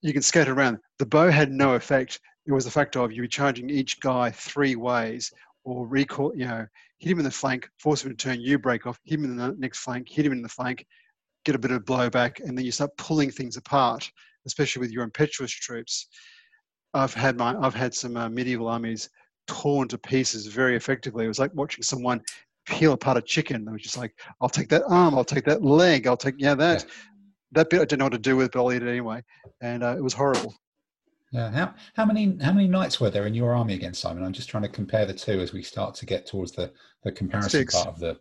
[0.00, 0.78] you can skate around.
[0.98, 2.20] The bow had no effect.
[2.46, 5.32] It was the fact of you were charging each guy three ways,
[5.64, 6.66] or recall, you know,
[6.98, 9.36] hit him in the flank, force him to turn, you break off, hit him in
[9.36, 10.84] the next flank, hit him in the flank,
[11.44, 14.10] get a bit of blowback, and then you start pulling things apart,
[14.46, 16.08] especially with your impetuous troops.
[16.94, 19.08] I've had my I've had some uh, medieval armies
[19.46, 21.24] torn to pieces very effectively.
[21.24, 22.20] It was like watching someone
[22.66, 23.68] peel apart a chicken.
[23.68, 26.54] I was just like, "I'll take that arm, I'll take that leg, I'll take yeah
[26.54, 26.86] that
[27.52, 29.22] that bit I don't know what to do with, but I'll eat it anyway."
[29.60, 30.54] And uh, it was horrible.
[31.32, 31.50] Yeah.
[31.50, 34.22] How how many how many knights were there in your army again, Simon?
[34.24, 36.72] I'm just trying to compare the two as we start to get towards the
[37.04, 37.74] the comparison Six.
[37.74, 38.18] part of the.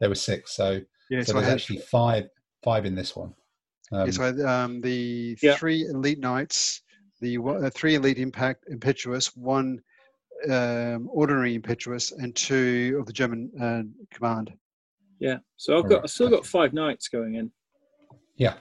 [0.00, 2.28] There were six, so Yeah, so so there's had actually five
[2.62, 3.34] five in this one.
[3.92, 5.56] Um, Yeah, so I had, um, the Yeah.
[5.56, 6.82] three elite knights,
[7.20, 9.80] the uh, three elite impact impetuous, one
[10.50, 13.82] um, ordinary impetuous, and two of the German uh,
[14.14, 14.52] command.
[15.18, 15.38] yeah.
[15.56, 17.50] So I've got, Alright, I've still got five knights going in.
[18.36, 18.54] Yeah.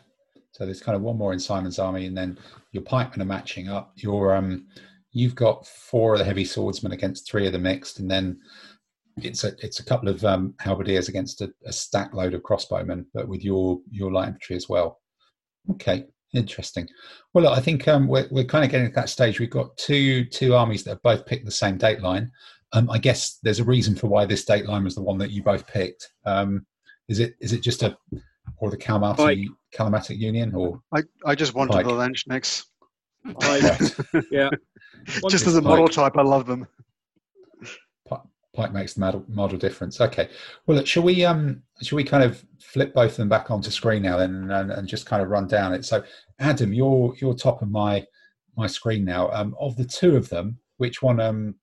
[0.52, 2.38] So there's kind of one more in Simon's army, and then
[2.72, 3.94] your pikemen are matching up.
[3.96, 4.68] Your um,
[5.12, 8.40] you've got four of the heavy swordsmen against three of the mixed, and then
[9.18, 13.06] it's a it's a couple of um, halberdiers against a, a stack load of crossbowmen,
[13.14, 15.00] but with your your light infantry as well.
[15.72, 16.88] Okay, Interesting.
[17.34, 19.40] Well, look, I think um, we're, we're kind of getting to that stage.
[19.40, 22.32] We've got two two armies that have both picked the same date line.
[22.72, 25.30] Um, I guess there's a reason for why this date line was the one that
[25.30, 26.12] you both picked.
[26.26, 26.66] Um,
[27.08, 27.96] is it is it just a
[28.58, 31.86] or the Kalmatic, Kalmatic Union or I, I just wanted Pike.
[31.86, 32.66] the Landsknechts.
[33.42, 34.50] I, yeah.
[35.30, 36.66] Just as a model type, I love them.
[38.54, 40.00] Pike makes the model, model difference.
[40.00, 40.30] Okay.
[40.66, 43.72] Well, look, shall we um shall we kind of flip both of them back onto
[43.72, 45.86] screen now then and, and just kind of run down it?
[45.86, 46.04] So,
[46.40, 48.06] Adam, you're you're top of my
[48.56, 49.32] my screen now.
[49.32, 51.56] Um, of the two of them, which one um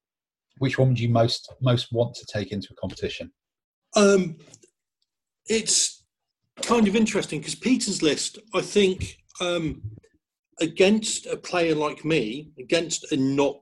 [0.59, 3.31] which one would you most most want to take into a competition?
[3.95, 4.37] Um,
[5.47, 6.05] it's
[6.63, 9.81] kind of interesting because Peter's list, I think, um,
[10.61, 13.61] against a player like me, against a not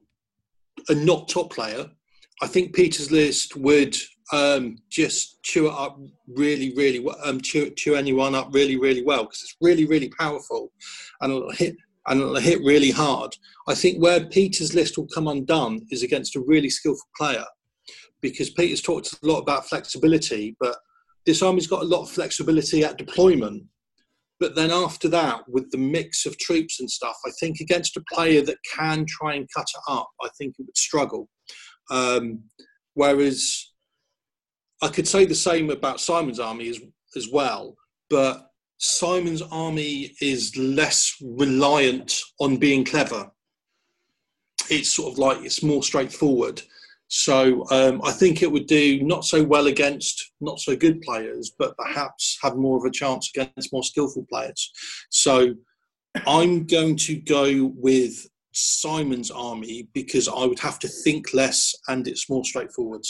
[0.89, 1.91] a not top player,
[2.41, 3.97] I think Peter's list would
[4.33, 5.99] um, just chew it up
[6.29, 10.11] really, really, well- um, chew, chew anyone up really, really well because it's really, really
[10.19, 10.71] powerful,
[11.21, 13.35] and it'll hit and it'll hit really hard.
[13.69, 17.45] I think where Peter's list will come undone is against a really skillful player,
[18.23, 20.77] because Peter's talked a lot about flexibility, but
[21.27, 23.65] this army's got a lot of flexibility at deployment.
[24.41, 28.05] But then after that, with the mix of troops and stuff, I think against a
[28.13, 31.29] player that can try and cut it up, I think it would struggle.
[31.91, 32.45] Um,
[32.95, 33.73] whereas
[34.83, 36.81] I could say the same about Simon's army as,
[37.17, 37.77] as well,
[38.11, 43.31] but Simon's army is less reliant on being clever.
[44.71, 46.63] It's sort of like it's more straightforward.
[47.09, 51.53] So um, I think it would do not so well against not so good players,
[51.59, 54.71] but perhaps have more of a chance against more skillful players.
[55.09, 55.55] So
[56.27, 58.27] I'm going to go with
[58.59, 63.05] Simon's army because I would have to think less and it's more straightforward.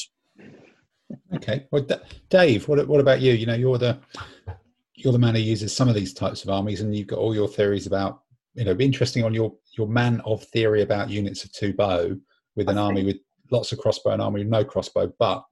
[1.35, 1.67] Okay.
[1.71, 1.95] Well, D-
[2.29, 3.33] Dave, what what about you?
[3.33, 3.99] You know, you're the
[4.95, 7.35] you're the man who uses some of these types of armies, and you've got all
[7.35, 8.23] your theories about.
[8.55, 12.17] You know, interesting on your your man of theory about units of two bow
[12.57, 13.19] with an I army with
[13.51, 15.45] lots of crossbow and army with no crossbow, but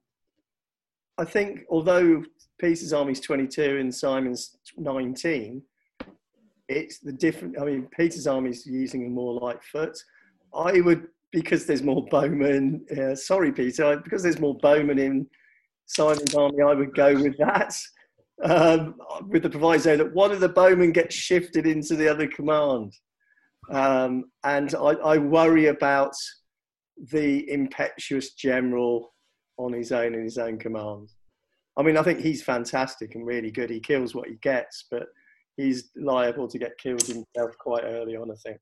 [1.17, 2.23] I think although
[2.59, 5.61] Peter's army's 22 and Simon's 19,
[6.69, 7.59] it's the different.
[7.59, 9.97] I mean, Peter's army's using more light foot.
[10.53, 12.85] I would because there's more bowmen.
[12.97, 15.27] Uh, sorry, Peter, because there's more bowmen in
[15.85, 16.61] Simon's army.
[16.61, 17.75] I would go with that.
[18.43, 18.95] Um,
[19.29, 22.93] with the proviso that one of the bowmen gets shifted into the other command.
[23.71, 26.13] Um, and I, I worry about
[27.11, 29.13] the impetuous general
[29.57, 31.09] on his own in his own command.
[31.77, 33.69] I mean, I think he's fantastic and really good.
[33.69, 35.07] He kills what he gets, but
[35.57, 38.59] he's liable to get killed himself quite early on, I think.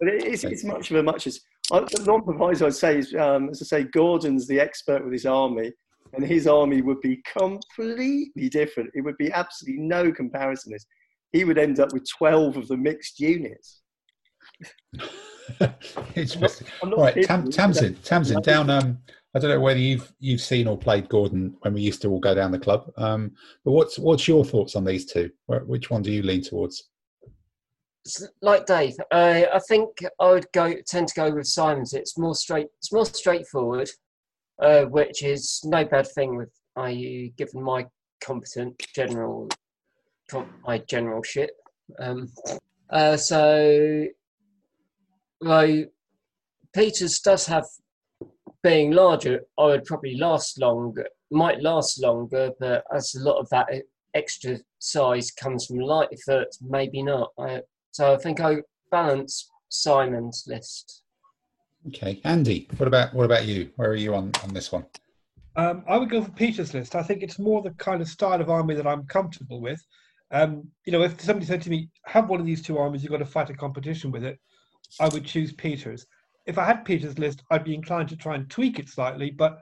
[0.00, 1.40] But it is, it's much of a much as
[1.72, 5.26] I- the non-proviso I'd say is, um, as I say, Gordon's the expert with his
[5.26, 5.72] army,
[6.12, 8.90] and his army would be completely different.
[8.94, 10.72] It would be absolutely no comparison.
[10.72, 10.86] this.
[11.32, 13.82] He would end up with 12 of the mixed units.
[16.14, 16.66] interesting.
[16.82, 17.50] I'm not All right, kidding Tam.
[17.50, 18.70] Tamsin, Tamsin, down.
[18.70, 18.98] Um,
[19.36, 22.20] I don't know whether you've you've seen or played Gordon when we used to all
[22.20, 22.90] go down the club.
[22.96, 23.32] Um,
[23.66, 25.30] but what's what's your thoughts on these two?
[25.46, 26.88] Which one do you lean towards?
[28.40, 31.92] Like Dave, I I think I would go tend to go with Simon's.
[31.92, 32.68] It's more straight.
[32.78, 33.90] It's more straightforward,
[34.62, 37.84] uh, which is no bad thing with I given my
[38.22, 39.50] competent general,
[40.66, 41.50] my generalship.
[41.98, 42.32] Um,
[42.88, 44.06] uh, so,
[45.42, 45.84] though
[46.72, 47.66] Peters does have
[48.66, 51.06] being larger, I would probably last longer.
[51.30, 53.68] Might last longer, but as a lot of that
[54.14, 57.30] extra size comes from light foot, maybe not.
[57.38, 57.60] I,
[57.92, 58.56] so I think I
[58.90, 61.02] balance Simon's list.
[61.88, 63.70] Okay, Andy, what about what about you?
[63.76, 64.84] Where are you on on this one?
[65.54, 66.96] Um, I would go for Peter's list.
[66.96, 69.80] I think it's more the kind of style of army that I'm comfortable with.
[70.32, 73.12] Um, you know, if somebody said to me, "Have one of these two armies, you've
[73.12, 74.40] got to fight a competition with it,"
[74.98, 76.04] I would choose Peter's.
[76.46, 79.58] If I had Peter's list, I'd be inclined to try and tweak it slightly, but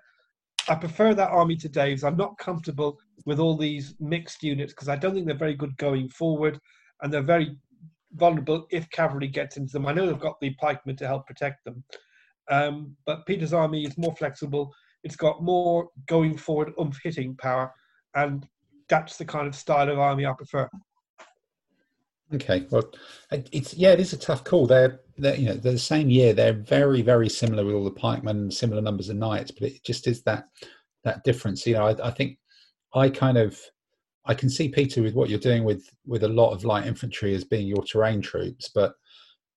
[0.68, 2.04] I prefer that army to Dave's.
[2.04, 5.76] I'm not comfortable with all these mixed units because I don't think they're very good
[5.76, 6.58] going forward,
[7.02, 7.56] and they're very
[8.12, 9.86] vulnerable if cavalry gets into them.
[9.86, 11.82] I know they've got the pikemen to help protect them,
[12.50, 14.72] um, but Peter's army is more flexible.
[15.02, 17.72] It's got more going forward umph hitting power,
[18.14, 18.46] and
[18.88, 20.68] that's the kind of style of army I prefer.
[22.32, 22.90] Okay, well,
[23.30, 24.66] it's yeah, it is a tough call.
[24.66, 26.32] They're they're you know they're the same year.
[26.32, 30.06] They're very very similar with all the pikemen, similar numbers of knights, but it just
[30.06, 30.48] is that
[31.04, 31.66] that difference.
[31.66, 32.38] You know, I, I think
[32.94, 33.60] I kind of
[34.24, 37.34] I can see Peter with what you're doing with with a lot of light infantry
[37.34, 38.94] as being your terrain troops, but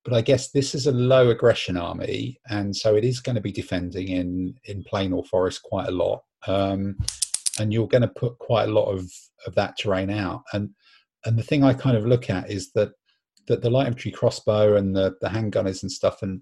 [0.03, 3.41] but I guess this is a low aggression army, and so it is going to
[3.41, 6.97] be defending in in plain or forest quite a lot, um,
[7.59, 9.09] and you're going to put quite a lot of
[9.45, 10.69] of that terrain out and
[11.27, 12.91] and the thing I kind of look at is that
[13.47, 16.41] that the light infantry crossbow and the the handgunners and stuff, and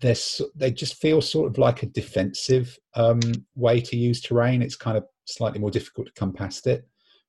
[0.00, 0.16] they're
[0.54, 3.20] they just feel sort of like a defensive um,
[3.54, 4.62] way to use terrain.
[4.62, 6.88] It's kind of slightly more difficult to come past it.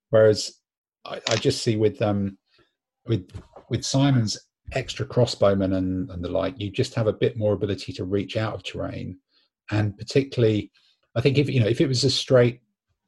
[0.10, 0.62] Whereas
[1.06, 2.38] I, I just see with um,
[3.06, 3.30] with
[3.70, 4.38] with Simon's
[4.72, 8.38] extra crossbowmen and, and the like, you just have a bit more ability to reach
[8.38, 9.20] out of terrain,
[9.72, 10.72] and particularly,
[11.16, 12.62] I think if you know if it was a straight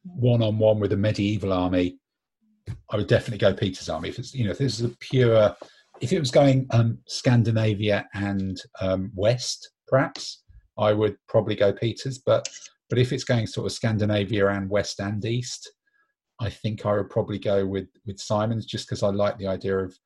[0.04, 1.98] one on one with a medieval army,
[2.92, 4.10] I would definitely go Peter's army.
[4.10, 5.56] If it's you know if this is a pure,
[6.02, 10.44] if it was going um, Scandinavia and um, West, perhaps
[10.78, 12.20] I would probably go Peter's.
[12.20, 12.48] But
[12.90, 15.72] but if it's going sort of Scandinavia and West and East,
[16.40, 19.78] I think I would probably go with with Simon's just because I like the idea
[19.78, 19.98] of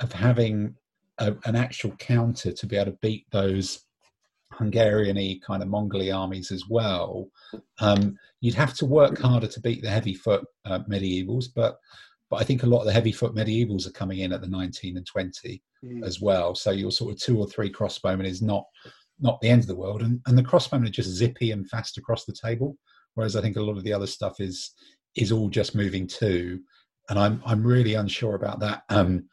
[0.00, 0.74] of having
[1.18, 3.84] a, an actual counter to be able to beat those
[4.56, 7.28] Hungarian-y kind of Mongolian armies as well.
[7.80, 11.78] Um, you'd have to work harder to beat the heavy foot uh, medievals, but
[12.30, 14.48] but I think a lot of the heavy foot medievals are coming in at the
[14.48, 16.02] 19 and 20 Mm.
[16.04, 16.54] as well.
[16.54, 18.64] So your sort of two or three crossbowmen is not
[19.20, 21.98] not the end of the world, and and the crossbowmen are just zippy and fast
[21.98, 22.76] across the table.
[23.14, 24.72] Whereas I think a lot of the other stuff is
[25.14, 26.60] is all just moving too,
[27.10, 28.84] and I'm I'm really unsure about that.
[28.88, 29.28] Um,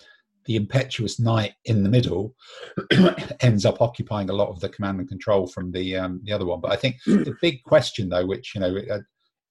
[0.45, 2.35] the impetuous knight in the middle
[3.41, 6.45] ends up occupying a lot of the command and control from the um, the other
[6.45, 6.61] one.
[6.61, 8.99] But I think the big question, though, which you know, uh,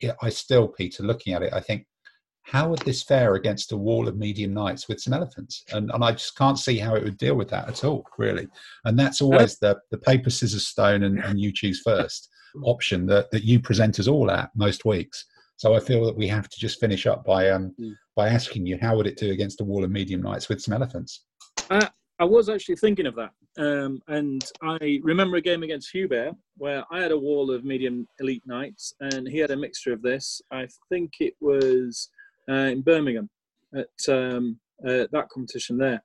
[0.00, 1.86] yeah, I still, Peter, looking at it, I think
[2.42, 5.64] how would this fare against a wall of medium knights with some elephants?
[5.72, 8.48] And and I just can't see how it would deal with that at all, really.
[8.84, 12.28] And that's always the the paper scissors stone and, and you choose first
[12.64, 15.24] option that that you present us all at most weeks.
[15.56, 17.94] So I feel that we have to just finish up by um Mm.
[18.20, 20.74] By asking you how would it do against a wall of medium knights with some
[20.74, 21.24] elephants?
[21.70, 23.30] I was actually thinking of that.
[23.56, 28.06] Um, and I remember a game against Hubert where I had a wall of medium
[28.18, 30.42] elite knights and he had a mixture of this.
[30.52, 32.10] I think it was
[32.46, 33.30] uh, in Birmingham
[33.74, 36.02] at um, uh, that competition there.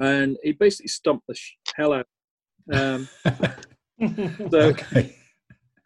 [0.00, 2.06] And he basically stomped the sh- hell out.
[2.72, 3.08] Um,
[4.50, 5.14] so okay.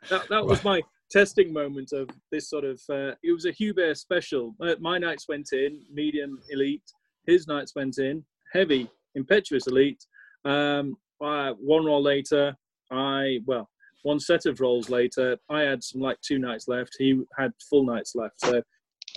[0.09, 0.81] that, that was my
[1.11, 4.55] testing moment of this sort of uh, it was a hubert special.
[4.61, 6.83] Uh, my knights went in medium elite
[7.27, 10.05] his knights went in heavy impetuous elite.
[10.45, 12.57] Um, uh, one roll later
[12.93, 13.69] i well
[14.03, 17.85] one set of rolls later i had some like two knights left he had full
[17.85, 18.41] knights left.
[18.41, 18.63] So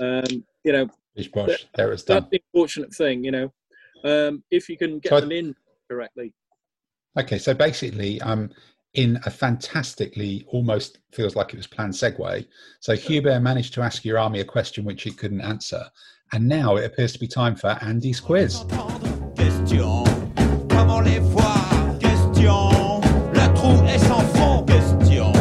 [0.02, 0.90] um, you know
[1.34, 3.52] bosh, there it's that's the unfortunate thing you know.
[4.04, 5.56] Um, if you can get So them in
[5.90, 6.34] correctly.
[7.18, 8.50] Okay, so basically, um,
[8.94, 12.48] in a fantastically, almost feels like it was planned segue.
[12.80, 15.84] So Hubert managed to ask your army a question which it couldn't answer,
[16.32, 18.66] and now it appears to be time for Andy's quiz.
[19.36, 20.04] Question,
[20.70, 23.02] comment les voir Question,
[23.34, 25.32] le trou est sans fond Question,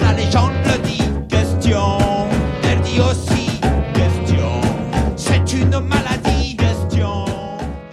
[0.00, 1.98] la légende le dit Question,
[2.64, 3.60] elle dit aussi
[3.94, 4.60] Question,
[5.16, 7.26] c'est une maladie Question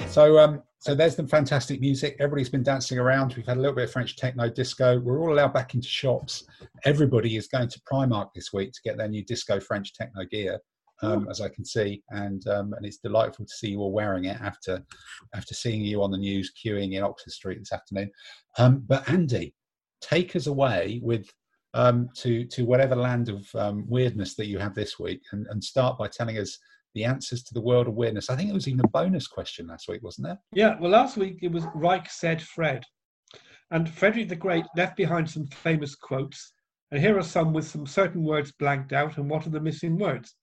[0.10, 2.16] So, um, so there's the fantastic music.
[2.18, 3.34] Everybody's been dancing around.
[3.36, 4.98] We've had a little bit of French techno disco.
[4.98, 6.46] We're all allowed back into shops.
[6.86, 10.62] Everybody is going to Primark this week to get their new disco French techno gear,
[11.02, 14.24] um, as I can see, and um, and it's delightful to see you all wearing
[14.24, 14.82] it after
[15.36, 18.10] after seeing you on the news queuing in Oxford Street this afternoon.
[18.58, 19.54] Um, but Andy,
[20.00, 21.30] take us away with
[21.74, 25.62] um, to to whatever land of um, weirdness that you have this week, and, and
[25.62, 26.58] start by telling us
[26.94, 28.30] the answers to the world of weirdness.
[28.30, 30.40] I think it was even a bonus question last week, wasn't there?
[30.54, 32.84] Yeah, well, last week it was Reich said Fred.
[33.72, 36.54] And Frederick the Great left behind some famous quotes.
[36.92, 39.98] And here are some with some certain words blanked out and what are the missing
[39.98, 40.36] words.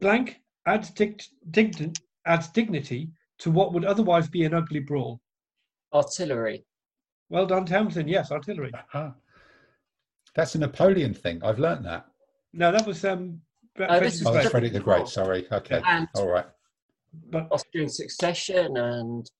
[0.00, 1.94] Blank adds, dict, dign-
[2.26, 5.20] adds dignity to what would otherwise be an ugly brawl.
[5.92, 6.64] Artillery.
[7.28, 8.08] Well done, Townsend.
[8.08, 8.72] Yes, artillery.
[8.92, 9.14] Ah,
[10.34, 11.42] that's a Napoleon thing.
[11.42, 12.06] I've learnt that.
[12.52, 13.40] No, that was um.
[13.74, 14.50] Fre- Oh, uh, this the Oh, is that's Great.
[14.50, 15.08] Frederick the Great.
[15.08, 15.46] Sorry.
[15.50, 15.82] Okay.
[15.84, 16.46] And All right.
[17.30, 19.30] But Austrian succession and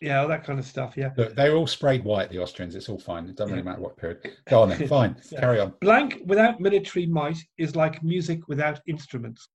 [0.00, 0.94] yeah, all that kind of stuff.
[0.96, 1.10] Yeah.
[1.16, 2.30] Look, they're all sprayed white.
[2.30, 2.74] The Austrians.
[2.74, 3.26] It's all fine.
[3.26, 4.30] It doesn't really matter what period.
[4.48, 4.88] Go on then.
[4.88, 5.16] Fine.
[5.30, 5.40] Yeah.
[5.40, 5.74] Carry on.
[5.80, 9.48] Blank without military might is like music without instruments.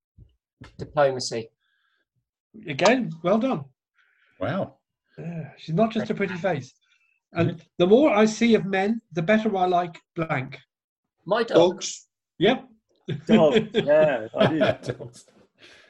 [0.77, 1.49] diplomacy.
[2.67, 3.65] Again, well done.
[4.39, 4.75] Wow.
[5.17, 6.73] Yeah, she's not just a pretty face.
[7.33, 7.59] And mm-hmm.
[7.77, 10.59] the more I see of men, the better I like blank.
[11.25, 11.57] My dog.
[11.57, 12.07] Dogs.
[12.39, 12.67] Yep.
[13.27, 14.97] Dog, yeah, I did.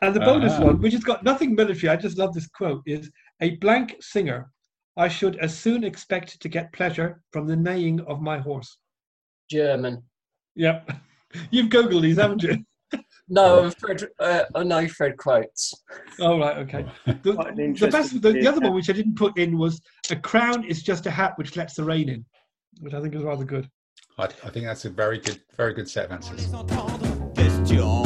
[0.02, 0.66] And the bonus Uh-huh.
[0.66, 3.10] one, which has got nothing military, I just love this quote, is
[3.42, 4.52] a blank singer.
[4.98, 8.78] I should as soon expect to get pleasure from the neighing of my horse.
[9.50, 10.04] German.
[10.56, 10.92] Yep.
[11.52, 12.58] You've Googled these, haven't you?
[13.28, 14.04] No, Fred.
[14.20, 15.74] Uh, oh no, Fred quotes.
[16.20, 16.86] Oh, right, okay.
[17.24, 17.34] The,
[17.80, 19.82] the, best, the, the other one, which I didn't put in, was
[20.12, 22.24] a crown is just a hat which lets the rain in,
[22.82, 23.68] which I think is rather good.
[24.20, 26.46] I, I think that's a very good, very good set of answers
[27.76, 28.04] question.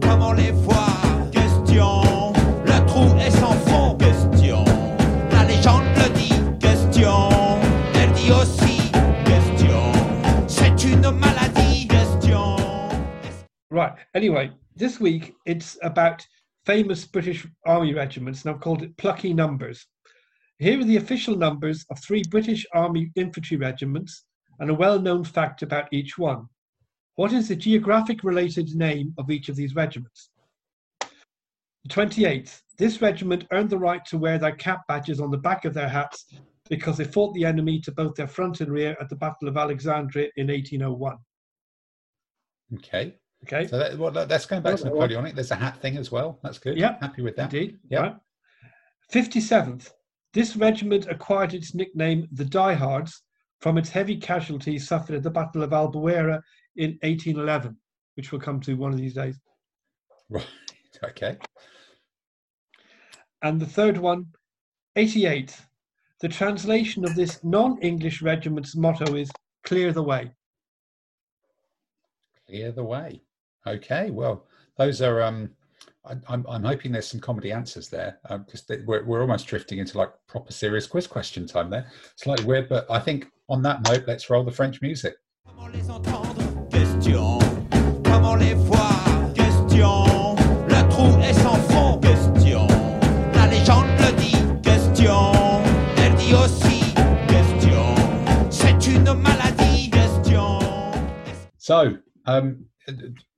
[0.00, 2.32] Comment les voir Question.
[2.64, 4.64] Le trou est sans fond Question.
[5.32, 7.28] La légende le dit Question.
[7.94, 8.90] Elle dit aussi
[9.24, 9.92] Question.
[10.46, 12.56] C'est une maladie Question.
[13.70, 13.94] Right.
[14.14, 16.26] Anyway, this week it's about
[16.64, 19.86] famous British Army regiments, and I've called it Plucky Numbers.
[20.58, 24.24] Here are the official numbers of three British Army infantry regiments
[24.58, 26.48] and a well known fact about each one.
[27.18, 30.30] What is the geographic related name of each of these regiments?
[31.00, 32.60] The 28th.
[32.78, 35.88] This regiment earned the right to wear their cap badges on the back of their
[35.88, 36.26] hats
[36.70, 39.56] because they fought the enemy to both their front and rear at the Battle of
[39.56, 41.16] Alexandria in 1801.
[42.76, 43.16] Okay.
[43.42, 43.66] Okay.
[43.66, 45.34] So that, well, that's going back to well- Napoleonic.
[45.34, 46.38] There's a hat thing as well.
[46.44, 46.78] That's good.
[46.78, 47.00] Yep.
[47.00, 47.52] Happy with that.
[47.52, 47.78] Indeed.
[47.90, 48.00] Yep.
[48.00, 48.16] Right.
[49.12, 49.90] 57th.
[50.34, 53.24] This regiment acquired its nickname the Diehards
[53.60, 56.40] from its heavy casualties suffered at the Battle of Albuera
[56.78, 57.76] in 1811,
[58.14, 59.38] which we'll come to one of these days.
[60.30, 60.46] Right.
[61.04, 61.36] Okay.
[63.42, 64.26] And the third one,
[64.96, 65.56] 88.
[66.20, 69.30] The translation of this non English regiment's motto is
[69.62, 70.32] clear the way.
[72.48, 73.22] Clear the way.
[73.64, 74.10] Okay.
[74.10, 74.46] Well,
[74.76, 75.22] those are.
[75.22, 75.50] um
[76.04, 79.98] I, I'm, I'm hoping there's some comedy answers there because we're, we're almost drifting into
[79.98, 81.90] like proper serious quiz question time there.
[82.16, 85.14] Slightly weird, but I think on that note, let's roll the French music.
[101.68, 102.64] So, um,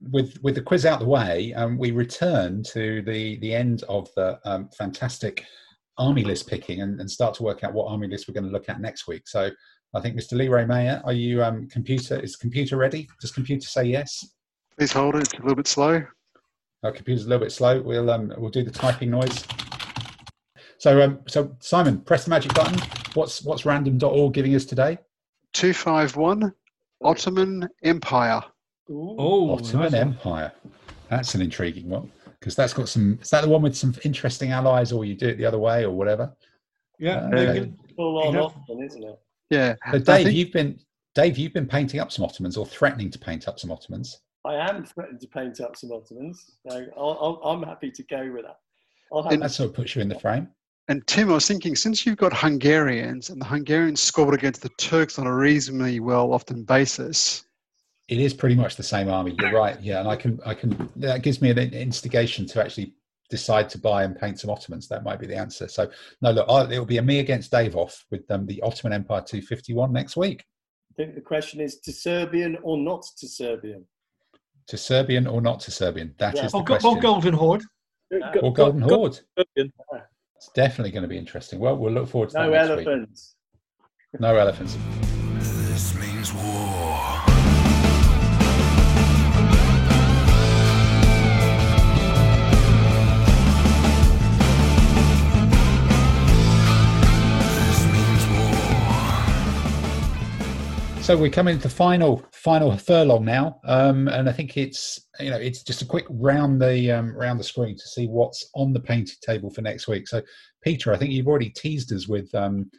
[0.00, 4.08] with with the quiz out the way, um, we return to the the end of
[4.14, 5.44] the um, fantastic
[5.98, 8.52] army list picking and, and start to work out what army list we're going to
[8.52, 9.26] look at next week.
[9.26, 9.50] So,
[9.94, 10.34] I think Mr.
[10.34, 12.20] Leroy Mayer, are you um, computer?
[12.20, 13.08] Is computer ready?
[13.20, 14.24] Does computer say yes?
[14.78, 15.22] Please hold it.
[15.22, 16.00] It's a little bit slow.
[16.84, 17.82] Our computer's a little bit slow.
[17.82, 19.44] We'll um, we'll do the typing noise.
[20.78, 22.78] So um, so Simon, press the magic button.
[23.14, 24.98] What's what's random.org giving us today?
[25.52, 26.54] 251
[27.02, 28.42] Ottoman Empire.
[28.90, 30.00] Oh, Ottoman nice.
[30.00, 30.52] Empire.
[31.08, 33.18] That's an intriguing one because that's got some.
[33.22, 35.84] Is that the one with some interesting allies, or you do it the other way,
[35.84, 36.34] or whatever?
[36.98, 37.60] Yeah, Uh, they okay.
[37.60, 39.18] can- Full on Ottoman, isn't it?
[39.50, 39.74] Yeah.
[39.90, 40.78] So Dave, think- you've been
[41.14, 44.20] Dave, you've been painting up some Ottomans or threatening to paint up some Ottomans.
[44.44, 48.30] I am threatening to paint up some Ottomans, so I'll, I'll, I'm happy to go
[48.32, 48.56] with that.
[49.12, 50.48] I'll have That sort of puts you in the frame.
[50.90, 54.70] And Tim, I was thinking, since you've got Hungarians and the Hungarians scored against the
[54.70, 57.44] Turks on a reasonably well often basis,
[58.08, 59.36] It is pretty much the same army.
[59.38, 59.80] You're right.
[59.80, 62.92] Yeah, and I can I can that gives me an instigation to actually
[63.28, 64.88] decide to buy and paint some Ottomans.
[64.88, 65.68] That might be the answer.
[65.68, 65.88] So
[66.22, 69.20] no, look, I, it'll be a me against Dave off with um, the Ottoman Empire
[69.24, 70.44] 251 next week.
[70.90, 73.86] I think the question is to Serbian or not to Serbian.
[74.66, 76.16] To Serbian or not to Serbian?
[76.18, 76.46] That is Yeah.
[76.48, 76.90] the Or, question.
[76.90, 77.62] or Golden Horde.
[78.42, 79.20] Or Golden Horde.
[79.38, 79.72] Serbian.
[80.40, 81.58] It's definitely going to be interesting.
[81.58, 82.86] Well, we'll look forward to that No next week.
[82.86, 83.34] elephants.
[84.18, 84.78] No elephants.
[101.10, 105.30] So we're coming to the final final furlong now, um, and I think it's you
[105.30, 108.72] know it's just a quick round the um, round the screen to see what's on
[108.72, 110.06] the painted table for next week.
[110.06, 110.22] So
[110.62, 112.70] Peter, I think you've already teased us with um,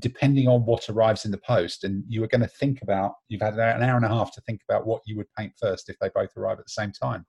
[0.00, 3.40] depending on what arrives in the post, and you were going to think about you've
[3.40, 5.96] had an hour and a half to think about what you would paint first if
[6.00, 7.24] they both arrive at the same time.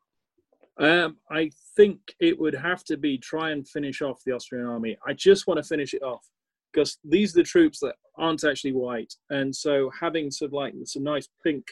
[0.80, 4.98] Um, I think it would have to be try and finish off the Austrian army.
[5.06, 6.28] I just want to finish it off
[6.72, 10.74] because these are the troops that aren't actually white, and so having sort of like
[10.86, 11.66] some nice pink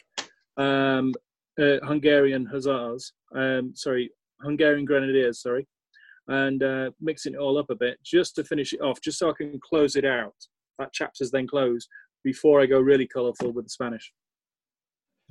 [0.56, 1.12] um,
[1.60, 4.10] uh, Hungarian hussars, um, sorry,
[4.42, 5.66] Hungarian grenadiers, sorry,
[6.28, 9.30] and uh, mixing it all up a bit just to finish it off, just so
[9.30, 10.34] I can close it out.
[10.78, 11.88] That chapter's then closed
[12.22, 14.12] before I go really colourful with the Spanish.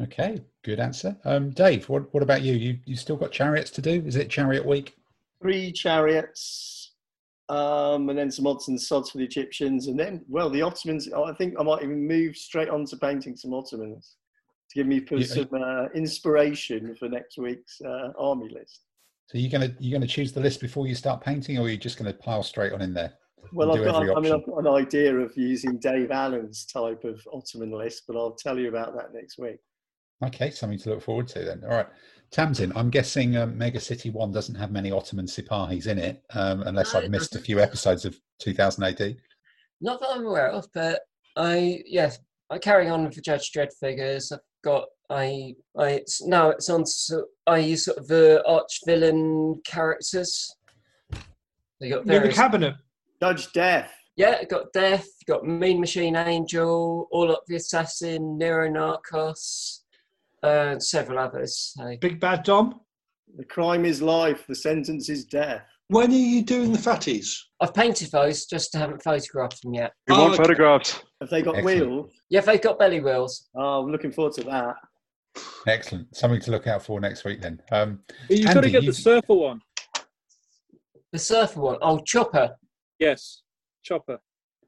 [0.01, 1.15] Okay, good answer.
[1.23, 2.53] Um, Dave, what what about you?
[2.53, 4.03] You you still got chariots to do?
[4.05, 4.95] Is it chariot week?
[5.41, 6.84] Three chariots,
[7.49, 11.11] um, and then some odds and sods for the Egyptians, and then well, the Ottomans.
[11.11, 14.15] I think I might even move straight on to painting some Ottomans
[14.71, 15.25] to give me Yeah.
[15.25, 18.81] some uh, inspiration for next week's uh, army list.
[19.27, 21.77] So you're gonna you're gonna choose the list before you start painting, or you're you
[21.77, 23.13] just gonna pile straight on in there?
[23.51, 24.33] Well, I've got, I mean.
[24.33, 28.57] I've got an idea of using Dave Allen's type of Ottoman list, but I'll tell
[28.57, 29.57] you about that next week.
[30.23, 31.63] Okay, something to look forward to then.
[31.63, 31.87] All right,
[32.35, 36.63] Tamsin, I'm guessing um, Mega City One doesn't have many Ottoman Sipahis in it, um,
[36.63, 39.15] unless No, I've missed a few episodes of 2000 AD.
[39.79, 40.99] Not that I'm aware of, but
[41.37, 44.33] I yes, I carry on with the Judge Dredd figures.
[44.33, 48.81] I've got I I it's now it's on so I use sort of the arch
[48.85, 50.53] villain characters.
[51.79, 52.75] You got In the cabinet.
[53.21, 53.93] Judge Death.
[54.17, 59.84] yeah, got Death, got Mean Machine Angel, Orlok the Assassin, Nero Narcos.
[60.43, 61.73] And several others.
[61.77, 61.95] So.
[62.01, 62.79] Big Bad Dom.
[63.37, 64.45] The crime is life.
[64.47, 65.63] The sentence is death.
[65.87, 67.37] When are you doing the fatties?
[67.59, 69.91] I've painted those, just haven't photographed them yet.
[70.07, 70.43] We Oh, want okay.
[70.43, 71.03] photographs.
[71.21, 71.79] Have they got Excellent.
[71.91, 72.11] wheels?
[72.29, 73.49] Yeah, they've got belly wheels.
[73.55, 74.75] Oh, I'm looking forward to that.
[75.67, 76.15] Excellent.
[76.15, 77.61] Something to look out for next week then.
[77.71, 77.99] Um,
[78.29, 79.61] you've got to get you- the surfer one.
[81.11, 82.55] The surfer one, oh, Chopper.
[82.99, 83.43] Yes,
[83.83, 84.19] chopper.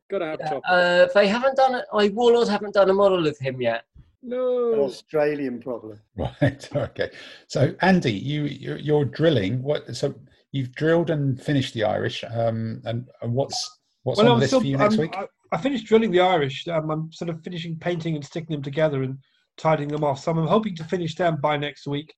[0.10, 0.62] Got to have chopper.
[0.68, 1.86] Uh, they haven't done it.
[1.94, 3.84] I Warlord haven't done a model of him yet.
[4.32, 4.84] An no.
[4.84, 6.00] Australian problem.
[6.18, 6.70] Right.
[6.76, 7.10] Okay.
[7.48, 9.62] So, Andy, you you're, you're drilling.
[9.64, 9.96] What?
[9.96, 10.14] So
[10.52, 12.24] you've drilled and finished the Irish.
[12.30, 15.16] Um, and, and what's what's on the list for you next I'm- week?
[15.16, 16.68] I, I finished drilling the Irish.
[16.68, 19.18] Um, I'm sort of finishing painting and sticking them together and
[19.58, 20.20] tidying them off.
[20.20, 22.14] So I'm hoping to finish them by next week,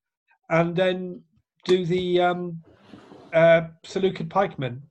[0.49, 1.22] and then
[1.65, 2.60] do the um,
[3.34, 4.81] uh, Seleucid pikemen,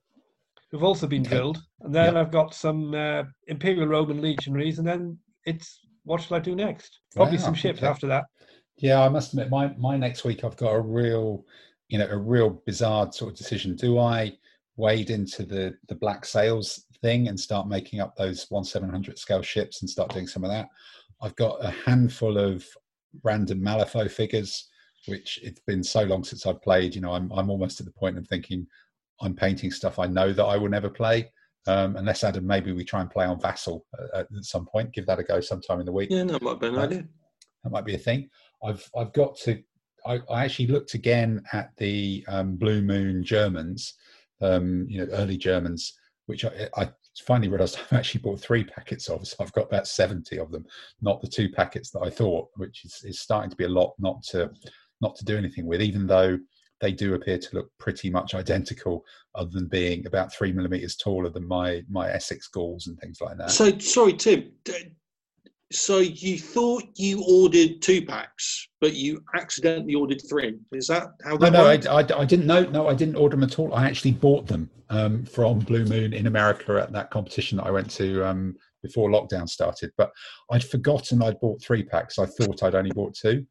[0.71, 1.31] who've also been Okay.
[1.35, 1.57] drilled.
[1.81, 2.21] And then Yeah.
[2.21, 7.01] I've got some uh, Imperial Roman legionaries, and then it's what shall I do next?
[7.15, 7.87] Probably Wow, some ships okay.
[7.87, 8.25] after that.
[8.77, 11.45] Yeah, I must admit, my my next week I've got a real,
[11.87, 13.75] you know, a real bizarre sort of decision.
[13.75, 14.35] Do I
[14.75, 19.19] wade into the the black sails thing and start making up those one seven hundred
[19.19, 20.69] scale ships and start doing some of that?
[21.21, 22.65] I've got a handful of
[23.23, 24.67] random Malifaux figures,
[25.05, 26.95] which it's been so long since I've played.
[26.95, 28.65] You know, I'm I'm almost at the point of thinking
[29.21, 31.31] I'm painting stuff I know that I will never play.
[31.69, 33.85] Um, unless Adam, maybe we try and play on Vassal
[34.15, 34.91] at, at some point.
[34.91, 37.05] Give that a go sometime in the week Yeah, that might be an idea.
[37.63, 38.27] that might be a thing.
[38.63, 39.61] I've I've got to.
[40.03, 43.93] I, I actually looked again at the um, Blue Moon Germans,
[44.41, 45.93] um, you know, early Germans,
[46.25, 46.89] which I, I
[47.23, 49.27] finally realised I've actually bought three packets of.
[49.27, 50.65] So I've got about seventy of them,
[51.01, 53.93] not the two packets that I thought, which is, is starting to be a lot
[53.99, 54.49] not to
[55.01, 56.39] not to do anything with, even though
[56.81, 59.03] they do appear to look pretty much identical,
[59.35, 63.37] other than being about three millimeters taller than my my Essex Gauls and things like
[63.37, 63.51] that.
[63.51, 64.51] So sorry, Tim.
[65.71, 70.57] So you thought you ordered two packs, but you accidentally ordered three.
[70.71, 72.01] Is that how No, that no, I.
[72.01, 72.63] I, I didn't know.
[72.63, 73.73] No, I didn't order them at all.
[73.75, 77.71] I actually bought them um, from Blue Moon in America at that competition that I
[77.71, 79.91] went to um, before lockdown started.
[79.95, 80.11] But
[80.49, 82.17] I'd forgotten I'd bought three packs.
[82.17, 83.45] I thought I'd only bought two.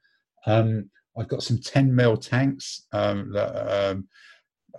[0.47, 4.09] Um, I've got some 10 mil tanks um, that um,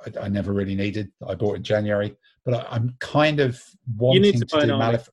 [0.06, 1.12] I, I never really needed.
[1.28, 3.62] I bought in January, but I, I'm kind of
[3.98, 4.72] wanting to, to do.
[4.74, 5.10] Malif-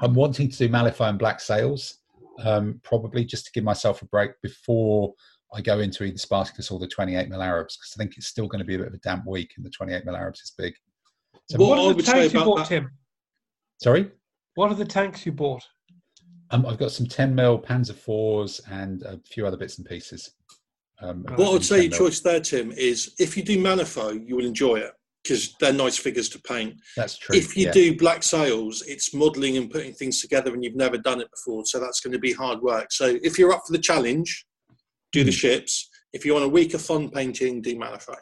[0.00, 1.98] I'm wanting to do Malifaux and Black Sails,
[2.44, 5.12] um, probably just to give myself a break before
[5.52, 8.46] I go into either Spartacus or the 28 mil Arabs because I think it's still
[8.46, 10.52] going to be a bit of a damp week and the 28 mil Arabs is
[10.56, 10.74] big.
[11.50, 12.90] So What What are the tanks you bought, that- Tim?
[13.82, 14.10] Sorry,
[14.54, 15.64] What are the tanks you bought?
[16.50, 20.30] Um, I've got some 10 mil Panzer fours and a few other bits and pieces.
[21.00, 24.36] Um, What I would say your choice there, Tim, is if you do Malifaux, you
[24.36, 24.92] will enjoy it
[25.22, 26.74] because they're nice figures to paint.
[26.96, 27.36] That's true.
[27.36, 27.72] if you yeah.
[27.72, 31.64] do black sails, it's modelling and putting things together, and you've never done it before,
[31.66, 32.90] so that's going to be hard work.
[32.92, 34.46] So if you're up for the challenge,
[35.12, 35.34] do the Hmm.
[35.36, 35.88] ships.
[36.12, 38.16] If you want a week of fun painting, do Malifaux.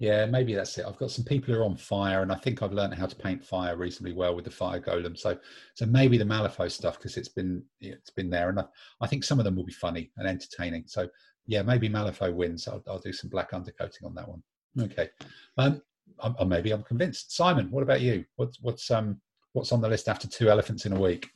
[0.00, 0.86] Yeah, maybe that's it.
[0.88, 3.14] I've got some people who are on fire, and I think I've learned how to
[3.14, 5.16] paint fire reasonably well with the fire golem.
[5.16, 5.36] So,
[5.74, 8.64] so maybe the Malifaux stuff because it's been it's been there, and I,
[9.02, 10.84] I think some of them will be funny and entertaining.
[10.86, 11.06] So,
[11.46, 12.66] yeah, maybe Malifaux wins.
[12.66, 14.42] I'll, I'll do some black undercoating on that one.
[14.80, 15.10] Okay,
[15.58, 15.82] um,
[16.18, 17.36] I'm, or maybe I'm convinced.
[17.36, 18.24] Simon, what about you?
[18.36, 19.20] What's what's um
[19.52, 21.28] what's on the list after two elephants in a week?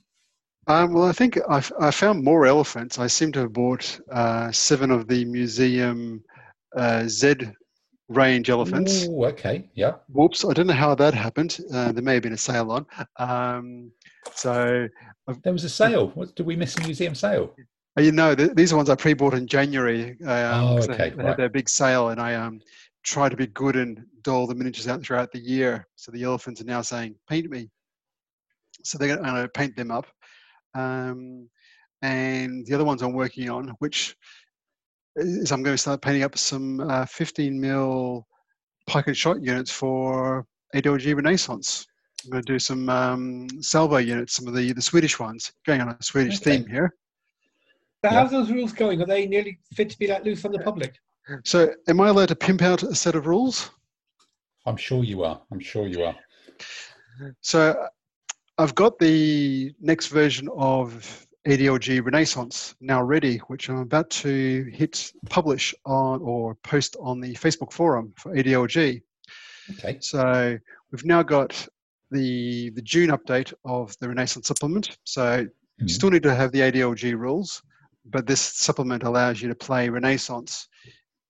[0.69, 2.99] Um, well, I think I've, I found more elephants.
[2.99, 6.25] I seem to have bought uh, seven of the museum
[6.75, 7.35] uh, Z
[8.09, 9.07] range elephants.
[9.07, 9.95] Ooh, okay, yeah.
[10.09, 11.59] Whoops, I don't know how that happened.
[11.73, 12.87] Uh, there may have been a sale on.
[13.17, 13.91] Um,
[14.35, 14.89] so,
[15.43, 16.09] There was a sale.
[16.11, 17.55] What did we miss a museum sale?
[17.99, 20.11] uh, you know, th- these are ones I pre-bought in January.
[20.23, 21.27] Um, Oh, 'cause they- okay, They, right.
[21.29, 22.61] had their big sale, and I um,
[23.05, 25.87] try to be good and dole the miniatures out throughout the year.
[25.97, 27.71] So the elephants are now saying, "Paint me."
[28.83, 30.07] So they're going to paint them up.
[30.75, 31.49] Um,
[32.03, 34.17] and the other ones I'm working on, which
[35.17, 38.27] is I'm going to start painting up some uh, 15 mil
[38.87, 41.87] pike and shot units for ADLG Renaissance.
[42.25, 45.81] I'm going to do some um, salvo units, some of the, the Swedish ones, going
[45.81, 46.57] on a Swedish Okay.
[46.57, 46.95] theme here.
[48.05, 48.21] So Yeah.
[48.21, 49.01] how's those rules going?
[49.03, 50.95] Are they nearly fit to be let loose on the public?
[51.45, 53.71] So, am I allowed to pimp out a set of rules?
[54.67, 55.41] I'm sure you are.
[55.51, 56.15] I'm sure you are.
[57.41, 57.89] So,
[58.59, 65.13] I've got the next version of ADLG Renaissance now ready, which I'm about to hit
[65.29, 69.03] publish on or post on the Facebook forum for ADLG.
[69.73, 69.99] Okay.
[70.01, 70.59] So
[70.91, 71.67] we've now got
[72.11, 74.97] the the June update of the Renaissance supplement.
[75.05, 75.47] So
[75.79, 75.91] you Mhm.
[75.91, 77.63] still need to have the ADLG rules,
[78.07, 80.69] but this supplement allows you to play Renaissance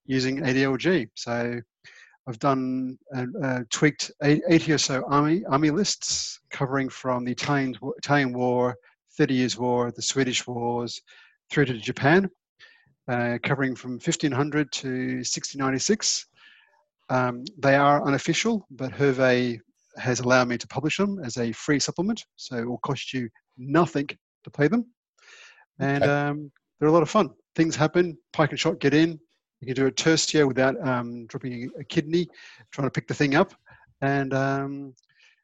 [0.06, 1.08] using ADLG.
[1.14, 1.60] So
[2.26, 7.76] I've done uh, uh, tweaked 80 or so army army lists covering from the Italian
[7.98, 8.76] Italian War,
[9.16, 11.00] Thirty Years' War, the Swedish Wars,
[11.50, 12.28] through to Japan,
[13.08, 16.26] uh, covering from 1500 to 1696.
[17.10, 19.58] Um, they are unofficial, but Hervé
[19.98, 23.28] has allowed me to publish them as a free supplement, so it will cost you
[23.56, 24.08] nothing
[24.44, 24.86] to play them.
[25.78, 26.12] And Okay.
[26.12, 27.30] um, they're a lot of fun.
[27.54, 29.18] Things happen, pike and shot get in.
[29.60, 32.26] You can do a tertio without um, dropping a kidney,
[32.72, 33.54] trying to pick the thing up.
[34.00, 34.94] And um,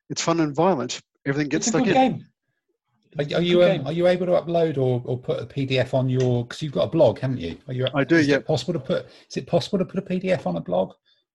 [0.09, 1.01] it's fun and violent.
[1.27, 1.95] Everything gets It's a stuck in.
[1.95, 2.27] game.
[3.19, 6.09] Are, are you um, are you able to upload or, or put a PDF on
[6.09, 6.45] your?
[6.45, 7.59] Because you've got a blog, haven't you?
[7.67, 7.89] Are you?
[7.93, 8.37] I do, Is yeah.
[8.37, 9.07] it possible to put?
[9.29, 10.93] Is it possible to put a PDF on a blog?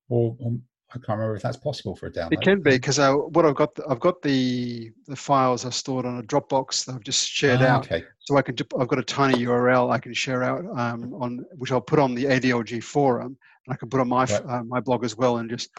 [0.08, 0.54] Or, or
[0.92, 2.34] I can't remember if that's possible for a download.
[2.34, 6.06] It can be because uh, what I've got, I've got the the files are stored
[6.06, 7.86] on a Dropbox that I've just shared Ah, out.
[7.86, 8.06] Okay.
[8.20, 11.72] So I can, I've got a tiny URL I can share out um, on which
[11.72, 13.38] I'll put on the ADLG forum,
[13.68, 14.46] and I can put on my Right.
[14.48, 15.72] uh, my blog as well, and just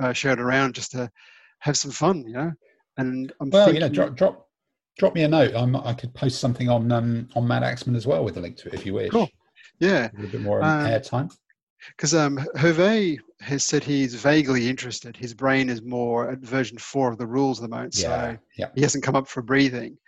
[0.00, 1.10] uh, share it around just to
[1.58, 2.52] have some fun, you know.
[2.98, 4.45] And I'm Well, thinking, you know, drop drop
[4.98, 5.54] drop me a note.
[5.54, 8.68] I'm, I could post something on um, on Madaxeman as well with a link to
[8.68, 9.10] it if you wish.
[9.10, 9.28] Cool.
[9.78, 11.36] yeah, A little bit more Um, airtime.
[11.96, 15.16] because um, Hervé has said he's vaguely interested.
[15.16, 18.32] His brain is more at version four of the rules at the moment, Yeah.
[18.32, 18.68] so Yeah.
[18.74, 19.98] he hasn't come up for breathing.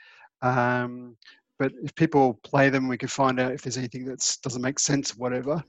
[0.43, 1.17] Um,
[1.59, 4.79] but if people play them, we can find out if there's anything that doesn't make
[4.79, 5.63] sense, whatever.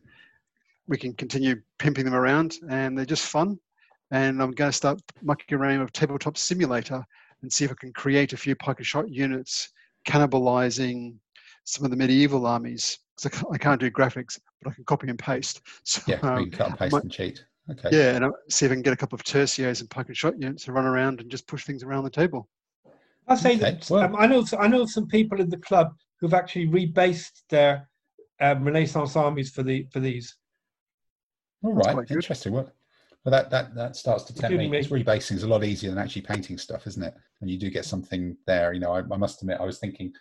[0.87, 3.59] We can continue pimping them around, and they're just fun.
[4.11, 7.03] And I'm going to start mucking around with Tabletop Simulator
[7.41, 9.70] and see if I can create a few pike and shot units,
[10.06, 11.16] cannibalizing
[11.64, 12.99] some of the medieval armies.
[13.18, 15.61] 'Cause I can't, I can't do graphics, but I can copy and paste.
[15.84, 17.45] So, Yeah, we um, can cut and paste my- and cheat.
[17.72, 17.90] Okay.
[17.95, 20.18] yeah, and I'll see if I can get a couple of tertios and pike and
[20.18, 22.49] shot units to run around and just push things around the table.
[23.28, 25.95] I say Okay, that well- um, I know I know some people in the club
[26.20, 27.88] who've actually rebased their
[28.41, 30.36] um, Renaissance armies for the for these.
[31.64, 32.11] All right, That's right.
[32.11, 32.53] Interesting.
[32.53, 32.72] Well,
[33.25, 34.69] well, that that that starts to tempt me.
[34.69, 34.81] Me.
[34.81, 37.13] Rebasing is a lot easier than actually painting stuff, isn't it?
[37.41, 38.73] And you do get something there.
[38.73, 40.13] You know, I, I must admit, I was thinking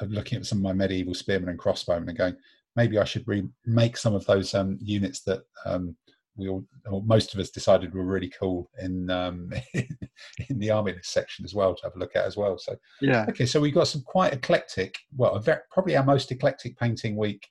[0.00, 2.36] of looking at some of my medieval spearmen and crossbowmen and going,
[2.76, 5.96] maybe I should remake some of those um, units that um,
[6.36, 10.94] we all, or most of us decided were really cool in um, in the army
[11.02, 12.58] section as well to have a look at as well.
[12.58, 16.30] So Yeah, Okay, so we've got some quite eclectic, well, a very, probably our most
[16.30, 17.46] eclectic painting week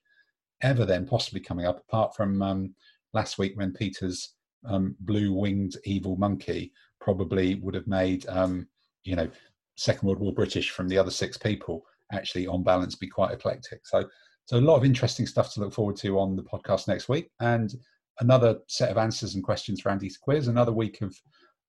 [0.61, 2.75] ever, then possibly coming up, apart from um,
[3.13, 4.35] last week when Peter's
[4.65, 8.67] um, blue winged evil monkey probably would have made, um,
[9.03, 9.29] you know,
[9.75, 13.87] Second World War British from the other six people actually on balance be quite eclectic.
[13.87, 14.05] So,
[14.45, 17.29] so a lot of interesting stuff to look forward to on the podcast next week,
[17.39, 17.73] and
[18.19, 21.15] another set of answers and questions for Andy's quiz, another week of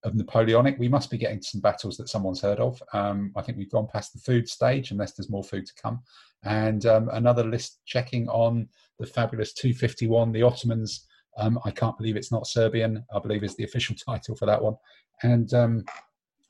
[0.05, 0.79] of Napoleonic.
[0.79, 2.83] We must be getting to some battles that someone's heard of.
[2.93, 6.03] Um, I think we've gone past the food stage, unless there's more food to come.
[6.45, 11.07] And um, another list checking on the fabulous 251, the Ottomans.
[11.39, 13.05] Um, I can't believe it's not Serbian.
[13.15, 14.77] I believe is the official title for that one.
[15.23, 15.85] And um,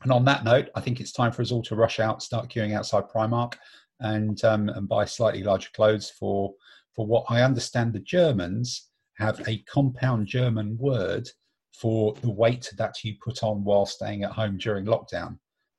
[0.03, 2.49] and on that note, I think it's time for us all to rush out, start
[2.49, 3.55] queuing outside Primark,
[4.01, 6.53] and um, and buy slightly larger clothes for
[6.95, 11.29] for what I understand the Germans have a compound German word
[11.73, 15.39] for the weight that you put on while staying at home during lockdown,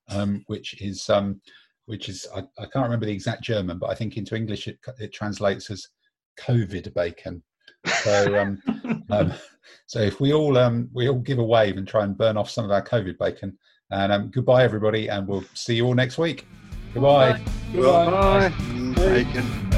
[0.10, 1.42] um, which is um,
[1.86, 4.80] which is I, I can't remember the exact German, but I think into English it,
[5.00, 5.88] it translates as
[6.40, 7.44] COVID bacon.
[8.04, 8.62] So um,
[9.10, 9.34] um,
[9.88, 12.50] so if we all um, we all give a wave and try and burn off
[12.50, 13.58] some of our COVID bacon,
[13.92, 16.48] and um, goodbye everybody, and we'll see you all next week.
[16.94, 17.34] Goodbye.
[17.74, 18.50] Bye.
[18.74, 19.73] Mm, Bacon.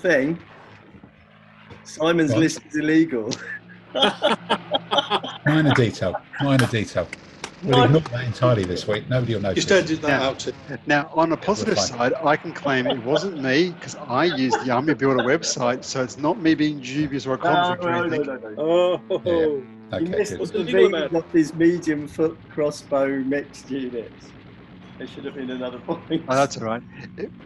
[0.00, 0.38] Thing.
[1.84, 2.40] Simon's Go on.
[2.40, 3.30] list is illegal.
[5.46, 6.20] Minor detail.
[6.42, 7.08] Minor detail.
[7.62, 9.08] We'll ignore that entirely this week.
[9.10, 9.64] Nobody will notice.
[9.64, 10.26] Just edited that Yeah.
[10.28, 10.38] out.
[10.40, 10.54] To,
[10.86, 14.70] Now, on a positive side, I can claim it wasn't me because I used the
[14.70, 17.90] Army Builder website, so it's not me being dubious or a ah, No, conflict or
[17.90, 18.26] no, no, anything.
[18.26, 18.54] no, no.
[18.58, 20.48] Oh, You Okay, missed good.
[20.48, 24.32] the Legal thing about of his medium foot crossbow mixed units.
[25.00, 26.22] There should have been another point.
[26.28, 26.82] Oh, that's all right.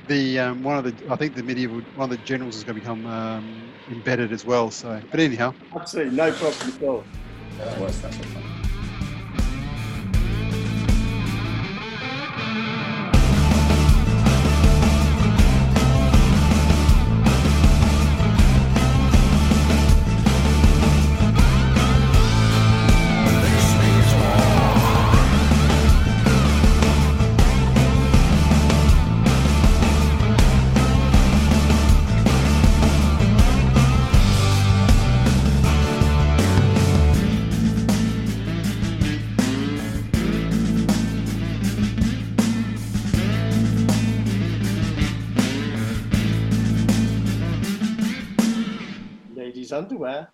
[0.09, 2.75] The um, one of the I think the medieval one of the generals is going
[2.75, 4.73] to become um, embedded as well.
[4.73, 7.05] So, but anyhow, Absolutely no problem at all.
[7.57, 7.99] Yeah, that works.
[8.01, 8.64] That's
[49.85, 50.34] underwear.